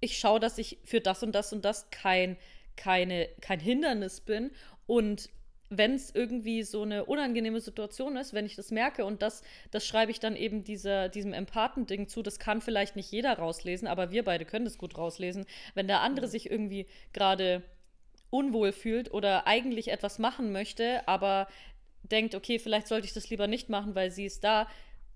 [0.00, 2.36] ich schaue, dass ich für das und das und das kein,
[2.76, 4.50] keine, kein Hindernis bin.
[4.86, 5.30] Und
[5.70, 9.86] wenn es irgendwie so eine unangenehme Situation ist, wenn ich das merke und das, das
[9.86, 14.10] schreibe ich dann eben dieser, diesem Empathending zu, das kann vielleicht nicht jeder rauslesen, aber
[14.10, 15.44] wir beide können das gut rauslesen.
[15.74, 17.62] Wenn der andere sich irgendwie gerade
[18.30, 21.48] unwohl fühlt oder eigentlich etwas machen möchte, aber
[22.02, 24.68] denkt, okay, vielleicht sollte ich das lieber nicht machen, weil sie ist da,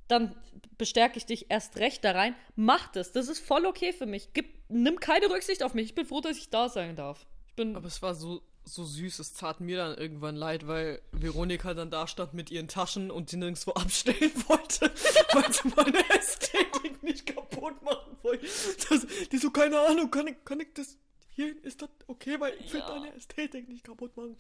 [0.09, 0.35] dann
[0.79, 2.35] bestärke ich dich erst recht da rein.
[2.57, 3.13] Mach das.
[3.13, 4.31] Das ist voll okay für mich.
[4.35, 5.87] Gib, nimm keine Rücksicht auf mich.
[5.87, 7.27] Ich bin froh, dass ich da sein darf.
[7.47, 7.77] Ich bin.
[7.77, 11.91] Aber es war so, so süß, es tat mir dann irgendwann leid, weil Veronika dann
[11.91, 14.91] da stand mit ihren Taschen und sie nirgendwo abstellen wollte,
[15.33, 18.47] weil sie meine Ästhetik nicht kaputt machen wollte.
[18.89, 20.99] Das, die so, keine Ahnung, kann ich, kann ich das
[21.35, 22.87] hier, ist das okay, weil ich will Ja.
[22.89, 24.37] deine Ästhetik nicht kaputt machen.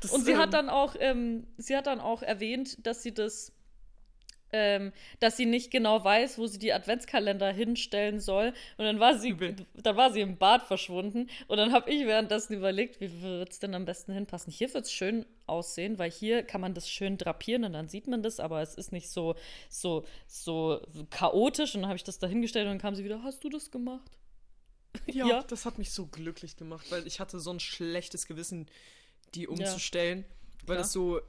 [0.00, 3.12] Das, Und sie ähm, hat dann auch, ähm, sie hat dann auch erwähnt, dass sie
[3.14, 3.52] das,
[4.52, 8.54] ähm, dass sie nicht genau weiß, wo sie die Adventskalender hinstellen soll.
[8.78, 9.56] Und dann war sie, Übel.
[9.74, 11.28] dann war sie im Bad verschwunden.
[11.48, 14.50] Und dann habe ich währenddessen überlegt, wie wird es denn am besten hinpassen?
[14.52, 18.06] Hier wird es schön aussehen, weil hier kann man das schön drapieren und dann sieht
[18.06, 19.34] man das, aber es ist nicht so,
[19.68, 20.80] so, so
[21.10, 21.74] chaotisch.
[21.74, 23.70] Und dann habe ich das da hingestellt und dann kam sie wieder, hast du das
[23.70, 24.10] gemacht?
[25.06, 25.42] Ja, Ja.
[25.42, 28.66] das hat mich so glücklich gemacht, weil ich hatte so ein schlechtes Gewissen,
[29.34, 30.24] die umzustellen,
[30.66, 30.78] weil Klar.
[30.78, 31.20] das so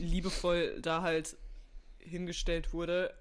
[0.00, 1.36] liebevoll da halt
[1.98, 3.14] hingestellt wurde.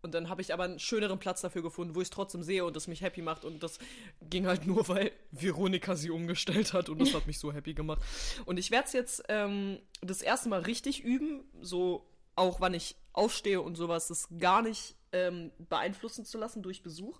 [0.00, 2.64] Und dann habe ich aber einen schöneren Platz dafür gefunden, wo ich es trotzdem sehe
[2.64, 3.44] und das mich happy macht.
[3.44, 3.78] Und das
[4.22, 8.00] ging halt nur, weil Veronika sie umgestellt hat und das hat mich so happy gemacht.
[8.46, 12.06] Und ich werde es jetzt ähm, das erste Mal richtig üben, so
[12.36, 17.18] auch wann ich aufstehe und sowas, das gar nicht ähm, beeinflussen zu lassen durch Besuch.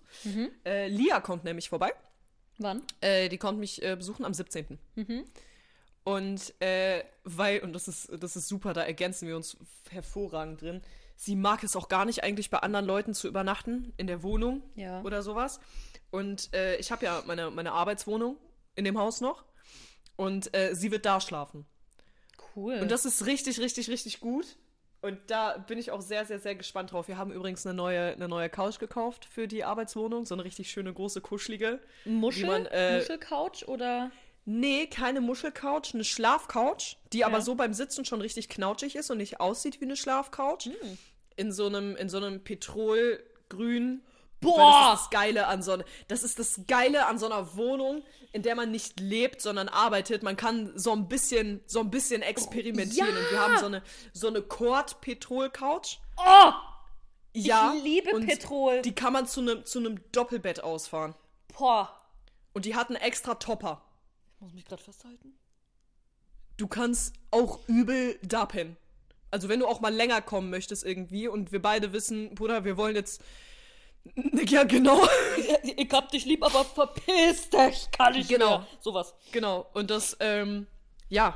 [0.65, 1.91] Äh, Lia kommt nämlich vorbei.
[2.59, 2.83] Wann?
[3.01, 4.77] Äh, die kommt mich äh, besuchen am 17.
[6.03, 9.57] Und äh, weil, und das ist, das ist super, da ergänzen wir uns
[9.89, 10.81] hervorragend drin.
[11.15, 14.63] Sie mag es auch gar nicht eigentlich bei anderen Leuten zu übernachten, in der Wohnung
[14.75, 15.01] Ja.
[15.01, 15.59] oder sowas.
[16.11, 18.37] Und äh, ich habe ja meine, meine Arbeitswohnung
[18.75, 19.43] in dem Haus noch.
[20.15, 21.65] Und äh, sie wird da schlafen.
[22.55, 22.75] Cool.
[22.79, 24.57] Und das ist richtig, richtig, richtig gut.
[25.01, 27.07] Und da bin ich auch sehr, sehr, sehr gespannt drauf.
[27.07, 30.25] Wir haben übrigens eine neue, eine neue Couch gekauft für die Arbeitswohnung.
[30.25, 31.79] So eine richtig schöne, große, kuschelige.
[32.03, 32.47] Muschel?
[32.47, 34.11] man, äh, Muschelcouch oder?
[34.45, 37.41] Nee, keine Muschelcouch, eine Schlafcouch, die aber Ja.
[37.41, 40.65] so beim Sitzen schon richtig knautschig ist und nicht aussieht wie eine Schlafcouch.
[40.65, 40.97] Hm.
[41.37, 44.01] In so einem, in so einem Petrolgrün.
[44.41, 44.91] Boah!
[44.91, 48.41] Das ist das Geile an so, das ist das Geile an so einer Wohnung, in
[48.41, 50.23] der man nicht lebt, sondern arbeitet.
[50.23, 53.09] Man kann so ein bisschen, so ein bisschen experimentieren.
[53.09, 53.19] ja!
[53.19, 53.83] Und wir haben so eine,
[54.13, 55.97] so eine Cord-Petrol-Couch.
[56.17, 56.51] Oh!
[57.33, 57.73] Ja.
[57.75, 58.81] Ich liebe und Petrol.
[58.81, 61.15] Die kann man zu einem, zu einem Doppelbett ausfahren.
[61.57, 61.95] Boah.
[62.53, 63.81] Und die hat einen extra Topper.
[64.35, 65.37] Ich muss mich gerade festhalten.
[66.57, 68.77] du kannst auch übel da pennen.
[69.31, 72.77] Also wenn du auch mal länger kommen möchtest irgendwie und wir beide wissen, Bruder, wir
[72.77, 73.21] wollen jetzt
[74.47, 75.01] ja genau,
[75.77, 78.59] Ich hab dich lieb, aber verpiss dich, kann ich Genau.
[78.59, 78.67] mehr.
[78.81, 79.13] Sowas.
[79.31, 80.67] genau und das ähm,
[81.09, 81.35] ja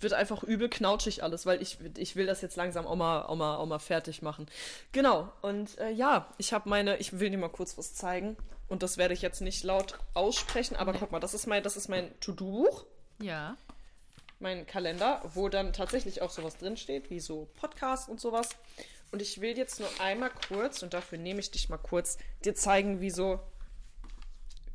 [0.00, 3.36] wird einfach übel knautschig alles, weil ich ich will das jetzt langsam auch mal auch
[3.36, 4.46] mal auch mal fertig machen.
[4.92, 8.36] Genau und äh, ja, ich habe meine, ich will dir mal kurz was zeigen
[8.68, 11.76] und das werde ich jetzt nicht laut aussprechen, aber guck mal, das ist mein das
[11.76, 12.84] ist mein To-Do-Buch.
[13.22, 13.56] Ja.
[14.40, 18.48] meinen Kalender, wo dann tatsächlich auch sowas drinsteht, wie so Podcasts und sowas.
[19.14, 22.56] Und ich will jetzt nur einmal kurz, und dafür nehme ich dich mal kurz, dir
[22.56, 23.38] zeigen, wie so,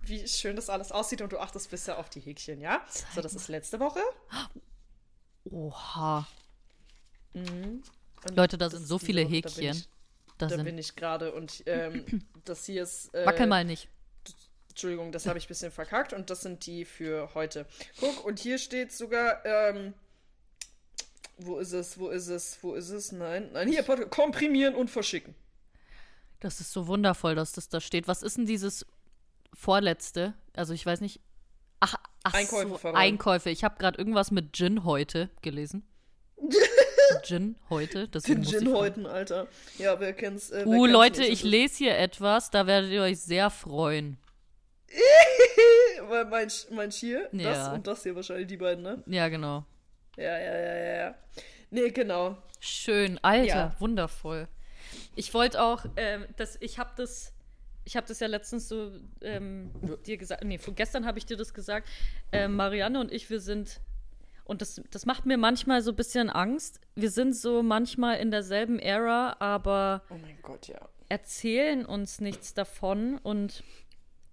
[0.01, 1.21] wie schön das alles aussieht.
[1.21, 2.81] Und du achtest bisher auf die Häkchen, ja?
[3.13, 3.99] so, das ist letzte Woche.
[5.51, 6.25] Oha.
[7.33, 7.83] Und
[8.33, 9.75] Leute, da sind so viele Woche, da bin Häkchen.
[9.75, 9.89] ich-
[10.37, 12.05] Da Da bin ich gerade und ähm,
[12.45, 13.13] das hier ist.
[13.13, 13.89] Äh, Wackel mal nicht.
[14.69, 17.65] Entschuldigung, das habe ich ein bisschen verkackt und das sind die für heute.
[17.99, 19.93] Guck, und hier steht sogar, ähm,
[21.39, 23.11] wo ist es, wo ist es, wo ist es?
[23.11, 25.35] Nein, nein, hier, komprimieren und verschicken.
[26.39, 28.07] Das ist so wundervoll, dass das da steht.
[28.07, 28.85] Was ist denn dieses
[29.53, 30.33] vorletzte?
[30.53, 31.19] Also ich weiß nicht.
[31.81, 32.87] Ach, ach Einkäufe so.
[32.89, 33.49] Einkäufe.
[33.49, 35.83] Ich habe gerade irgendwas mit Gin heute gelesen.
[37.23, 38.07] Gin heute.
[38.07, 39.47] Den Gin heute, Alter.
[39.77, 40.51] Ja, wer kennt's?
[40.51, 44.17] Äh, wer Uh, kennt's Leute, ich lese hier etwas, da werdet ihr euch sehr freuen.
[46.07, 47.73] Weil mein, mein hier, das Ja.
[47.73, 49.03] und das hier wahrscheinlich die beiden, ne?
[49.07, 49.65] Ja, genau.
[50.19, 51.15] Ja, ja, ja, ja, ja.
[51.71, 52.37] Nee, genau.
[52.59, 53.75] Schön, Alter, Ja.
[53.79, 54.47] wundervoll.
[55.15, 57.31] Ich wollte auch, ähm, das, ich habe das,
[57.85, 58.91] ich habe das ja letztens so
[59.21, 59.71] ähm,
[60.05, 61.87] dir gesagt, nee, vor- gestern habe ich dir das gesagt.
[62.31, 63.79] Ähm, Marianne und ich, wir sind,
[64.45, 66.79] und das, das macht mir manchmal so ein bisschen Angst.
[66.95, 70.79] Wir sind so manchmal in derselben Ära, aber Oh mein Gott, ja.
[71.07, 73.63] erzählen uns nichts davon und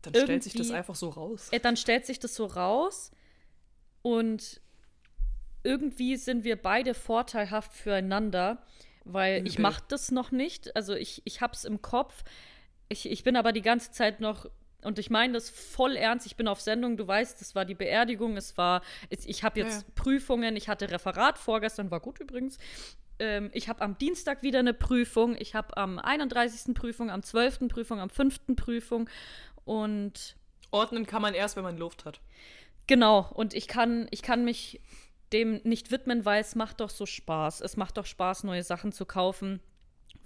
[0.03, 1.49] Dann stellt sich das einfach so raus.
[1.53, 3.11] äh, dann stellt sich das so raus
[4.03, 4.61] und
[5.67, 8.63] irgendwie sind wir beide vorteilhaft füreinander,
[9.05, 9.63] weil ich Übel.
[9.63, 10.75] mache das noch nicht.
[10.77, 12.23] Also ich, ich hab's im Kopf.
[12.89, 14.47] Ich, ich bin aber die ganze Zeit noch,
[14.83, 17.75] und ich meine das voll ernst, ich bin auf Sendung, du weißt, das war die
[17.75, 19.93] Beerdigung, es war, es- ich habe jetzt Ja.
[19.97, 22.59] Prüfungen, ich hatte Referat vorgestern, war gut übrigens.
[23.19, 26.75] Ähm, ich habe am Dienstag wieder eine Prüfung, ich habe am 31.
[26.75, 27.67] Prüfung, am 12.
[27.69, 28.55] Prüfung, am 5.
[28.57, 29.09] Prüfung
[29.65, 30.37] und
[30.71, 32.21] Ordnen kann man erst, wenn man Luft hat.
[32.87, 34.81] Genau, und ich kann, ich kann mich
[35.33, 37.61] dem nicht widmen, weil es macht doch so Spaß.
[37.61, 39.61] Es macht doch Spaß, neue Sachen zu kaufen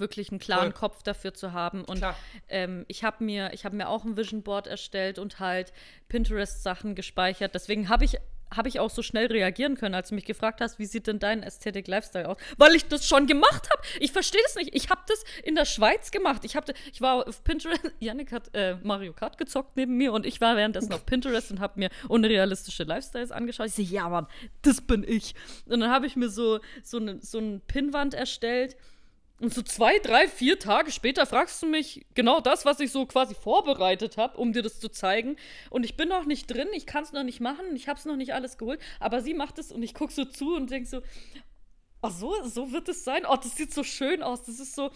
[0.00, 0.80] wirklich einen klaren Voll.
[0.80, 1.84] Kopf dafür zu haben.
[1.84, 2.02] Und
[2.48, 5.72] ähm, ich habe mir, ich habe mir auch ein Vision Board erstellt und halt
[6.08, 7.54] Pinterest-Sachen gespeichert.
[7.54, 8.16] Deswegen habe ich
[8.54, 11.18] habe ich auch so schnell reagieren können, als du mich gefragt hast, wie sieht denn
[11.18, 12.36] dein Aesthetic Lifestyle aus?
[12.58, 13.82] Weil ich das schon gemacht habe.
[14.00, 14.74] Ich verstehe das nicht.
[14.74, 16.44] Ich habe das in der Schweiz gemacht.
[16.44, 17.80] Ich, hab, ich war auf Pinterest.
[18.00, 21.60] Yannick hat äh, Mario Kart gezockt neben mir und ich war währenddessen auf Pinterest und
[21.60, 23.66] habe mir unrealistische Lifestyles angeschaut.
[23.68, 24.26] Ich so, ja, Mann,
[24.62, 25.34] das bin ich.
[25.66, 28.76] Und dann habe ich mir so, so, eine, so eine Pinnwand erstellt.
[29.40, 33.06] Und so zwei, drei, vier Tage später fragst du mich genau das, was ich so
[33.06, 35.36] quasi vorbereitet habe, um dir das zu zeigen.
[35.70, 38.04] Und ich bin noch nicht drin, ich kann es noch nicht machen, ich habe es
[38.04, 38.80] noch nicht alles geholt.
[39.00, 41.00] Aber sie macht es und ich gucke so zu und denk so,
[42.02, 43.22] ach so, so wird es sein.
[43.26, 44.42] Oh, das sieht so schön aus.
[44.42, 44.90] Das ist so,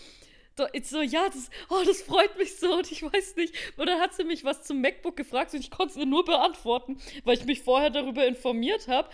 [0.57, 3.55] so, ja, das, oh, das freut mich so und ich weiß nicht.
[3.79, 6.25] Und dann hat sie mich was zum MacBook gefragt und ich konnte es ihr nur
[6.27, 9.09] beantworten, weil ich mich vorher darüber informiert habe,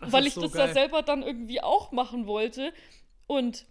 [0.00, 0.68] weil ich so das geil.
[0.68, 2.72] ja selber dann irgendwie auch machen wollte.
[3.26, 3.66] Und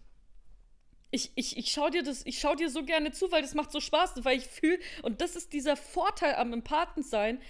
[1.11, 3.71] ich, ich, ich schau dir das, ich schau dir so gerne zu, weil das macht
[3.71, 7.41] so Spaß, weil ich fühle, und das ist dieser Vorteil am Empathensein.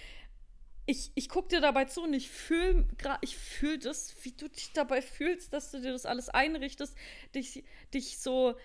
[0.85, 2.87] Ich, ich guck dir dabei zu und ich fühle
[3.21, 6.95] ich fühl das, wie du dich dabei fühlst, dass du dir das alles einrichtest,
[7.35, 7.63] dich,
[7.93, 8.55] dich so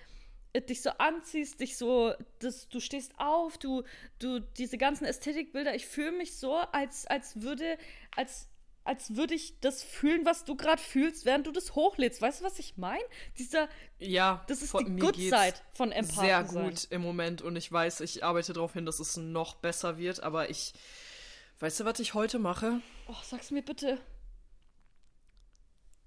[0.55, 3.83] äh, dich so anziehst, dich so, das, du stehst auf, du,
[4.21, 7.77] du, diese ganzen Ästhetikbilder, ich fühle mich so, als, als würde,
[8.17, 8.49] als,
[8.85, 12.21] als würde ich das fühlen, was du gerade fühlst, während du das hochlädst.
[12.21, 13.03] Weißt du, was ich meine?
[13.39, 16.65] Dieser, Ja, das ist von- die Good Side von Empathen Sehr sein.
[16.71, 20.23] gut im Moment und ich weiß, ich arbeite darauf hin, dass es noch besser wird,
[20.23, 20.75] aber ich.
[21.61, 22.81] Weißt du, was ich heute mache?
[23.09, 23.99] Oh, sag's mir bitte.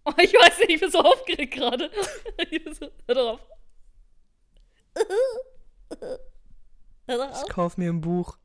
[0.06, 1.90] Oh, ich weiß nicht, ich bin so aufgeregt gerade.
[2.52, 3.40] Ich bin so- Hör doch auf.
[7.08, 7.50] Hör doch auf.
[7.50, 8.38] kaufe mir ein Buch.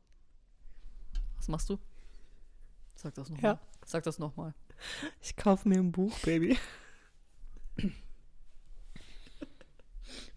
[1.37, 1.77] Was machst du?
[2.95, 3.53] Sag das nochmal.
[3.53, 3.59] Ja.
[3.85, 4.53] Sag das nochmal.
[5.21, 6.57] Ich kaufe mir ein Buch, Baby.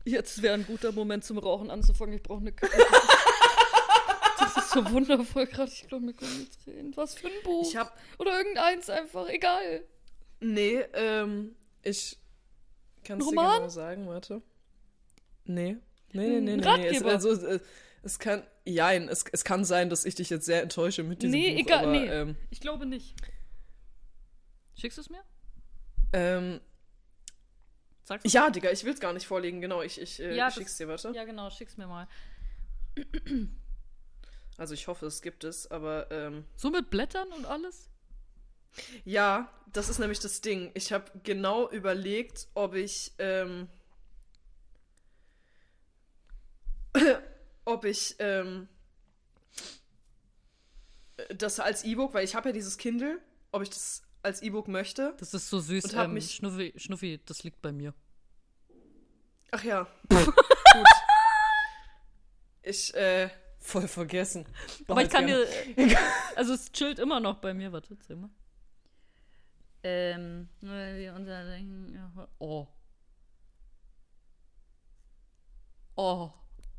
[0.05, 2.15] Jetzt wäre ein guter Moment zum Rauchen anzufangen.
[2.15, 2.73] Ich brauche eine Kippe.
[4.39, 5.71] Das ist so wundervoll gerade.
[5.73, 6.97] Ich glaube, mir kommen die Tränen.
[6.97, 7.67] Was für ein Buch.
[7.67, 7.99] Ich hab.
[8.19, 9.29] Oder irgendeins einfach.
[9.29, 9.83] Egal.
[10.41, 12.19] Nee, ähm, ich
[13.03, 14.43] kann es dir genau sagen, warte.
[15.47, 15.77] Nee.
[16.13, 16.57] Nee, nee, nee, nee.
[16.57, 16.61] nee.
[16.61, 17.11] Es, Ratgeber.
[17.11, 17.61] also, es,
[18.03, 18.47] es kann.
[18.65, 21.61] Jein, es, es kann sein, dass ich dich jetzt sehr enttäusche mit diesem Nee, Buch.
[21.61, 22.07] egal, aber, nee.
[22.07, 23.15] Ähm, Ich glaube nicht.
[24.77, 25.23] Schickst du es mir?
[26.13, 26.61] ähm,
[28.05, 28.31] Sagst du?
[28.31, 29.83] ja, Digga, ich will es gar nicht vorlegen, genau.
[29.83, 31.11] Ich, ich, äh, Ja, ich schick's dir, warte.
[31.15, 31.51] Ja, genau.
[31.51, 32.07] Schick's mir mal.
[34.57, 37.89] Also ich hoffe, es gibt es, aber ähm, So mit Blättern und alles?
[39.05, 40.71] ja, das ist nämlich das Ding.
[40.75, 43.69] Ich habe genau überlegt, ob ich, ähm,
[47.65, 48.69] ob ich ähm,
[51.35, 53.19] das als E-Book, weil ich habe ja dieses Kindle,
[53.53, 55.15] ob ich das als E-Book möchte.
[55.19, 55.85] Das ist so süß.
[55.87, 57.95] Und hab Ähm, mich- Schnuffi, Schnuffi, das liegt bei mir.
[59.53, 60.35] Ach ja, gut.
[62.63, 63.31] Ich, äh,
[63.61, 64.45] voll vergessen.
[64.89, 65.99] Aber ich kann Behalt's dir.
[66.37, 67.73] Also es chillt immer noch bei mir.
[67.73, 68.31] Warte, zähl mal.
[69.85, 71.97] Ähm, weil wir unser Denken.
[72.39, 72.67] Oh.
[75.95, 76.31] Oh.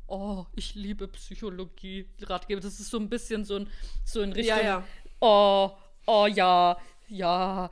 [0.06, 2.08] Oh, ich liebe Psychologie.
[2.20, 2.60] Ratgeber.
[2.60, 3.70] Das ist so ein bisschen so, ein,
[4.04, 4.56] so in Richtung.
[4.58, 4.84] Ja, ja.
[5.20, 5.70] Oh,
[6.06, 7.70] oh ja, ja.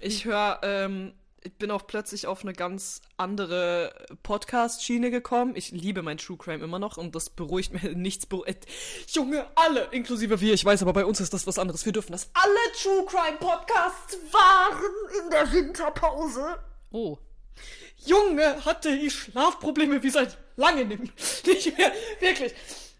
[0.00, 3.92] Ich höre, ähm, ich bin auch plötzlich auf eine ganz andere
[4.22, 5.54] Podcast-Schiene gekommen.
[5.56, 8.26] Ich liebe mein True Crime immer noch und das beruhigt mir nichts.
[8.26, 8.54] Beru äh,
[9.08, 11.84] Junge, alle, inklusive wir, ich weiß, aber bei uns ist das was anderes.
[11.84, 12.30] Wir dürfen das.
[12.34, 16.58] Alle True Crime Podcasts waren in der Winterpause.
[16.90, 17.18] Oh.
[18.04, 20.88] Junge, hatte ich Schlafprobleme wie seit langem
[21.46, 21.92] nicht mehr.
[22.20, 22.54] Wirklich.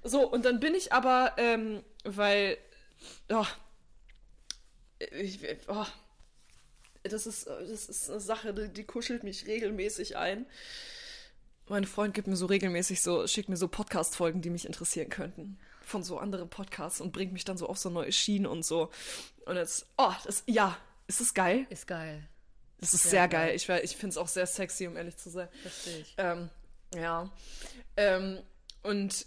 [0.04, 2.56] So, und dann bin ich aber, ähm, weil,
[3.30, 3.44] oh,
[4.98, 5.86] ich, oh,
[7.02, 10.46] das ist, das ist eine Sache, die, die kuschelt mich regelmäßig ein.
[11.68, 15.58] Mein Freund gibt mir so regelmäßig so, schickt mir so Podcast-Folgen, die mich interessieren könnten.
[15.82, 18.90] Von so anderen Podcasts und bringt mich dann so auf so neue Schienen und so.
[19.46, 20.76] Und jetzt, oh, das, ja,
[21.06, 21.66] ist das geil?
[21.70, 22.26] Ist geil.
[22.80, 23.46] Das ist Sehr sehr, geil.
[23.48, 23.56] geil.
[23.56, 25.48] Ich, ich finde es auch sehr sexy, um ehrlich zu sein.
[25.62, 26.14] Verstehe ich.
[26.16, 26.48] Ähm,
[26.94, 27.30] ja.
[27.96, 28.38] Ähm,
[28.82, 29.26] und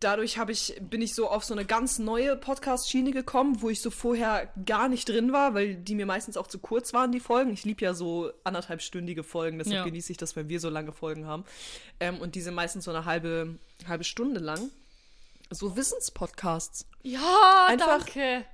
[0.00, 3.80] dadurch habe ich, bin ich so auf so eine ganz neue Podcast-Schiene gekommen, wo ich
[3.82, 7.20] so vorher gar nicht drin war, weil die mir meistens auch zu kurz waren, die
[7.20, 7.52] Folgen.
[7.52, 9.84] Ich liebe ja so anderthalbstündige Folgen, deshalb Ja.
[9.84, 11.44] genieße ich das, wenn wir so lange Folgen haben.
[12.00, 14.70] Ähm, und die sind meistens so eine halbe, halbe Stunde lang.
[15.50, 16.86] So Wissenspodcasts.
[17.02, 18.44] Ja, Einfach danke.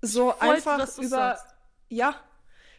[0.00, 1.08] So Freut, einfach über.
[1.08, 1.46] sagst.
[1.88, 2.16] Ja.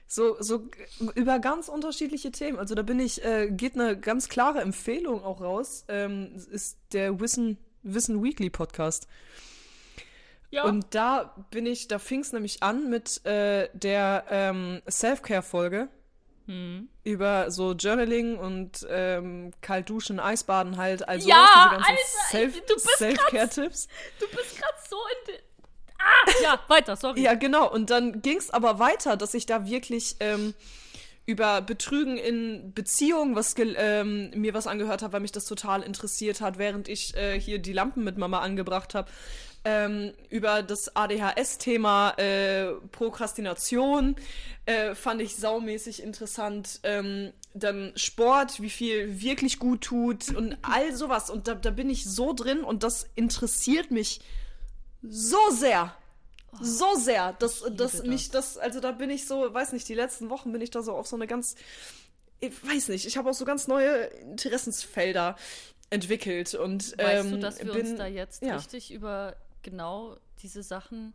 [0.07, 0.68] So, so
[1.15, 2.60] über ganz unterschiedliche Themen.
[2.60, 5.86] Also da bin ich, äh, geht eine ganz klare Empfehlung auch raus.
[5.88, 9.08] Ähm, ist der Wissen, Wissen Weekly Podcast.
[10.50, 10.66] Ja.
[10.66, 15.90] Und da bin ich, da fing es nämlich an mit äh, der ähm, Self-Care-Folge
[16.46, 16.90] Hm.
[17.06, 21.08] über so Journaling und ähm, Kaltduschen, Eisbaden halt.
[21.08, 23.88] Also Ja, diese ganzen Self-Care-Tipps.
[24.20, 24.98] Du bist gerade so
[25.28, 25.36] in.
[25.98, 26.32] Ah!
[26.44, 27.22] Ja, weiter, sorry.
[27.22, 27.72] Ja, genau.
[27.72, 30.54] Und dann ging es aber weiter, dass ich da wirklich ähm,
[31.26, 36.41] über Betrügen in Beziehungen was ähm, mir was angehört habe, weil mich das total interessiert
[36.41, 39.10] hat, während ich äh, hier die Lampen mit Mama angebracht habe.
[39.66, 44.18] Ähm, über das ADHS-Thema äh, Prokrastination
[44.66, 46.82] äh, fand ich saumäßig interessant.
[46.84, 51.30] Ähm, dann Sport, wie viel wirklich gut tut und all sowas.
[51.30, 54.20] Und da, da bin ich so drin und das interessiert mich
[55.02, 55.95] so sehr.
[56.62, 58.04] So sehr, dass, dass das.
[58.04, 60.82] mich das, also da bin ich so, weiß nicht, die letzten Wochen bin ich da
[60.82, 61.56] so auf so eine ganz,
[62.40, 65.36] ich weiß nicht, ich habe auch so ganz neue Interessensfelder
[65.90, 68.56] entwickelt und Weißt ähm, du, dass wir bin, uns da jetzt ja.
[68.56, 71.14] richtig über genau diese Sachen.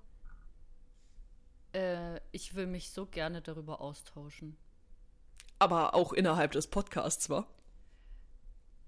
[1.73, 4.57] Äh, ich will mich so gerne darüber austauschen.
[5.59, 7.47] aber auch innerhalb des Podcasts war.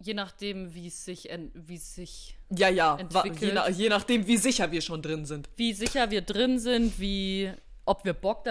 [0.03, 3.55] Je nachdem, wie es sich, wie es sich, Ja, ja, wa- je, Entwickelt.
[3.55, 5.49] na, je nachdem, wie sicher wir schon drin sind.
[5.57, 7.53] wie sicher wir drin sind, wie,
[7.85, 8.45] ob wir Bock,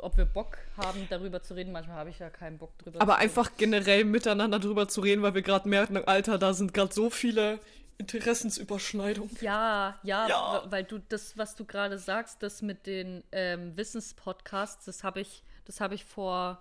[0.00, 1.72] ob wir Bock haben, darüber zu reden.
[1.72, 3.00] Manchmal habe ich ja keinen Bock drüber.
[3.00, 3.22] Aber zu reden.
[3.30, 7.10] einfach generell miteinander drüber zu reden, weil wir gerade merken, Alter, da sind gerade so
[7.10, 7.58] viele
[7.98, 9.30] Interessensüberschneidungen.
[9.40, 10.62] Ja, ja, Ja.
[10.66, 15.42] weil du das, was du gerade sagst, das mit den ähm, Wissenspodcasts, das habe ich,
[15.64, 16.58] das habe ich vor,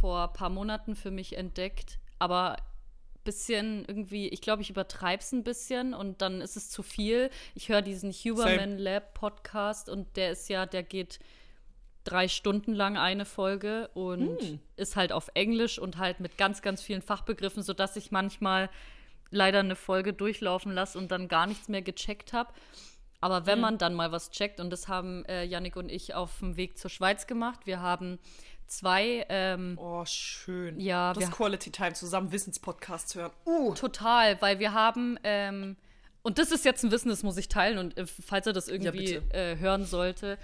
[0.00, 1.98] vor ein paar Monaten für mich entdeckt.
[2.18, 2.56] Aber
[3.28, 7.28] bisschen irgendwie, ich glaube, ich übertreibe es ein bisschen und dann ist es zu viel.
[7.54, 11.18] Ich höre diesen Huberman Lab Podcast und der ist ja, der geht
[12.04, 14.38] drei Stunden lang eine Folge und
[14.76, 18.70] ist halt auf Englisch und halt mit ganz, ganz vielen Fachbegriffen, sodass ich manchmal
[19.30, 22.50] leider eine Folge durchlaufen lasse und dann gar nichts mehr gecheckt habe.
[23.20, 26.38] Aber wenn man dann mal was checkt, und das haben äh, Yannick und ich auf
[26.38, 28.18] dem Weg zur Schweiz gemacht, wir haben
[28.68, 30.78] zwei, ähm, Oh, schön.
[30.80, 33.32] Ja, das wir- Quality Time zusammen Wissenspodcasts hören.
[33.46, 33.74] Uh.
[33.74, 35.76] total, weil wir haben, ähm,
[36.22, 38.68] und das ist jetzt ein Wissen, das muss ich teilen, und äh, falls er das
[38.68, 39.34] irgendwie bitte.
[39.34, 40.38] äh, hören sollte,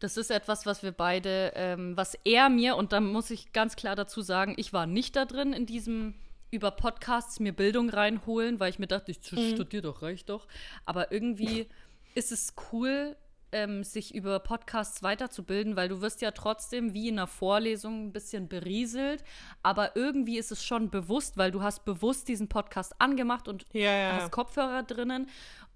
[0.00, 3.76] das ist etwas, was wir beide, ähm, was er mir, und da muss ich ganz
[3.76, 6.14] klar dazu sagen, ich war nicht da drin in diesem
[6.50, 10.46] über Podcasts mir Bildung reinholen, weil ich mir dachte, ich studiere doch, reicht doch.
[10.84, 11.68] Aber irgendwie
[12.14, 13.16] ist es cool,
[13.54, 18.12] ähm, sich über Podcasts weiterzubilden, weil du wirst ja trotzdem wie in einer Vorlesung ein
[18.12, 19.24] bisschen berieselt,
[19.62, 23.96] aber irgendwie ist es schon bewusst, weil du hast bewusst diesen Podcast angemacht und Ja,
[23.96, 25.30] ja, hast Kopfhörer drinnen.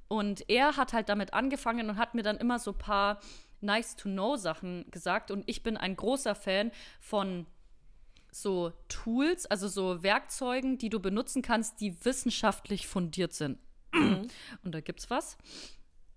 [0.08, 3.20] Und er hat halt damit angefangen und hat mir dann immer so ein paar
[3.60, 5.30] Nice-to-Know-Sachen gesagt.
[5.30, 7.46] Und ich bin ein großer Fan von
[8.32, 13.58] so Tools, also so Werkzeugen, die du benutzen kannst, die wissenschaftlich fundiert sind.
[14.64, 15.36] Und da gibt's was.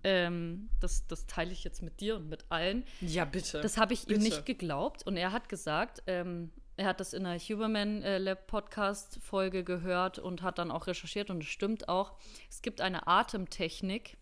[0.03, 2.85] Ähm, das, das teile ich jetzt mit dir und mit allen.
[3.01, 3.61] Ja, bitte.
[3.61, 4.23] Das habe ich ihm Bitte.
[4.23, 5.05] nicht geglaubt.
[5.05, 9.63] Und er hat gesagt, ähm, er hat das in einer Huberman äh, Lab Podcast Folge
[9.63, 12.13] gehört und hat dann auch recherchiert und es stimmt auch.
[12.49, 14.17] Es gibt eine Atemtechnik,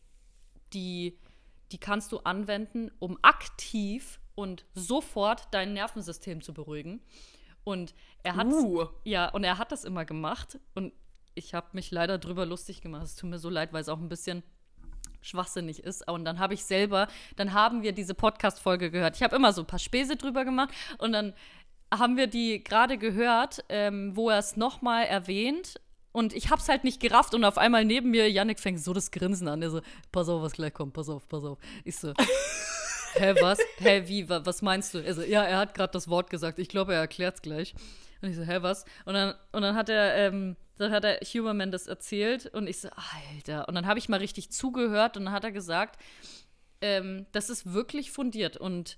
[0.74, 1.18] die,
[1.72, 7.02] die kannst du anwenden, um aktiv und sofort dein Nervensystem zu beruhigen.
[7.64, 7.94] Und
[8.24, 8.88] er hat Uh.
[9.04, 10.94] ja und er hat das immer gemacht und
[11.36, 13.06] ich habe mich leider drüber lustig gemacht.
[13.06, 14.44] Es tut mir so leid, weil es auch ein bisschen
[15.22, 16.08] schwachsinnig ist.
[16.10, 19.16] Und dann habe ich selber, dann haben wir diese Podcast-Folge gehört.
[19.16, 21.34] Ich habe immer so ein paar Späße drüber gemacht und dann
[21.94, 25.80] haben wir die gerade gehört, ähm, wo er es nochmal erwähnt.
[26.12, 28.94] Und ich habe es halt nicht gerafft und auf einmal neben mir, Yannick fängt so
[28.94, 29.62] das Grinsen an.
[29.62, 29.82] Er so,
[30.12, 31.60] pass auf, was gleich kommt, pass auf, pass auf.
[31.84, 32.14] Ich so,
[33.16, 33.60] hä, was?
[33.78, 35.00] Hä, wie, wa- was meinst du?
[35.04, 36.58] Er so, ja, er hat gerade das Wort gesagt.
[36.60, 37.74] Ich glaube, er erklärt es gleich.
[38.22, 38.86] Und ich so, hä, was?
[39.06, 42.82] Und dann, und dann hat er, ähm, dann hat er Huberman das erzählt und ich
[42.82, 42.90] so,
[43.34, 43.68] Alter.
[43.68, 46.02] Und dann habe ich mal richtig zugehört und dann hat er gesagt,
[46.82, 48.58] ähm, das ist wirklich fundiert.
[48.58, 48.98] Und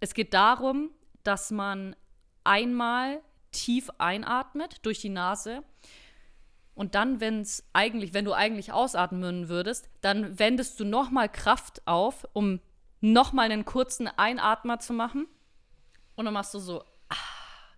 [0.00, 0.90] es geht darum,
[1.22, 1.96] dass man
[2.44, 5.62] einmal tief einatmet durch die Nase
[6.76, 11.26] und dann, wenn es eigentlich, wenn du eigentlich ausatmen würdest, dann wendest du noch mal
[11.26, 12.60] Kraft auf, um
[13.00, 15.26] noch mal einen kurzen Einatmer zu machen.
[16.16, 16.84] Und dann machst du so,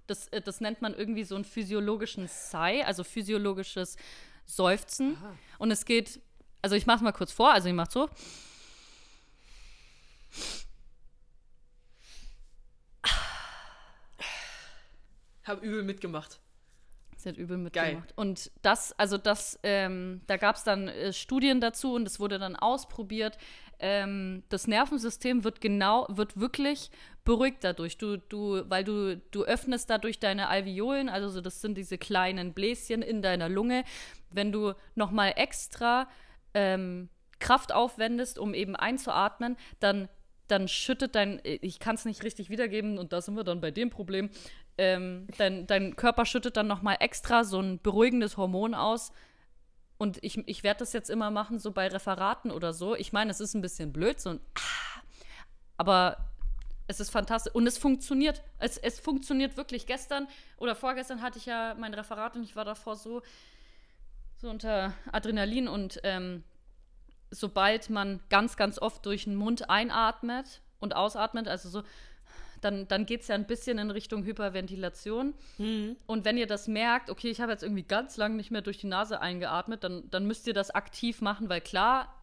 [0.09, 3.97] das, äh, das nennt man irgendwie so einen physiologischen Sigh, also physiologisches
[4.45, 5.17] Seufzen.
[5.59, 6.21] Und es geht,
[6.63, 8.09] also ich mach's mal kurz vor, also ich mach so.
[15.45, 16.41] Hab übel mitgemacht.
[17.29, 17.95] Sie hat übel Geil.
[17.95, 18.15] mitgemacht.
[18.17, 22.39] Und das, also das, ähm, da gab es dann äh, Studien dazu und es wurde
[22.39, 23.37] dann ausprobiert.
[23.79, 26.91] Ähm, das Nervensystem wird genau, wird wirklich
[27.25, 27.99] beruhigt dadurch.
[27.99, 32.55] Du, du, weil du, du öffnest dadurch deine Alveolen, also so, das sind diese kleinen
[32.55, 33.85] Bläschen in deiner Lunge.
[34.31, 36.09] Wenn du nochmal extra
[36.55, 37.11] ähm,
[37.41, 40.09] Kraft aufwendest, um eben einzuatmen, dann,
[40.47, 43.71] dann schüttet dein, ich kann es nicht richtig wiedergeben und da sind wir dann bei
[43.71, 44.31] dem Problem,
[44.79, 49.13] ähm, dein, dein Körper schüttet dann nochmal extra so ein beruhigendes Hormon aus.
[49.99, 52.95] Und ich, ich werde das jetzt immer machen, so bei Referaten oder so.
[52.95, 55.01] Ich meine, es ist ein bisschen blöd, so ein ah,
[55.77, 56.29] aber
[56.87, 58.43] es ist fantastisch und es funktioniert.
[58.59, 59.87] Es, es funktioniert wirklich.
[59.87, 60.27] Gestern
[60.57, 63.23] oder vorgestern hatte ich ja mein Referat und ich war davor so,
[64.39, 66.45] so unter Adrenalin und ähm,
[67.31, 71.83] sobald man ganz, ganz oft durch den Mund einatmet und ausatmet, also so,
[72.61, 75.35] dann, dann geht es ja ein bisschen in Richtung Hyperventilation.
[75.59, 75.97] Mhm.
[76.07, 78.79] Und wenn ihr das merkt, okay, ich habe jetzt irgendwie ganz lange nicht mehr durch
[78.79, 82.15] die Nase eingeatmet, dann, dann müsst ihr das aktiv machen, weil klar,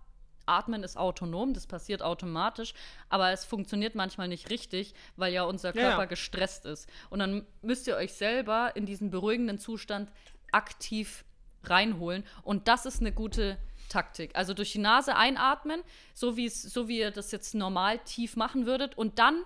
[0.45, 2.73] Atmen ist autonom, das passiert automatisch,
[3.09, 6.05] aber es funktioniert manchmal nicht richtig, weil ja unser Körper ja.
[6.05, 6.87] gestresst ist.
[7.09, 10.11] Und dann müsst ihr euch selber in diesen beruhigenden Zustand
[10.51, 11.25] aktiv
[11.63, 12.23] reinholen.
[12.43, 13.57] Und das ist eine gute
[13.89, 14.35] Taktik.
[14.35, 15.81] Also durch die Nase einatmen,
[16.13, 19.43] so, so wie ihr das jetzt normal tief machen würdet, und dann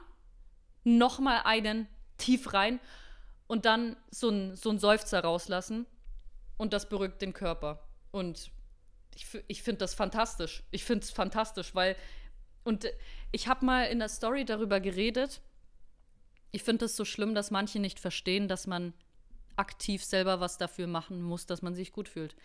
[0.84, 1.88] noch mal einen
[2.18, 2.80] tief rein
[3.48, 5.86] und dann so ein, so ein Seufzer rauslassen.
[6.58, 7.88] Und das beruhigt den Körper.
[8.12, 8.52] Und
[9.16, 10.64] ich, ich finde das fantastisch.
[10.72, 11.96] Ich finde es fantastisch, weil.
[12.64, 12.86] Und
[13.32, 15.42] ich habe mal in der Story darüber geredet.
[16.52, 18.94] Ich finde es so schlimm, dass manche nicht verstehen, dass man
[19.56, 22.36] aktiv selber was dafür machen muss, dass man sich gut fühlt.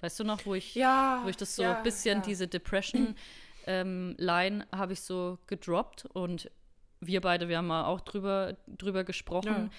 [0.00, 2.24] Weißt du noch, wo ich, Ja, wo ich das so ja, ein bisschen, ja.
[2.24, 6.50] diese Depression-Line habe ich so gedroppt und
[7.06, 9.70] wir beide, wir haben mal auch drüber, drüber gesprochen.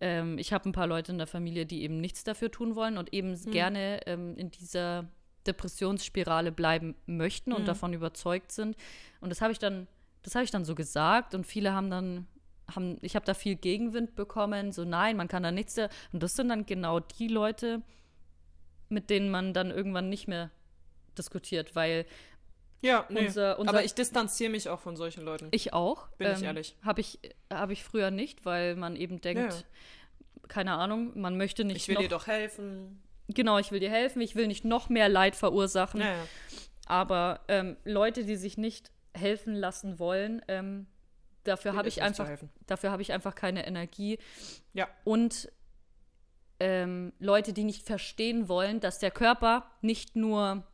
[0.00, 2.98] Ähm, ich habe ein paar Leute in der Familie, die eben nichts dafür tun wollen
[2.98, 3.50] und eben Hm.
[3.50, 5.06] gerne ähm, in dieser
[5.46, 8.76] Depressionsspirale bleiben möchten und davon überzeugt sind.
[9.20, 9.86] Und das habe ich dann,
[10.22, 12.26] das habe ich dann so gesagt und viele haben dann
[12.74, 15.74] haben, ich habe da viel Gegenwind bekommen, so nein, man kann da nichts.
[15.74, 17.80] da- Und das sind dann genau die Leute,
[18.90, 20.50] mit denen man dann irgendwann nicht mehr
[21.16, 22.04] diskutiert, weil
[22.80, 23.26] Ja, nee.
[23.26, 25.48] Unser- unser- aber ich distanziere mich auch von solchen Leuten.
[25.50, 26.08] ich auch.
[26.18, 26.76] Bin ich ehrlich.
[26.84, 27.18] Habe ich,
[27.52, 30.48] hab ich früher nicht, weil man eben denkt, Ja.
[30.48, 33.02] keine Ahnung, man möchte nicht Ich will noch, dir doch helfen.
[33.28, 36.00] Genau, ich will dir helfen, ich will nicht noch mehr Leid verursachen.
[36.00, 36.14] Ja.
[36.86, 40.86] Aber ähm, Leute, die sich nicht helfen lassen wollen, ähm,
[41.44, 42.48] dafür habe ich einfach, helfen.
[42.66, 44.18] dafür habe ich einfach keine Energie.
[44.72, 44.88] Ja.
[45.04, 45.50] Und
[46.60, 50.64] ähm, Leute, die nicht verstehen wollen, dass der Körper nicht nur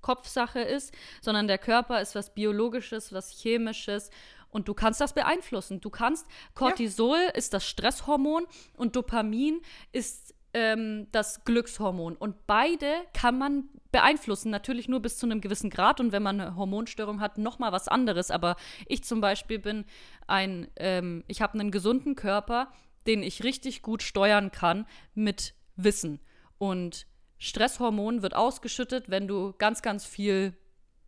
[0.00, 4.10] Kopfsache ist, sondern der Körper ist was Biologisches, was Chemisches
[4.50, 5.80] und du kannst das beeinflussen.
[5.80, 8.46] Du kannst, Cortisol ist das Stresshormon
[8.76, 9.60] und Dopamin
[9.92, 12.16] ist ähm, das Glückshormon.
[12.16, 16.40] Und beide kann man beeinflussen, natürlich nur bis zu einem gewissen Grad und wenn man
[16.40, 18.30] eine Hormonstörung hat, noch mal was anderes.
[18.30, 18.56] Aber
[18.86, 19.84] ich zum Beispiel bin
[20.26, 22.72] ein, ähm, ich habe einen gesunden Körper,
[23.06, 26.20] den ich richtig gut steuern kann mit Wissen.
[26.58, 27.06] Und
[27.38, 30.54] Stresshormon wird ausgeschüttet, wenn du ganz, ganz viel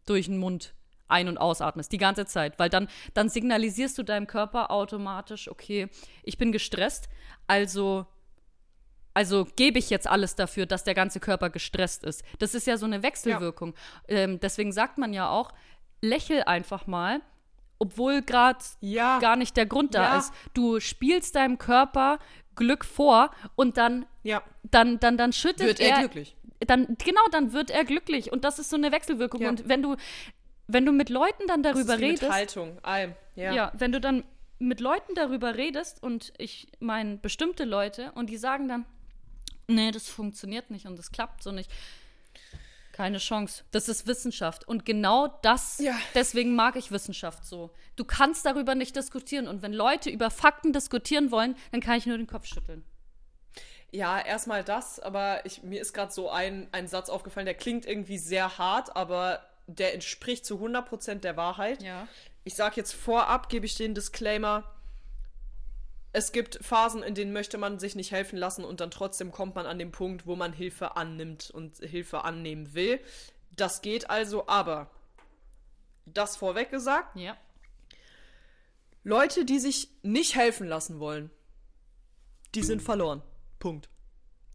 [0.07, 0.75] durch den Mund
[1.09, 2.59] ein- und ausatmest, die ganze Zeit.
[2.59, 5.89] Weil dann, dann signalisierst du deinem Körper automatisch, okay,
[6.23, 7.09] ich bin gestresst,
[7.49, 8.07] also,
[9.13, 12.23] also gebe ich jetzt alles dafür, dass der ganze Körper gestresst ist.
[12.39, 13.75] Das ist ja so eine Wechselwirkung.
[14.07, 15.53] Ähm, deswegen sagt man ja auch,
[16.01, 17.21] lächel einfach mal,
[17.81, 19.19] obwohl gerade Ja.
[19.19, 20.19] gar nicht der Grund da Ja.
[20.19, 20.33] ist.
[20.55, 22.19] Du spielst deinem Körper
[22.61, 24.43] Glück vor und dann, Ja.
[24.63, 26.37] dann, dann, dann schüttet Wird er glücklich.
[26.61, 28.31] Dann, genau, dann wird er glücklich.
[28.33, 29.41] Und das ist so eine Wechselwirkung.
[29.41, 29.49] Ja.
[29.49, 29.97] Und wenn du,
[30.69, 32.23] wenn du mit Leuten dann darüber redest.
[32.23, 33.15] Mit Haltung, allem.
[33.35, 33.53] Ja.
[33.55, 34.25] Ja, wenn du dann
[34.59, 38.85] mit Leuten darüber redest und ich meine bestimmte Leute und die sagen dann,
[39.69, 41.71] nee, das funktioniert nicht und das klappt so nicht.
[42.93, 43.65] Keine Chance.
[43.71, 44.67] Das ist Wissenschaft.
[44.67, 45.97] Und genau das, Ja.
[46.15, 47.71] deswegen mag ich Wissenschaft so.
[47.97, 49.49] Du kannst darüber nicht diskutieren.
[49.49, 52.85] Und wenn Leute über Fakten diskutieren wollen, dann kann ich nur den Kopf schütteln.
[53.93, 57.87] Ja, erstmal das, aber ich, mir ist gerade so ein, ein Satz aufgefallen, der klingt
[57.87, 61.83] irgendwie sehr hart, aber der entspricht zu 100% der Wahrheit.
[61.83, 62.07] Ja.
[62.45, 64.65] Ich sage jetzt vorab, gebe ich den Disclaimer,
[66.13, 69.55] es gibt Phasen, in denen möchte man sich nicht helfen lassen und dann trotzdem kommt
[69.55, 73.01] man an den Punkt, wo man Hilfe annimmt und Hilfe annehmen will.
[73.53, 74.91] Das geht also, aber
[76.07, 77.37] das vorweg gesagt, Ja.
[79.03, 81.31] Leute, die sich nicht helfen lassen wollen,
[82.55, 83.23] die sind verloren.
[83.59, 83.89] Punkt.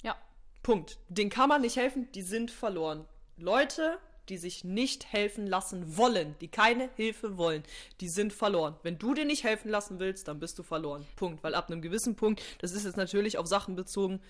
[0.03, 0.15] Ja.
[0.61, 0.99] Punkt.
[1.10, 3.07] Den kann man nicht helfen, die sind verloren.
[3.38, 3.98] Leute,
[4.30, 7.64] die sich nicht helfen lassen wollen, die keine Hilfe wollen,
[8.02, 8.76] die sind verloren.
[8.84, 11.06] Wenn du dir nicht helfen lassen willst, dann bist du verloren.
[11.16, 11.44] Punkt.
[11.44, 14.22] Weil ab einem gewissen Punkt, das ist jetzt natürlich auf Sachen bezogen.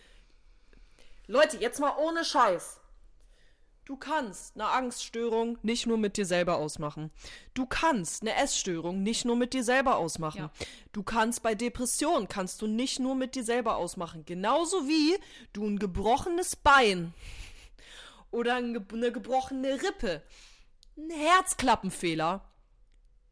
[1.28, 2.80] Leute, jetzt mal ohne Scheiß.
[3.86, 7.12] Du kannst eine Angststörung nicht nur mit dir selber ausmachen.
[7.54, 10.40] Du kannst eine Essstörung nicht nur mit dir selber ausmachen.
[10.40, 10.52] Ja.
[10.92, 14.26] Du kannst bei Depressionen kannst du nicht nur mit dir selber ausmachen.
[14.26, 15.16] Genauso wie
[15.54, 17.14] du ein gebrochenes Bein
[18.36, 20.22] oder ein eine gebrochene Rippe
[20.98, 22.48] einen Herzklappenfehler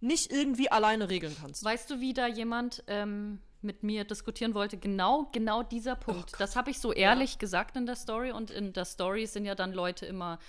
[0.01, 1.63] nicht irgendwie alleine regeln kannst.
[1.63, 4.77] Weißt du, wie da jemand ähm, mit mir diskutieren wollte?
[4.77, 6.33] Genau, genau dieser Punkt.
[6.33, 6.41] Gott.
[6.41, 9.55] das habe ich so ehrlich gesagt in der Story und in der Story sind ja
[9.55, 10.39] dann Leute immer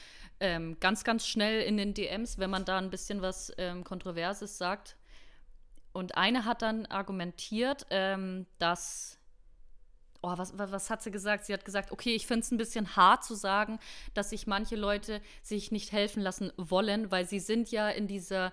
[0.40, 4.58] ähm, ganz, ganz schnell in den DMs, wenn man da ein bisschen was ähm, Kontroverses
[4.58, 4.96] sagt.
[5.92, 9.20] Und eine hat dann argumentiert, ähm, dass
[10.24, 11.44] oh, was, was, hat sie gesagt?
[11.44, 13.78] Sie hat gesagt, okay, ich finde es ein bisschen hart zu sagen,
[14.14, 18.52] dass sich manche Leute sich nicht helfen lassen wollen, weil sie sind ja in dieser,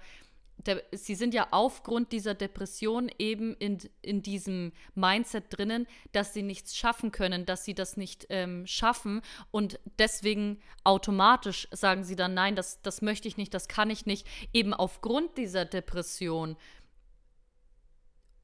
[0.58, 6.44] der, sie sind ja aufgrund dieser Depression eben in, in diesem Mindset drinnen, dass sie
[6.44, 9.22] nichts schaffen können, dass sie das nicht ähm, schaffen
[9.52, 14.06] und deswegen automatisch sagen sie dann, nein, das, das möchte ich nicht, das kann ich
[14.06, 16.58] nicht, eben aufgrund dieser Depression.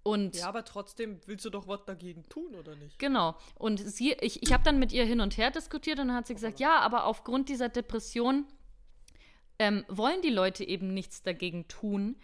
[0.07, 2.97] Und Ja, aber trotzdem willst du doch was dagegen tun, oder nicht?
[2.97, 3.35] Genau.
[3.55, 6.27] Und sie, ich, ich habe dann mit ihr hin und her diskutiert und dann hat
[6.27, 8.45] sie gesagt, ja, aber aufgrund dieser Depression
[9.59, 12.15] ähm, wollen die Leute eben nichts dagegen tun.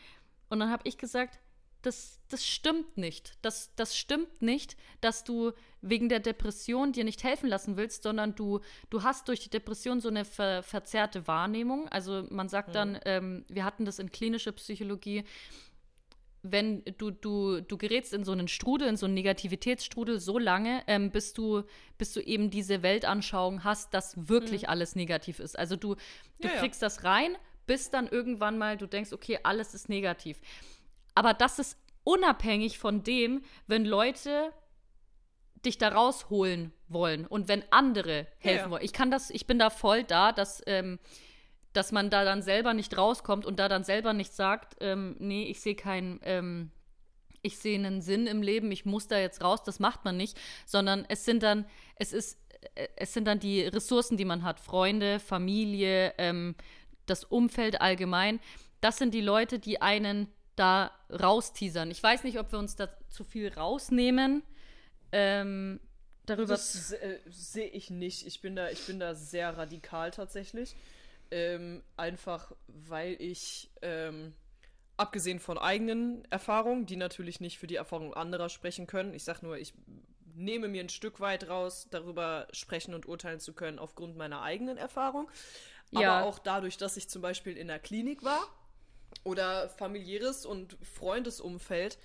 [0.48, 1.40] Und dann habe ich gesagt,
[1.82, 3.38] das, das stimmt nicht.
[3.42, 5.52] Das, das stimmt nicht, dass du
[5.82, 10.00] wegen der Depression dir nicht helfen lassen willst, sondern du, du hast durch die Depression
[10.00, 11.90] so eine ver, verzerrte Wahrnehmung.
[11.90, 15.26] Also man sagt dann, ähm, wir hatten das in klinischer Psychologie,
[16.44, 20.84] wenn du, du, du gerätst in so einen Strudel, in so einen Negativitätsstrudel so lange,
[20.88, 21.64] ähm, bis, du,
[21.98, 25.58] bis du eben diese Weltanschauung hast, dass wirklich alles negativ ist.
[25.58, 26.02] Also du, du
[26.44, 26.50] Mhm.
[26.50, 26.60] Ja, ja.
[26.60, 30.40] kriegst das rein, bis dann irgendwann mal du denkst, okay, alles ist negativ.
[31.16, 34.52] Aber das ist unabhängig von dem, wenn Leute
[35.66, 38.72] dich da rausholen wollen und wenn andere helfen ja.
[38.72, 38.84] wollen.
[38.84, 41.00] Ich kann das, ich bin da voll da, dass, ähm,
[41.74, 45.44] dass man da dann selber nicht rauskommt und da dann selber nicht sagt, ähm, nee,
[45.46, 46.72] ich sehe keinen, ähm,
[47.42, 50.40] ich sehe einen Sinn im Leben, ich muss da jetzt raus, das macht man nicht,
[50.66, 52.40] sondern es sind dann, es ist,
[52.76, 56.56] äh, es sind dann die Ressourcen, die man hat, Freunde, Familie, ähm,
[57.06, 58.40] das Umfeld allgemein.
[58.80, 61.90] Das sind die Leute, die einen da rausteasern.
[61.92, 64.44] Ich weiß nicht, ob wir uns da zu viel rausnehmen.
[65.12, 65.80] Ähm,
[66.26, 68.26] darüber Das äh, sehe ich nicht.
[68.28, 70.76] Ich bin da, ich bin da sehr radikal tatsächlich.
[71.36, 74.36] Ähm, einfach weil ich, ähm,
[74.98, 79.42] abgesehen von eigenen Erfahrungen, die natürlich nicht für die Erfahrungen anderer sprechen können, ich sag
[79.42, 79.74] nur, ich
[80.36, 84.78] nehme mir ein Stück weit raus, darüber sprechen und urteilen zu können aufgrund meiner eigenen
[84.78, 85.28] Erfahrung.
[85.90, 86.20] Ja.
[86.20, 88.48] Aber auch dadurch, dass ich zum Beispiel in der Klinik war
[89.24, 91.98] oder familiäres und Freundesumfeld,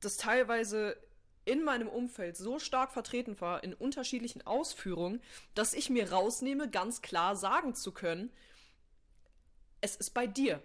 [0.00, 0.98] das teilweise
[1.44, 5.20] in meinem Umfeld so stark vertreten war, in unterschiedlichen Ausführungen,
[5.54, 8.30] dass ich mir rausnehme, ganz klar sagen zu können,
[9.80, 10.62] es ist bei dir.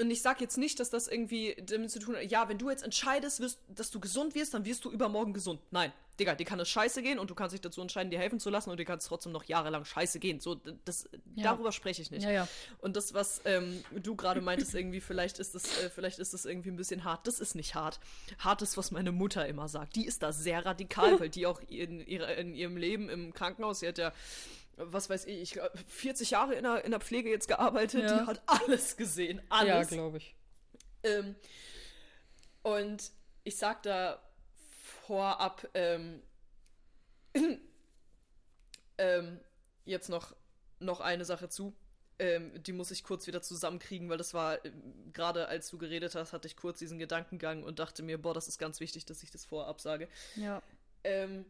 [0.00, 2.70] Und ich sage jetzt nicht, dass das irgendwie damit zu tun hat, ja, wenn du
[2.70, 5.60] jetzt entscheidest, wirst, dass du gesund wirst, dann wirst du übermorgen gesund.
[5.70, 8.40] Nein, Digga, dir kann es scheiße gehen und du kannst dich dazu entscheiden, dir helfen
[8.40, 10.40] zu lassen und dir kann es trotzdem noch jahrelang scheiße gehen.
[10.40, 11.44] So, das, Ja.
[11.44, 12.24] darüber spreche ich nicht.
[12.24, 12.48] Ja, ja.
[12.78, 16.44] Und das, was ähm, du gerade meintest, irgendwie, vielleicht ist das, äh, vielleicht ist das
[16.44, 17.26] irgendwie ein bisschen hart.
[17.26, 18.00] Das ist nicht hart.
[18.38, 19.94] Hart ist, was meine Mutter immer sagt.
[19.96, 23.80] Die ist da sehr radikal, weil die auch in, ihrer, in ihrem Leben im Krankenhaus,
[23.80, 24.12] sie hat ja,
[24.76, 28.20] was weiß ich, ich glaub, 40 Jahre in der, in der Pflege jetzt gearbeitet, Ja.
[28.22, 29.38] die hat alles gesehen.
[29.50, 29.88] ja, Alles.
[29.88, 30.34] glaube ich.
[31.04, 31.36] Ähm,
[32.62, 33.10] und
[33.44, 34.20] ich sag da
[35.08, 36.22] vorab ähm,
[38.98, 39.40] ähm,
[39.86, 40.36] jetzt noch,
[40.80, 41.74] noch eine Sache zu.
[42.18, 46.14] Ähm, die muss ich kurz wieder zusammenkriegen, weil das war, ähm, gerade als du geredet
[46.14, 49.22] hast, hatte ich kurz diesen Gedankengang und dachte mir, boah, das ist ganz wichtig, dass
[49.22, 50.08] ich das vorab sage.
[50.36, 50.60] Ja.
[51.04, 51.46] Ähm,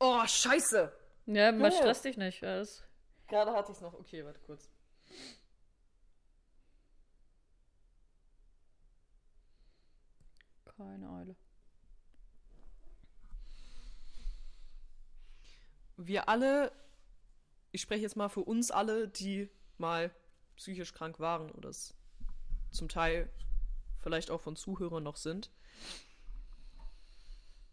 [0.00, 0.92] oh, scheiße!
[1.26, 1.78] Ja, man Ja.
[1.78, 2.42] stresst dich nicht.
[2.42, 2.82] Das
[3.28, 3.94] Gerade hatte ich es noch.
[3.94, 4.68] Okay, warte kurz.
[10.76, 11.36] Keine Eile.
[15.96, 16.72] wir alle,
[17.72, 20.14] ich spreche jetzt mal für uns alle, die mal
[20.56, 21.94] psychisch krank waren oder es
[22.70, 23.30] zum Teil
[24.00, 25.50] vielleicht auch von Zuhörern noch sind,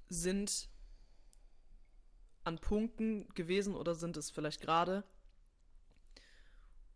[0.09, 0.69] sind
[2.43, 5.03] an Punkten gewesen oder sind es vielleicht gerade,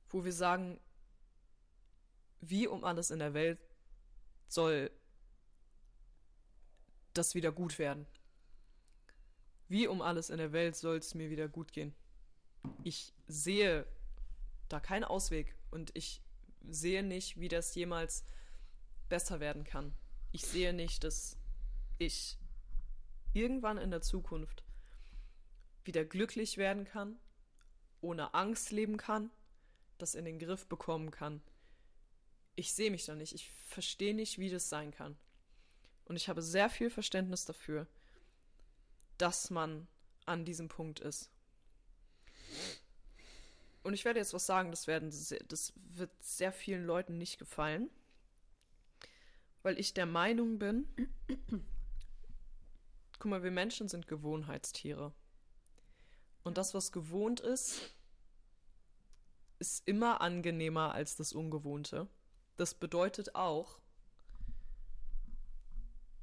[0.10, 0.80] wo wir sagen,
[2.40, 3.60] wie um alles in der Welt
[4.48, 4.92] soll
[7.18, 8.06] das wieder gut werden?
[9.68, 11.94] Wie um alles in der Welt soll es mir wieder gut gehen?
[12.84, 13.86] Ich sehe
[14.70, 16.22] da keinen Ausweg und ich
[16.70, 18.24] sehe nicht, wie das jemals
[19.10, 19.94] besser werden kann.
[20.32, 21.38] Ich sehe nicht, dass
[21.98, 22.38] ich
[23.34, 24.64] irgendwann in der Zukunft
[25.84, 27.18] wieder glücklich werden kann,
[28.02, 29.32] ohne Angst leben kann,
[29.98, 31.42] das in den Griff bekommen kann.
[32.56, 33.34] Ich sehe mich da nicht.
[33.34, 35.18] Ich verstehe nicht, wie das sein kann.
[36.08, 37.86] Und ich habe sehr viel Verständnis dafür,
[39.18, 39.88] dass man
[40.26, 41.30] an diesem Punkt ist.
[43.84, 47.38] Und ich werde jetzt was sagen, das, werden sehr, das wird sehr vielen Leuten nicht
[47.40, 47.90] gefallen.
[49.64, 50.88] Weil ich der Meinung bin,
[53.20, 55.14] guck mal, wir Menschen sind Gewohnheitstiere.
[56.44, 57.94] Und das, was gewohnt ist,
[59.60, 62.08] ist immer angenehmer als das Ungewohnte.
[62.56, 63.80] Das bedeutet auch,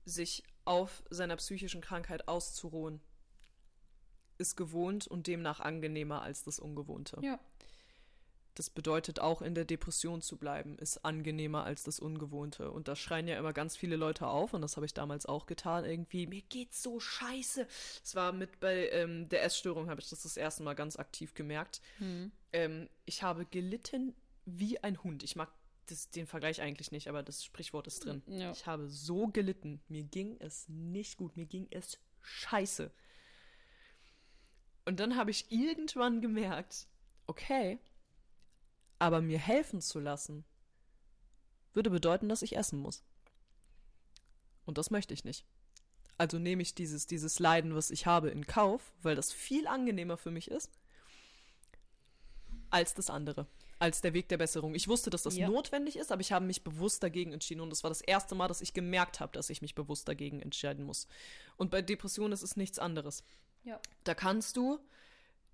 [0.05, 3.01] sich auf seiner psychischen Krankheit auszuruhen,
[4.39, 7.19] ist gewohnt und demnach angenehmer als das Ungewohnte.
[7.23, 7.39] Ja.
[8.55, 12.71] Das bedeutet auch in der Depression zu bleiben, ist angenehmer als das Ungewohnte.
[12.71, 15.47] Und da schreien ja immer ganz viele Leute auf, und das habe ich damals auch
[15.47, 17.67] getan, irgendwie, mir geht's so scheiße.
[18.05, 21.35] Es war mit bei ähm, der Essstörung, habe ich das das erste Mal ganz aktiv
[21.35, 21.81] gemerkt.
[22.53, 24.15] Ähm, ich habe gelitten
[24.45, 25.25] wie ein Hund.
[25.25, 25.51] Ich mag
[25.87, 28.23] das, den Vergleich eigentlich nicht, aber das Sprichwort ist drin.
[28.27, 28.53] Ja.
[28.53, 29.81] Ich habe so gelitten.
[29.89, 31.37] Mir ging es nicht gut.
[31.37, 32.91] Mir ging es scheiße.
[34.85, 36.87] Und dann habe ich irgendwann gemerkt,
[37.27, 37.79] okay,
[38.99, 40.45] aber mir helfen zu lassen,
[41.73, 43.03] würde bedeuten, dass ich essen muss.
[44.65, 45.45] Und das möchte ich nicht.
[46.17, 50.17] Also nehme ich dieses, dieses Leiden, was ich habe, in Kauf, weil das viel angenehmer
[50.17, 50.71] für mich ist,
[52.71, 53.47] als das andere.
[53.79, 54.75] Als der Weg der Besserung.
[54.75, 55.49] Ich wusste, dass das Ja.
[55.49, 57.61] notwendig ist, aber ich habe mich bewusst dagegen entschieden.
[57.61, 60.41] Und das war das erste Mal, dass ich gemerkt habe, dass ich mich bewusst dagegen
[60.41, 61.07] entscheiden muss.
[61.57, 63.25] Und bei Depressionen ist es nichts anderes.
[63.65, 63.81] Ja.
[64.05, 64.79] Da kannst du,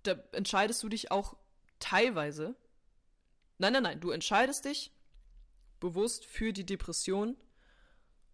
[0.02, 1.36] da entscheidest du dich auch
[1.78, 2.54] teilweise.
[3.58, 4.92] Nein, nein, nein, du entscheidest dich
[5.80, 7.36] bewusst für die Depression,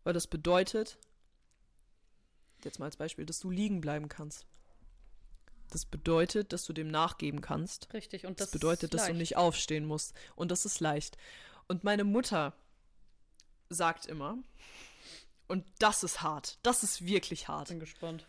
[0.03, 0.99] weil das bedeutet,
[2.65, 4.47] jetzt mal als Beispiel, dass du liegen bleiben kannst.
[5.71, 7.93] Das bedeutet, dass du dem nachgeben kannst.
[7.93, 8.27] Richtig.
[8.27, 10.15] Und Das, das, bedeutet, dass du nicht aufstehen musst.
[10.35, 11.17] Und das ist leicht.
[11.69, 12.55] Und meine Mutter
[13.69, 14.39] sagt immer,
[15.49, 17.69] und das ist hart, das ist wirklich hart.
[17.69, 18.27] Bin gespannt.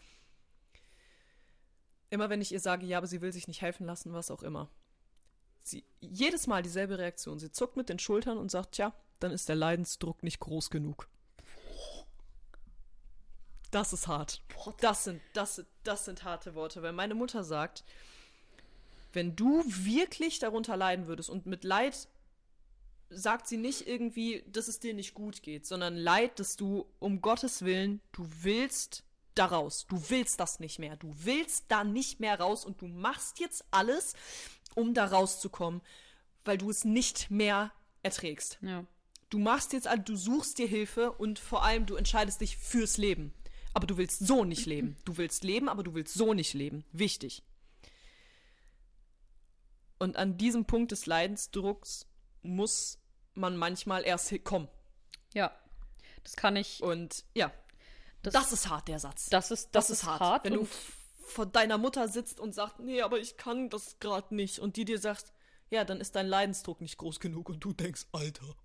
[2.09, 4.43] Immer wenn ich ihr sage, ja, aber sie will sich nicht helfen lassen, was auch
[4.43, 4.69] immer.
[5.61, 7.39] Sie, jedes Mal dieselbe Reaktion.
[7.39, 11.09] Sie zuckt mit den Schultern und sagt, tja, dann ist der Leidensdruck nicht groß genug.
[13.71, 14.41] Das ist hart.
[14.79, 17.83] Das sind, das, das sind harte Worte, weil meine Mutter sagt,
[19.13, 22.07] wenn du wirklich darunter leiden würdest und mit Leid
[23.09, 27.21] sagt sie nicht irgendwie, dass es dir nicht gut geht, sondern Leid, dass du um
[27.21, 29.03] Gottes Willen, du willst
[29.35, 29.85] da raus.
[29.87, 30.95] Du willst das nicht mehr.
[30.97, 34.13] Du willst da nicht mehr raus und du machst jetzt alles,
[34.75, 35.81] um da rauszukommen,
[36.43, 37.71] weil du es nicht mehr
[38.03, 38.57] erträgst.
[38.61, 38.85] Ja.
[39.29, 43.33] Du machst jetzt, du suchst dir Hilfe und vor allem du entscheidest dich fürs Leben.
[43.77, 44.97] Aber du willst so nicht leben.
[45.05, 46.83] Du willst leben, aber du willst so nicht leben.
[46.91, 47.43] Wichtig.
[49.99, 52.07] Und an diesem Punkt des Leidensdrucks
[52.41, 52.97] muss
[53.35, 54.67] man manchmal erst kommen.
[55.35, 55.55] Ja.
[56.23, 56.81] Das kann ich.
[56.81, 57.53] Und ja,
[58.23, 59.29] Das, das ist hart, der Satz.
[59.29, 60.45] das ist, das, ist hart.
[60.45, 60.67] Wenn du
[61.27, 64.57] vor deiner Mutter sitzt und sagst, nee, aber ich kann das gerade nicht.
[64.57, 65.31] Und die dir sagt,
[65.69, 67.47] ja, dann ist dein Leidensdruck nicht groß genug.
[67.47, 68.55] Und du denkst, Alter.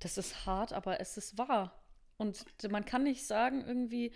[0.00, 1.83] Das ist hart, aber es ist wahr.
[2.16, 4.12] Und man kann nicht sagen irgendwie,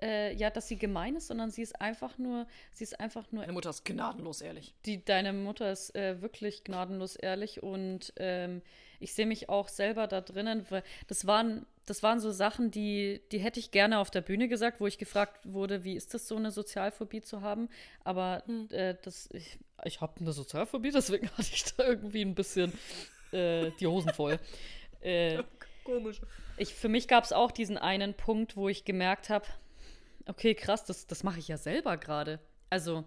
[0.00, 3.42] äh, ja, dass sie gemein ist, sondern sie ist einfach nur, sie ist einfach nur
[3.42, 4.74] Deine Mutter ist gnadenlos ehrlich.
[4.86, 8.62] die, deine Mutter ist äh, wirklich gnadenlos ehrlich und ähm,
[9.00, 13.20] ich sehe mich auch selber da drinnen, weil das waren, das waren so Sachen, die,
[13.32, 16.28] die hätte ich gerne auf der Bühne gesagt, wo ich gefragt wurde, wie ist das
[16.28, 17.68] so eine Sozialphobie zu haben,
[18.04, 22.72] aber äh, das, ich, ich habe eine Sozialphobie, deswegen hatte ich da irgendwie ein bisschen
[23.32, 24.38] äh, die Hosen voll.
[25.00, 25.42] äh,
[25.88, 26.20] Komisch.
[26.58, 29.46] ich, für mich gab es auch diesen einen Punkt, wo ich gemerkt habe,
[30.26, 32.40] okay, krass, das, das mache ich ja selber gerade.
[32.70, 33.04] Also,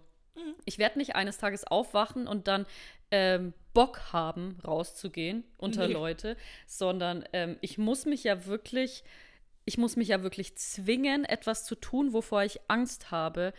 [0.65, 2.65] ich werde nicht eines Tages aufwachen und dann
[3.11, 5.93] ähm, Bock haben, rauszugehen unter Nee.
[5.93, 9.03] Leute, sondern ähm, ich muss mich ja wirklich,
[9.65, 13.53] ich muss mich ja wirklich zwingen, etwas zu tun, wovor ich Angst habe.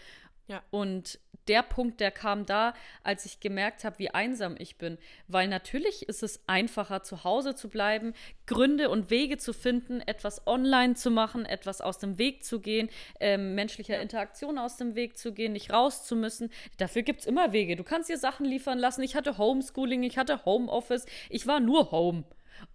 [0.49, 0.63] Ja.
[0.71, 4.99] Und der Punkt, der kam da, als ich gemerkt habe, wie einsam ich bin.
[5.29, 8.15] Weil natürlich ist es einfacher, zu Hause zu bleiben,
[8.47, 12.89] Gründe und Wege zu finden, etwas online zu machen, etwas aus dem Weg zu gehen,
[13.21, 16.51] ähm, menschlicher Interaktion aus dem Weg zu gehen, nicht raus zu müssen.
[16.79, 17.77] Dafür gibt es immer Wege.
[17.77, 19.03] Du kannst dir Sachen liefern lassen.
[19.03, 22.25] Ich hatte Homeschooling, ich hatte Homeoffice, ich war nur Home.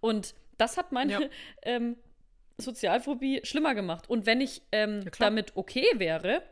[0.00, 1.20] Und das hat meine Ja.
[1.62, 1.96] ähm,
[2.58, 4.10] Sozialphobie schlimmer gemacht.
[4.10, 6.42] Und wenn ich ähm, Ja, damit okay wäre,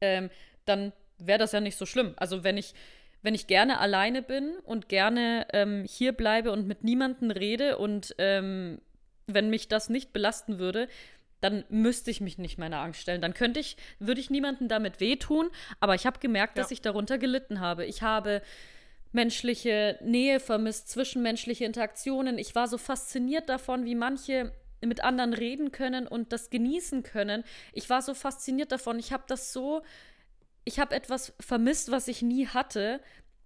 [0.00, 0.30] ähm,
[0.68, 2.14] dann wäre das ja nicht so schlimm.
[2.16, 2.74] Also wenn ich,
[3.22, 8.14] wenn ich gerne alleine bin und gerne ähm, hier bleibe und mit niemandem rede und
[8.18, 8.80] ähm,
[9.26, 10.88] wenn mich das nicht belasten würde,
[11.40, 13.20] dann müsste ich mich nicht meiner Angst stellen.
[13.20, 15.50] Dann könnte ich, würde ich niemandem damit wehtun,
[15.80, 16.74] aber ich habe gemerkt, dass Ja.
[16.74, 17.84] ich darunter gelitten habe.
[17.84, 18.42] Ich habe
[19.12, 22.38] menschliche Nähe vermisst, zwischenmenschliche Interaktionen.
[22.38, 27.42] Ich war so fasziniert davon, wie manche mit anderen reden können und das genießen können.
[27.72, 28.98] Ich war so fasziniert davon.
[28.98, 29.82] Ich habe das so,
[30.68, 33.00] ich habe etwas vermisst, was ich nie hatte.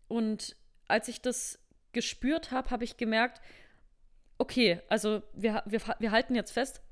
[0.08, 0.56] Und
[0.88, 1.60] als ich das
[1.92, 3.40] gespürt habe, habe ich gemerkt,
[4.38, 6.82] okay, also wir, wir, wir halten jetzt fest,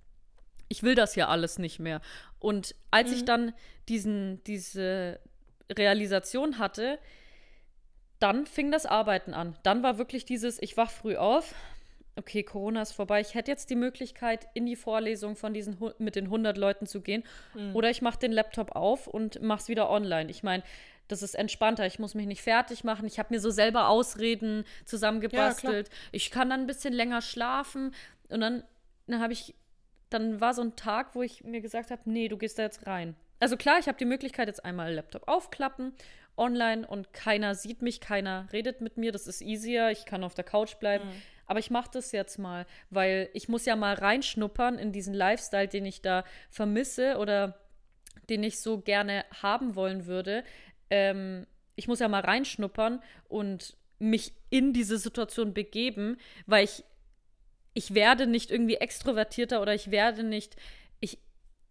[0.69, 2.01] ich will das ja alles nicht mehr.
[2.39, 3.16] Und als mhm.
[3.16, 3.55] ich dann
[3.89, 5.19] diesen, diese
[5.69, 7.01] Realisation hatte,
[8.20, 9.59] dann fing das Arbeiten an.
[9.65, 11.57] Dann war wirklich dieses, ich wach früh auf,
[12.20, 16.14] okay, Corona ist vorbei, ich hätte jetzt die Möglichkeit, in die Vorlesung von diesen mit
[16.14, 17.24] den 100 Leuten zu gehen.
[17.55, 17.74] Mhm.
[17.74, 20.30] Oder ich mache den Laptop auf und mache es wieder online.
[20.30, 20.62] Ich meine,
[21.09, 21.86] das ist entspannter.
[21.86, 23.06] Ich muss mich nicht fertig machen.
[23.06, 25.88] Ich habe mir so selber Ausreden zusammengebastelt.
[25.88, 27.94] Ja, ich kann dann ein bisschen länger schlafen.
[28.28, 28.62] Und dann,
[29.06, 29.55] dann habe ich,
[30.09, 32.86] dann war so ein Tag, wo ich mir gesagt habe, nee, du gehst da jetzt
[32.86, 33.16] rein.
[33.40, 35.94] Also klar, ich habe die Möglichkeit, jetzt einmal Laptop aufklappen,
[36.36, 39.12] online und keiner sieht mich, keiner redet mit mir.
[39.12, 39.90] Das ist easier.
[39.90, 41.09] Ich kann auf der Couch bleiben.
[41.09, 41.22] Mhm.
[41.51, 45.66] Aber ich mache das jetzt mal, weil ich muss ja mal reinschnuppern in diesen Lifestyle,
[45.66, 47.59] den ich da vermisse oder
[48.28, 50.44] den ich so gerne haben wollen würde.
[50.90, 56.85] Ähm, ich muss ja mal reinschnuppern und mich in diese Situation begeben, weil ich
[57.74, 60.55] ich werde nicht irgendwie extrovertierter oder ich werde nicht
[61.01, 61.18] ich,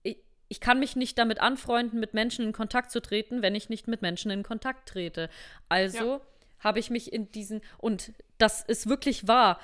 [0.03, 0.17] ich,
[0.49, 3.87] ich kann mich nicht damit anfreunden, mit Menschen in Kontakt zu treten, wenn ich nicht
[3.87, 5.29] mit Menschen in Kontakt trete.
[5.69, 6.21] Also ja
[6.59, 9.59] habe ich mich in diesen, und das ist wirklich wahr,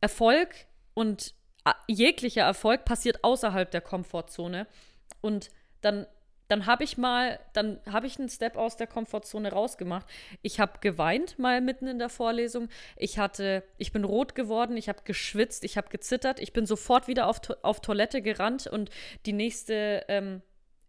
[0.00, 0.54] Erfolg
[0.94, 1.34] und
[1.86, 4.66] jeglicher Erfolg passiert außerhalb der Komfortzone.
[5.20, 5.50] Und
[5.80, 6.06] dann,
[6.48, 10.06] dann habe ich mal, dann habe ich einen Step aus der Komfortzone rausgemacht.
[10.42, 12.68] Ich habe geweint mal mitten in der Vorlesung.
[12.96, 16.40] Ich hatte, ich bin rot geworden, ich habe geschwitzt, ich habe gezittert.
[16.40, 18.90] Ich bin sofort wieder auf, auf Toilette gerannt und
[19.24, 20.42] die nächste, ähm,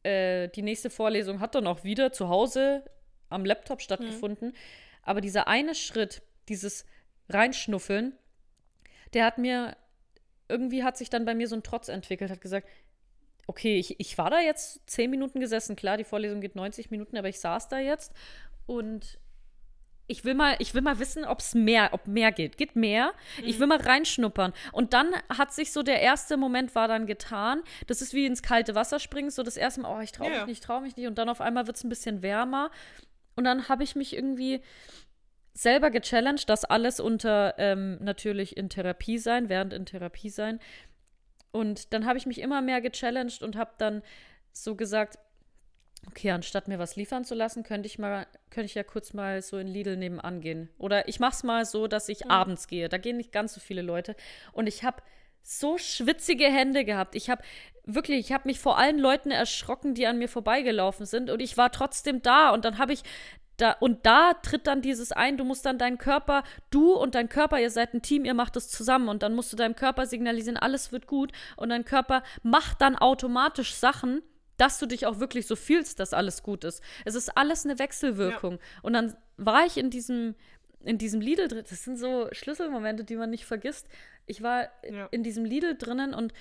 [0.03, 2.83] äh, die nächste Vorlesung hat dann auch wieder zu Hause
[3.29, 4.49] am Laptop stattgefunden.
[4.49, 4.55] Mhm.
[5.05, 6.85] Aber dieser eine Schritt, dieses
[7.29, 8.13] Reinschnuffeln,
[9.13, 9.77] der hat mir,
[10.49, 12.67] irgendwie hat sich dann bei mir so ein Trotz entwickelt, hat gesagt,
[13.47, 17.15] okay, ich, ich war da jetzt zehn Minuten gesessen, klar, die Vorlesung geht 90 Minuten,
[17.15, 18.11] aber ich saß da jetzt
[18.65, 19.19] und
[20.07, 22.57] ich will mal, ich will mal wissen, ob es mehr, ob mehr geht.
[22.57, 23.13] Geht mehr?
[23.39, 23.47] Mhm.
[23.47, 24.53] Ich will mal reinschnuppern.
[24.71, 27.63] Und dann hat sich so der erste Moment war dann getan.
[27.87, 29.31] Das ist wie ins kalte Wasser springen.
[29.31, 30.45] So das erste Mal, oh, ich traue mich ja.
[30.45, 31.07] nicht, traue mich nicht.
[31.07, 32.69] Und dann auf einmal wird es ein bisschen wärmer.
[33.35, 34.61] Und dann habe ich mich irgendwie
[35.53, 40.59] selber gechallenged, das alles unter ähm, natürlich in Therapie sein, während in Therapie sein.
[41.51, 44.01] Und dann habe ich mich immer mehr gechallenged und habe dann
[44.51, 45.17] so gesagt,
[46.07, 49.41] okay, anstatt mir was liefern zu lassen, könnte ich mal, könnte ich ja kurz mal
[49.41, 50.69] so in Lidl nebenan gehen.
[50.77, 52.31] Oder ich mache es mal so, dass ich mhm.
[52.31, 52.89] abends gehe.
[52.89, 54.15] Da gehen nicht ganz so viele Leute.
[54.51, 55.01] Und ich habe
[55.45, 57.15] so schwitzige Hände gehabt.
[57.15, 57.43] Ich habe
[57.85, 61.55] wirklich, ich habe mich vor allen Leuten erschrocken, die an mir vorbeigelaufen sind und ich
[61.55, 63.03] war trotzdem da und dann habe ich
[63.57, 67.29] da, und da tritt dann dieses ein, du musst dann deinen Körper, du und dein
[67.29, 70.07] Körper, ihr seid ein Team, ihr macht es zusammen und dann musst du deinem Körper
[70.07, 74.23] signalisieren, alles wird gut und dein Körper macht dann automatisch Sachen,
[74.57, 76.81] dass du dich auch wirklich so fühlst, dass alles gut ist.
[77.05, 78.53] Es ist alles eine Wechselwirkung.
[78.53, 78.59] Ja.
[78.81, 80.35] Und dann war ich in diesem,
[80.85, 81.63] in diesem Lidl drin.
[81.69, 83.87] Das sind so Schlüsselmomente, die man nicht vergisst.
[84.25, 85.07] Ich war ja.
[85.11, 86.33] in diesem Lidl drinnen und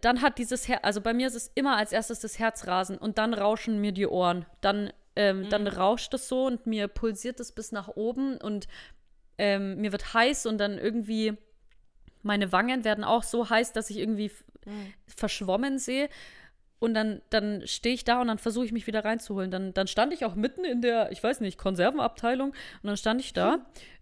[0.00, 3.18] dann hat dieses Herz, also bei mir ist es immer als erstes das Herzrasen und
[3.18, 4.46] dann rauschen mir die Ohren.
[4.62, 5.48] Dann, ähm, mhm.
[5.50, 8.68] dann rauscht es so und mir pulsiert es bis nach oben und
[9.36, 11.36] ähm, mir wird heiß und dann irgendwie
[12.22, 14.30] meine Wangen werden auch so heiß, dass ich irgendwie
[14.64, 14.94] mhm.
[15.06, 16.08] verschwommen sehe.
[16.82, 19.52] Und dann, dann stehe ich da und dann versuche ich mich wieder reinzuholen.
[19.52, 22.48] Dann, dann stand ich auch mitten in der, ich weiß nicht, Konservenabteilung.
[22.50, 23.60] Und dann stand ich da hm.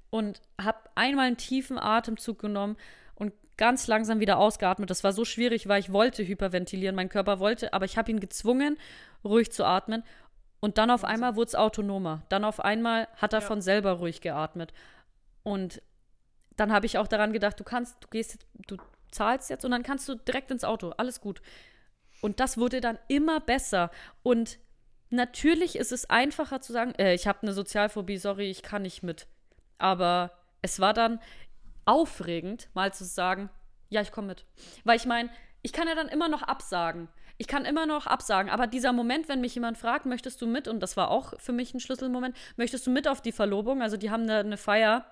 [0.09, 2.79] und habe einmal einen tiefen Atemzug genommen
[3.17, 4.89] und ganz langsam wieder ausgeatmet.
[4.89, 6.97] Das war so schwierig, weil ich wollte hyperventilieren.
[6.97, 8.79] Mein Körper wollte, aber ich habe ihn gezwungen,
[9.27, 10.03] ruhig zu atmen.
[10.61, 12.23] Und dann auf einmal wurde es autonomer.
[12.31, 13.47] Dann auf einmal hat er ja.
[13.47, 14.73] von selber ruhig geatmet.
[15.43, 15.83] Und
[16.57, 18.79] dann habe ich auch daran gedacht, du kannst, du gehst, du
[19.11, 20.95] zahlst jetzt und dann kannst du direkt ins Auto.
[20.97, 21.43] Alles gut.
[22.21, 23.91] Und das wurde dann immer besser.
[24.23, 24.59] Und
[25.11, 29.03] natürlich ist es einfacher zu sagen, äh, ich habe eine Sozialphobie, sorry, ich kann nicht
[29.03, 29.27] mit.
[29.79, 30.33] Aber
[30.63, 31.21] es war dann
[31.85, 33.51] aufregend, mal zu sagen,
[33.89, 34.45] ja, ich komme mit.
[34.85, 35.31] Weil ich meine,
[35.63, 37.09] ich kann ja dann immer noch absagen.
[37.39, 40.69] Ich kann immer noch absagen, aber dieser Moment, wenn mich jemand fragt, möchtest du mit,
[40.69, 43.81] und das war auch für mich ein Schlüsselmoment, möchtest du mit auf die Verlobung?
[43.81, 45.07] Also die haben da eine Feier.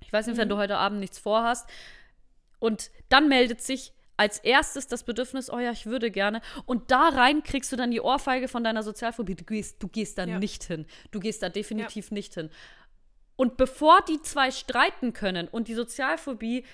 [0.00, 0.40] Ich weiß nicht, mhm.
[0.40, 1.68] wenn du heute Abend nichts vorhast.
[2.58, 6.42] Und dann meldet sich als erstes das Bedürfnis, oh ja, ich würde gerne.
[6.66, 9.36] Und da rein kriegst du dann die Ohrfeige von deiner Sozialphobie.
[9.36, 10.38] Du gehst, du gehst da ja.
[10.38, 10.86] nicht hin.
[11.12, 12.14] Du gehst da definitiv ja.
[12.14, 12.50] nicht hin.
[13.36, 16.66] Und bevor die zwei streiten können und die Sozialphobie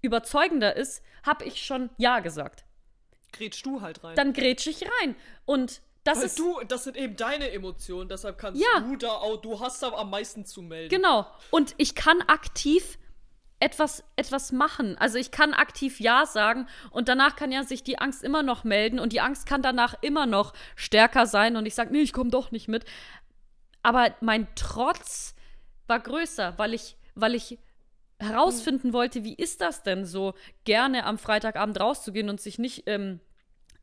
[0.00, 2.64] überzeugender ist, habe ich schon Ja gesagt.
[3.32, 4.16] Grätsch du halt rein.
[4.16, 5.14] Dann grätsch ich rein.
[5.44, 6.38] Und das Weil ist.
[6.38, 8.80] Du, das sind eben deine Emotionen, deshalb kannst ja.
[8.80, 10.88] du da auch, du hast da am meisten zu melden.
[10.88, 11.26] Genau.
[11.50, 12.98] Und ich kann aktiv
[13.60, 14.96] etwas, etwas machen.
[14.98, 18.64] Also ich kann aktiv Ja sagen und danach kann ja sich die Angst immer noch
[18.64, 22.12] melden und die Angst kann danach immer noch stärker sein und ich sage, nee, ich
[22.12, 22.84] komme doch nicht mit.
[23.82, 25.34] Aber mein Trotz,
[25.90, 27.58] war größer, weil ich, weil ich
[28.18, 30.34] herausfinden wollte, wie ist das denn so,
[30.64, 33.20] gerne am Freitagabend rauszugehen und sich nicht ähm,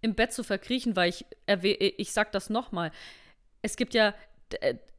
[0.01, 2.91] im Bett zu verkriechen, weil ich ich sag das nochmal.
[3.61, 4.13] Es gibt ja,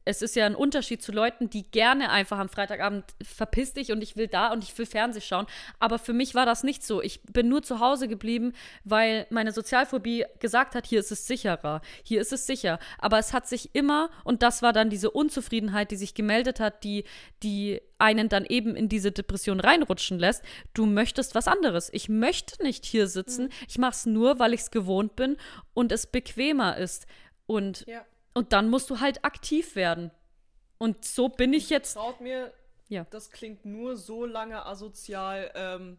[0.09, 4.01] es ist ja ein Unterschied zu Leuten, die gerne einfach am Freitagabend verpiss dich und
[4.01, 5.45] ich will da und ich will Fernseh schauen.
[5.77, 6.99] Aber für mich war das nicht so.
[6.99, 8.53] Ich bin nur zu Hause geblieben,
[8.83, 12.79] weil meine Sozialphobie gesagt hat, hier ist es sicherer, hier ist es sicher.
[12.97, 16.83] Aber es hat sich immer, und das war dann diese Unzufriedenheit, die sich gemeldet hat,
[16.83, 17.03] die,
[17.43, 20.43] die einen dann eben in diese Depression reinrutschen lässt.
[20.73, 21.89] Du möchtest was anderes.
[21.93, 23.49] Ich möchte nicht hier sitzen.
[23.67, 25.37] Ich mache es nur, weil ich es gewohnt bin
[25.75, 27.05] und es bequemer ist.
[27.45, 28.05] Und Ja.
[28.39, 30.11] Und dann musst du halt aktiv werden.
[30.77, 31.95] Und so bin ich jetzt.
[31.95, 32.53] Traut mir,
[32.87, 33.05] Ja.
[33.09, 35.97] das klingt nur so lange asozial, ähm,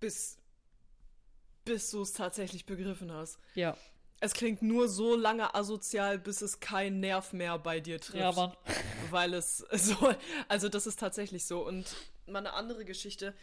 [0.00, 0.38] bis,
[1.66, 3.38] bis du es tatsächlich begriffen hast.
[3.54, 3.76] Ja.
[4.20, 8.36] Es klingt nur so lange asozial, bis es keinen Nerv mehr bei dir trifft.
[8.36, 8.56] Mann.
[9.10, 10.14] Weil es so,
[10.48, 11.66] also das ist tatsächlich so.
[11.66, 11.94] Und
[12.26, 13.34] mal eine andere Geschichte.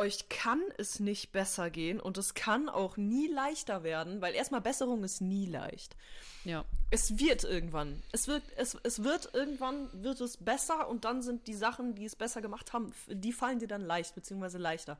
[0.00, 4.60] Euch kann es nicht besser gehen und es kann auch nie leichter werden, weil erstmal
[4.60, 5.96] Besserung ist nie leicht.
[6.44, 6.64] Ja.
[6.90, 8.00] Es wird irgendwann.
[8.12, 12.04] Es wird, es, es wird irgendwann wird es besser und dann sind die Sachen, die
[12.04, 14.98] es besser gemacht haben, die fallen dir dann leicht, beziehungsweise leichter.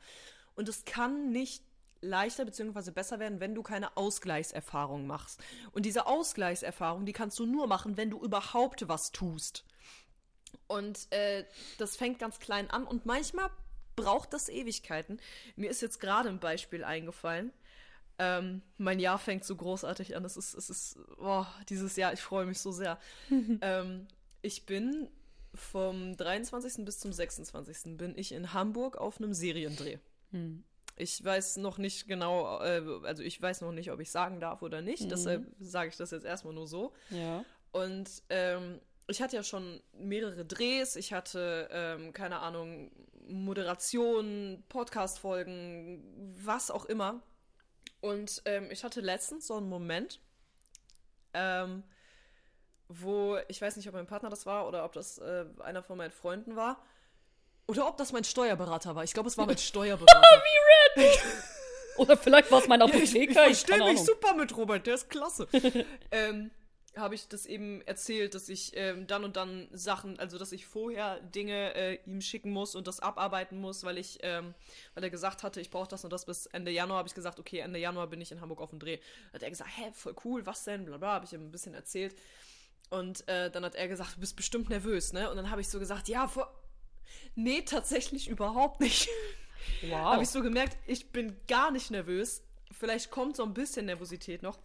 [0.57, 1.63] Und es kann nicht
[2.01, 5.41] leichter beziehungsweise besser werden, wenn du keine Ausgleichserfahrung machst.
[5.73, 9.65] Und diese Ausgleichserfahrung, die kannst du nur machen, wenn du überhaupt was tust.
[10.67, 11.45] Und äh,
[11.79, 13.51] das fängt ganz klein an und manchmal
[14.03, 15.21] braucht das Ewigkeiten.
[15.57, 17.53] Mir ist jetzt gerade ein Beispiel eingefallen.
[18.19, 20.25] Ähm, mein Jahr fängt so großartig an.
[20.25, 22.99] Es ist, es ist, boah, dieses Jahr, ich freue mich so sehr.
[23.61, 24.07] ähm,
[24.43, 25.09] ich bin
[25.55, 26.85] vom 23.
[26.85, 27.97] bis zum 26.
[27.97, 29.99] bin ich in Hamburg auf einem Seriendreh.
[30.97, 34.63] Ich weiß noch nicht genau, äh, also ich weiß noch nicht, ob ich sagen darf
[34.63, 35.11] oder nicht.
[35.11, 36.93] Deshalb sage ich das jetzt erstmal nur so.
[37.11, 37.45] Ja.
[37.71, 40.97] Und ähm, ich hatte ja schon mehrere Drehs.
[40.97, 42.91] Ich hatte, ähm, keine Ahnung,
[43.29, 47.23] Moderation, Podcast-Folgen, was auch immer.
[48.01, 50.21] Und ähm, ich hatte letztens so einen Moment,
[51.35, 51.83] ähm,
[52.89, 55.99] wo, ich weiß nicht, ob mein Partner das war oder ob das äh, einer von
[55.99, 56.83] meinen Freunden war.
[57.67, 59.05] Oder ob das mein Steuerberater war.
[59.05, 60.23] Ich glaube, es war mein Steuerberater.
[61.99, 63.49] Oder vielleicht war es mein Ja, ich Apotheker.
[63.49, 65.49] ich verstehe mich super mit Robert, der ist klasse.
[66.13, 66.51] ähm,
[66.99, 70.67] habe ich das eben erzählt, dass ich ähm, dann und dann Sachen, also dass ich
[70.67, 74.55] vorher Dinge äh, ihm schicken muss und das abarbeiten muss, weil ich, ähm,
[74.95, 77.39] weil er gesagt hatte, ich brauche das und das bis Ende Januar, habe ich gesagt,
[77.39, 78.99] okay, Ende Januar bin ich in Hamburg auf dem Dreh.
[79.33, 81.75] Hat er gesagt, hä, voll cool, was denn, bla bla, habe ich ihm ein bisschen
[81.75, 82.17] erzählt.
[82.91, 85.31] Und äh, dann hat er gesagt, du bist bestimmt nervös, ne?
[85.31, 86.53] Und dann habe ich so gesagt, ja, vor...
[87.35, 89.09] Nee, tatsächlich überhaupt nicht.
[89.83, 89.93] Wow.
[90.13, 92.43] Habe ich so gemerkt, ich bin gar nicht nervös.
[92.71, 94.59] Vielleicht kommt so ein bisschen Nervosität noch.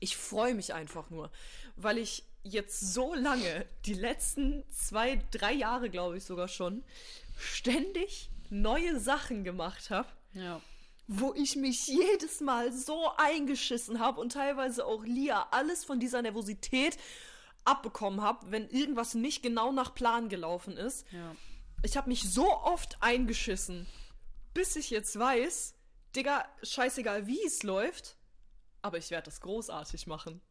[0.00, 1.30] Ich freue mich einfach nur,
[1.76, 6.84] weil ich jetzt so lange, die letzten zwei, drei Jahre, glaube ich sogar schon,
[7.38, 10.60] ständig neue Sachen gemacht habe, ja.
[11.08, 16.22] wo ich mich jedes Mal so eingeschissen habe und teilweise auch Lia alles von dieser
[16.22, 16.98] Nervosität
[17.64, 21.06] abbekommen habe, wenn irgendwas nicht genau nach Plan gelaufen ist.
[21.10, 21.34] Ja.
[21.82, 23.86] Ich habe mich so oft eingeschissen,
[24.52, 25.74] bis ich jetzt weiß,
[26.14, 28.16] Digga, scheißegal wie es läuft,
[28.84, 30.42] aber ich werde das großartig machen.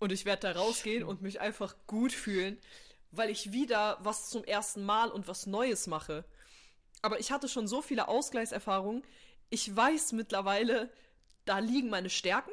[0.00, 2.58] Und ich werde da rausgehen und mich einfach gut fühlen,
[3.12, 6.24] weil ich wieder was zum ersten Mal und was Neues mache.
[7.00, 9.04] Aber ich hatte schon so viele Ausgleichserfahrungen.
[9.50, 10.92] Ich weiß mittlerweile,
[11.44, 12.50] da liegen meine Stärken.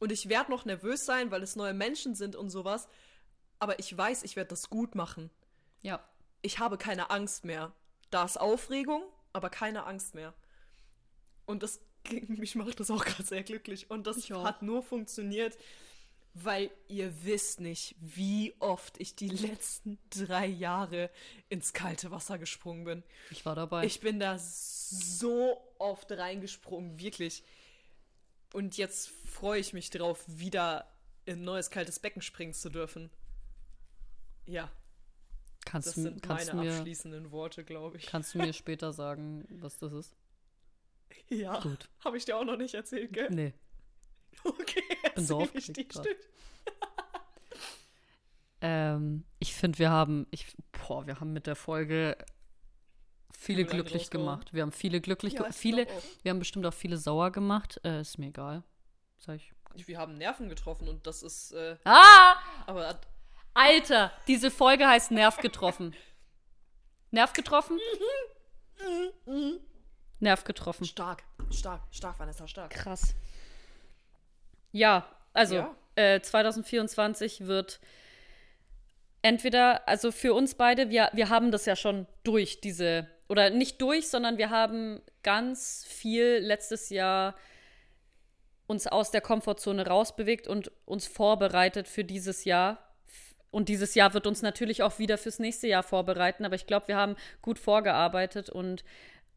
[0.00, 2.88] Und ich werde noch nervös sein, weil es neue Menschen sind und sowas.
[3.58, 5.30] Aber ich weiß, ich werde das gut machen
[5.80, 6.06] Ja.
[6.42, 7.72] ich habe keine Angst mehr.
[8.10, 10.34] Da ist Aufregung, aber keine Angst mehr.
[11.46, 11.80] Und das,
[12.28, 13.90] mich macht das auch gerade sehr glücklich.
[13.90, 14.44] Und das Ich auch.
[14.44, 15.56] hat nur funktioniert,
[16.34, 21.10] weil ihr wisst nicht, wie oft ich die letzten drei Jahre
[21.48, 23.02] ins kalte Wasser gesprungen bin.
[23.30, 23.84] Ich war dabei.
[23.84, 27.42] Ich bin da so oft reingesprungen, wirklich.
[28.54, 30.86] Und jetzt freue ich mich drauf, wieder
[31.24, 33.10] in ein neues kaltes Becken springen zu dürfen.
[34.46, 34.70] Ja,
[35.64, 38.06] kannst das sind kannst meine mir, abschließenden Worte, glaube ich.
[38.06, 40.16] kannst du mir später sagen, was das ist?
[41.28, 41.88] Ja, Gut.
[42.04, 43.28] habe ich dir auch noch nicht erzählt, gell?
[43.30, 43.54] Nee.
[44.44, 44.82] Okay,
[45.14, 46.06] Bin so erzähl ich stimmt.
[48.60, 52.16] Ähm, ich finde, wir haben, ich, boah, wir haben mit der Folge
[53.36, 54.52] viele glücklich gemacht.
[54.54, 55.86] Wir haben viele glücklich, Ja, viele,
[56.22, 57.80] wir haben bestimmt auch viele sauer gemacht.
[57.84, 58.62] Äh, ist mir egal.
[59.18, 59.52] Sag ich.
[59.86, 62.36] Wir haben Nerven getroffen und das ist, äh, Ah!
[62.66, 63.00] aber
[63.54, 65.94] Alter, diese Folge heißt Nerv getroffen.
[67.10, 67.78] Nerv getroffen?
[70.22, 70.84] Nerv getroffen.
[70.84, 72.70] stark, stark, stark, Vanessa, stark.
[72.70, 73.14] Krass.
[74.70, 75.76] Ja, also Ja.
[75.94, 77.78] Äh, 2024 wird
[79.20, 83.82] entweder, also für uns beide, wir, wir haben das ja schon durch, diese, oder nicht
[83.82, 87.34] durch, sondern wir haben ganz viel letztes Jahr
[88.66, 92.78] uns aus der Komfortzone rausbewegt und uns vorbereitet für dieses Jahr.
[93.50, 96.88] Und dieses Jahr wird uns natürlich auch wieder fürs nächste Jahr vorbereiten, aber ich glaube,
[96.88, 98.82] wir haben gut vorgearbeitet und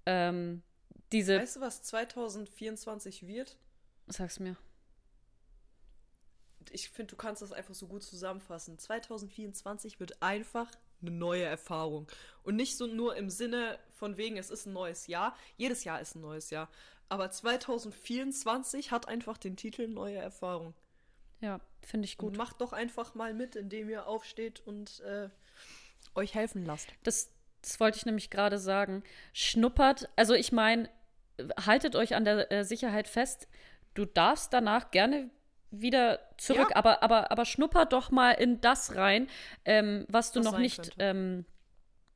[0.06, 0.64] ähm,
[1.11, 1.40] diese.
[1.40, 3.57] Weißt du, was 2024 wird?
[4.07, 4.56] Sag's mir.
[6.72, 8.77] Ich finde, du kannst das einfach so gut zusammenfassen.
[8.77, 10.72] 2024 wird einfach
[11.02, 12.07] eine neue Erfahrung.
[12.44, 15.36] Und nicht so nur im Sinne von wegen, es ist ein neues Jahr.
[15.57, 16.69] Jedes Jahr ist ein neues Jahr.
[17.07, 20.73] Aber 2024 hat einfach den Titel Neue Erfahrung.
[21.40, 22.32] Ja, finde ich gut.
[22.32, 25.30] Und macht doch einfach mal mit, indem ihr aufsteht und äh,
[26.15, 26.88] euch helfen lasst.
[27.03, 27.30] Das,
[27.66, 29.04] das wollte ich nämlich gerade sagen.
[29.34, 30.90] Schnuppert, also ich meine,
[31.66, 33.48] haltet euch an der äh, Sicherheit fest.
[33.94, 35.30] Du darfst danach gerne
[35.72, 36.76] wieder zurück, Ja.
[36.78, 39.28] aber, aber, aber schnupper doch mal in das rein,
[39.66, 41.46] ähm, was du Was noch nicht ähm,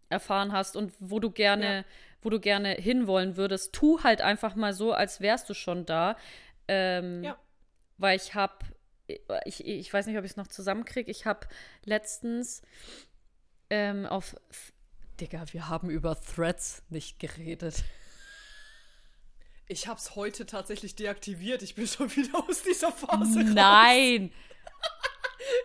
[0.09, 1.83] erfahren hast und wo du gerne, Ja.
[2.21, 3.73] wo du gerne hinwollen würdest.
[3.73, 6.15] Tu halt einfach mal so, als wärst du schon da.
[6.67, 7.37] Ähm, Ja.
[7.97, 8.53] Weil ich habe,
[9.43, 11.47] ich, ich weiß nicht, ob ich es noch zusammenkriege, ich habe
[11.83, 12.61] letztens
[13.69, 14.35] ähm, auf,
[15.19, 17.83] Digga, wir haben über Threads nicht geredet.
[19.67, 21.61] Ich hab's heute tatsächlich deaktiviert.
[21.61, 23.49] Ich bin schon wieder aus dieser Phase raus.
[23.53, 24.31] Nein!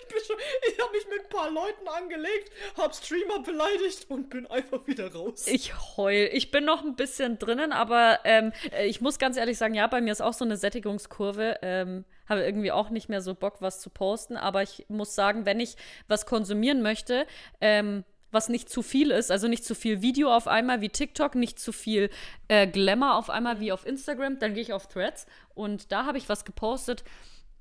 [0.00, 0.36] Ich, bin schon,
[0.70, 5.12] ich habe mich mit ein paar Leuten angelegt, hab Streamer beleidigt und bin einfach wieder
[5.12, 5.46] raus.
[5.48, 6.30] Ich heul.
[6.32, 9.86] Ich bin noch ein bisschen drinnen, aber ähm, äh, ich muss ganz ehrlich sagen, ja,
[9.88, 11.58] bei mir ist auch so eine Sättigungskurve.
[11.62, 14.36] Ähm, habe irgendwie auch nicht mehr so Bock, was zu posten.
[14.36, 15.76] Aber ich muss sagen, wenn ich
[16.06, 17.26] was konsumieren möchte,
[17.60, 18.04] ähm,
[18.34, 21.58] was nicht zu viel ist, also nicht zu viel Video auf einmal wie TikTok, nicht
[21.58, 22.10] zu viel
[22.48, 26.18] äh, Glamour auf einmal wie auf Instagram, dann gehe ich auf Threads und da habe
[26.18, 27.04] ich was gepostet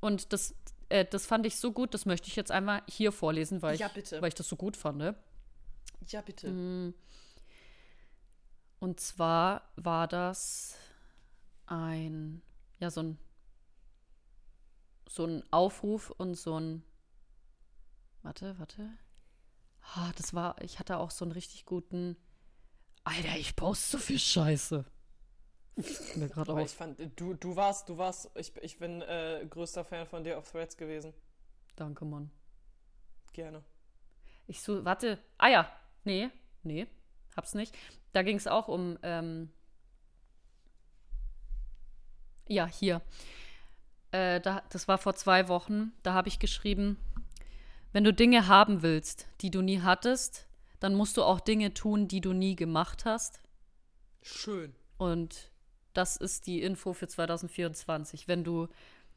[0.02, 0.56] und das,
[0.90, 3.90] äh, das fand ich so gut, das möchte ich jetzt einmal hier vorlesen, weil, Ja,
[3.95, 4.98] ich, weil ich das so gut fand.
[4.98, 5.16] Ne?
[6.08, 6.48] ja, bitte.
[8.80, 10.76] Und zwar war das
[11.68, 12.41] ein,
[12.80, 13.18] ja, so ein,
[15.08, 16.84] so ein Aufruf und so ein,
[18.24, 18.90] warte, warte.
[19.95, 22.15] Ah, das war, ich hatte auch so einen richtig guten,
[23.03, 24.85] Alter, ich poste so viel Scheiße.
[26.15, 26.73] Mir gerade Aber ich auf.
[26.73, 30.51] fand, du, du warst, du warst, ich, ich bin äh, größter Fan von dir auf
[30.51, 31.14] Threads gewesen.
[31.76, 32.31] Danke, Mann.
[33.34, 33.64] Gerne.
[34.47, 35.19] Ich so, warte.
[35.38, 35.72] Ah ja,
[36.03, 36.30] nee,
[36.61, 36.88] nee,
[37.35, 37.76] hab's nicht.
[38.11, 39.51] Da ging es auch um, ähm,
[42.47, 43.01] ja, hier.
[44.11, 45.91] Äh, da, das war vor zwei Wochen.
[46.03, 46.97] Da habe ich geschrieben,
[47.94, 50.48] wenn du Dinge haben willst, die du nie hattest,
[50.80, 53.40] dann musst du auch Dinge tun, die du nie gemacht hast.
[54.22, 54.76] Schön.
[54.98, 55.52] Und
[55.94, 58.28] das ist die Info für 2024.
[58.28, 58.68] Wenn du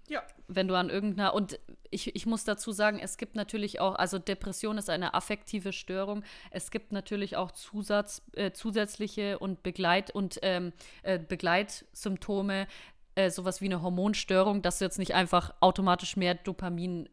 [0.08, 0.22] Ja.
[0.46, 1.58] wenn du an irgendeiner und
[1.90, 6.22] ich, ich muss dazu sagen, es gibt natürlich auch, also Depression ist eine affektive Störung.
[6.50, 10.72] Es gibt natürlich auch Zusatz, äh, zusätzliche und Begleit und ähm,
[11.02, 12.66] äh, Begleitsymptome,
[13.14, 17.08] äh, sowas wie eine Hormonstörung, dass du jetzt nicht einfach automatisch mehr Dopamin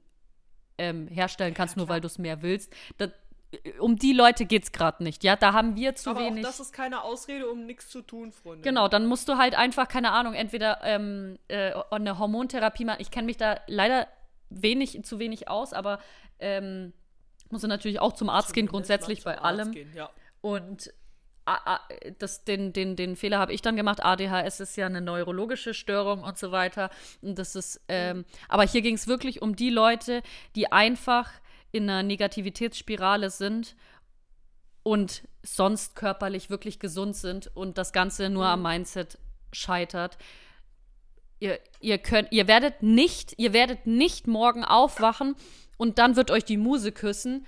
[0.77, 1.95] ähm, herstellen kannst, nur klar.
[1.95, 2.73] weil du es mehr willst.
[2.97, 3.11] Das,
[3.79, 5.35] um die Leute geht es gerade nicht, ja.
[5.35, 6.43] Da haben wir zu Aber wenig.
[6.43, 8.61] auch das ist keine Ausrede, um nichts zu tun, Freunde.
[8.61, 13.01] Genau, dann musst du halt einfach, keine Ahnung, entweder ähm, äh, eine Hormontherapie machen.
[13.01, 14.07] Ich kenne mich da leider
[14.49, 15.99] wenig, zu wenig aus, aber
[16.39, 16.93] ähm,
[17.49, 19.71] musst du natürlich auch zum Arzt gehen, Zumindest grundsätzlich mal bei allem.
[19.71, 20.09] Gehen, ja.
[20.41, 20.91] Und
[22.19, 24.03] das, den, den, den Fehler habe ich dann gemacht.
[24.03, 26.89] ADHS ist ja eine neurologische Störung und so weiter.
[27.21, 30.21] Und das ist, ähm, aber hier ging es wirklich um die Leute,
[30.55, 31.29] die einfach
[31.71, 33.75] in einer Negativitätsspirale sind
[34.83, 39.17] und sonst körperlich wirklich gesund sind und das Ganze nur am Mindset
[39.51, 40.17] scheitert.
[41.39, 45.35] Ihr, ihr könnt, ihr werdet nicht, ihr werdet nicht morgen aufwachen
[45.77, 47.45] und dann wird euch die Muse küssen.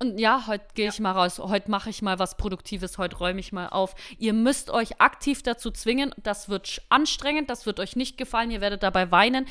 [0.00, 3.40] Und ja, heute gehe ich mal raus, heute mache ich mal was Produktives, heute räume
[3.40, 3.96] ich mal auf.
[4.18, 6.14] Ihr müsst euch aktiv dazu zwingen.
[6.22, 9.46] Das wird anstrengend, das wird euch nicht gefallen, ihr werdet dabei weinen.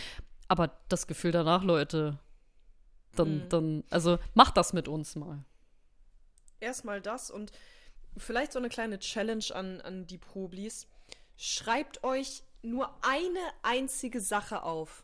[0.48, 2.18] Aber das Gefühl danach, Leute,
[3.15, 5.44] dann, dann, also macht das mit uns mal.
[6.61, 7.52] Erstmal das und
[8.15, 10.88] vielleicht so eine kleine Challenge an, an die Problis.
[11.36, 15.03] Schreibt euch nur eine einzige Sache auf.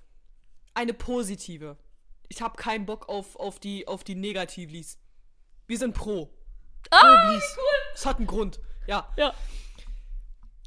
[0.74, 1.78] Eine positive.
[2.30, 4.98] Ich habe keinen Bock auf, auf die, auf die Negativlis.
[5.74, 6.30] Wir sind pro.
[6.92, 7.58] Problis.
[7.94, 8.60] Das hat einen Grund.
[8.86, 9.12] Ja.
[9.18, 9.34] Ja.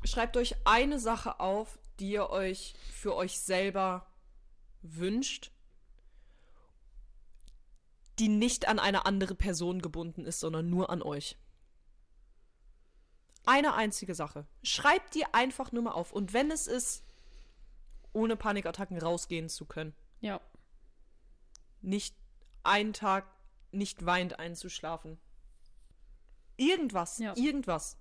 [0.02, 4.10] Schreibt euch eine Sache auf, die ihr euch für euch selber
[4.82, 5.52] wünscht,
[8.18, 11.38] die nicht an eine andere Person gebunden ist, sondern nur an euch.
[13.44, 14.44] Eine einzige Sache.
[14.64, 16.12] Schreibt die einfach nur mal auf.
[16.12, 17.04] Und wenn es ist,
[18.12, 19.94] ohne Panikattacken rausgehen zu können.
[20.20, 20.40] Ja.
[21.80, 22.16] Nicht
[22.64, 23.35] einen Tag
[23.76, 25.18] nicht weint, einzuschlafen.
[26.56, 27.34] Irgendwas, Ja.
[27.36, 27.98] irgendwas,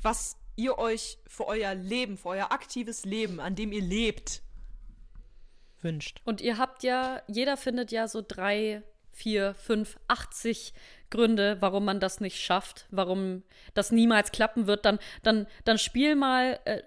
[0.00, 4.42] was ihr euch für euer Leben, für euer aktives Leben, an dem ihr lebt,
[5.80, 6.20] wünscht.
[6.24, 10.74] Und ihr habt ja, jeder findet ja so drei, vier, fünf, 80
[11.10, 13.42] Gründe, warum man das nicht schafft, warum
[13.74, 14.84] das niemals klappen wird.
[14.84, 16.82] Dann, dann, dann spiel mal, äh,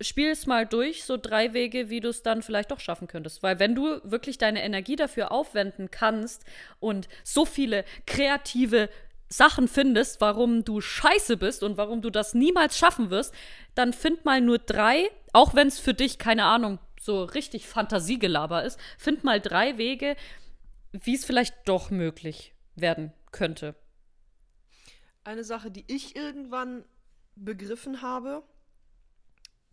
[0.00, 3.42] spiel es mal durch, so drei Wege, wie du es dann vielleicht doch schaffen könntest.
[3.42, 6.44] Weil wenn du wirklich deine Energie dafür aufwenden kannst
[6.80, 8.88] und so viele kreative
[9.28, 13.34] Sachen findest, warum du scheiße bist und warum du das niemals schaffen wirst,
[13.74, 18.64] dann find mal nur drei, auch wenn es für dich, keine Ahnung, so richtig Fantasiegelaber
[18.64, 20.16] ist, find mal drei Wege,
[20.92, 23.74] wie es vielleicht doch möglich werden könnte.
[25.24, 26.84] Eine Sache, die ich irgendwann
[27.36, 28.42] begriffen habe,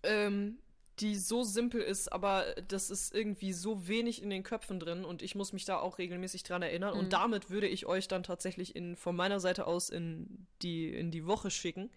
[0.06, 0.60] ähm,
[1.00, 5.22] die so simpel ist, aber das ist irgendwie so wenig in den Köpfen drin und
[5.22, 6.94] ich muss mich da auch regelmäßig dran erinnern.
[6.98, 11.12] Und damit würde ich euch dann tatsächlich in, von meiner Seite aus in die, in
[11.12, 11.92] die Woche schicken.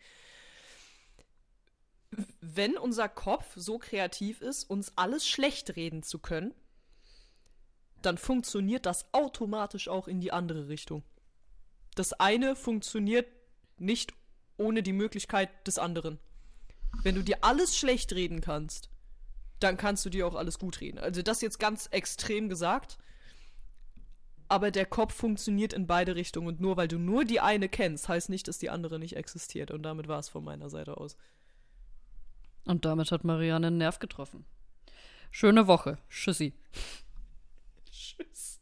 [2.41, 6.55] Wenn unser Kopf so kreativ ist, uns alles schlecht reden zu können,
[8.03, 11.05] dann funktioniert das automatisch auch in die andere Richtung.
[11.95, 13.27] Das eine funktioniert
[13.77, 14.13] nicht
[14.57, 16.19] ohne die Möglichkeit des anderen.
[17.03, 18.91] Wenn du dir alles schlecht reden kannst,
[19.61, 20.99] dann kannst du dir auch alles gut reden.
[20.99, 22.99] Also das jetzt ganz extrem gesagt.
[24.49, 26.49] Aber der Kopf funktioniert in beide Richtungen.
[26.49, 29.71] Und nur weil du nur die eine kennst, heißt nicht, dass die andere nicht existiert.
[29.71, 31.17] Und damit war es von meiner Seite aus.
[32.65, 34.45] Und damit hat Marianne einen Nerv getroffen.
[35.31, 35.99] Schöne Woche.
[36.09, 36.55] Tschüssi.
[37.91, 38.58] Tschüss.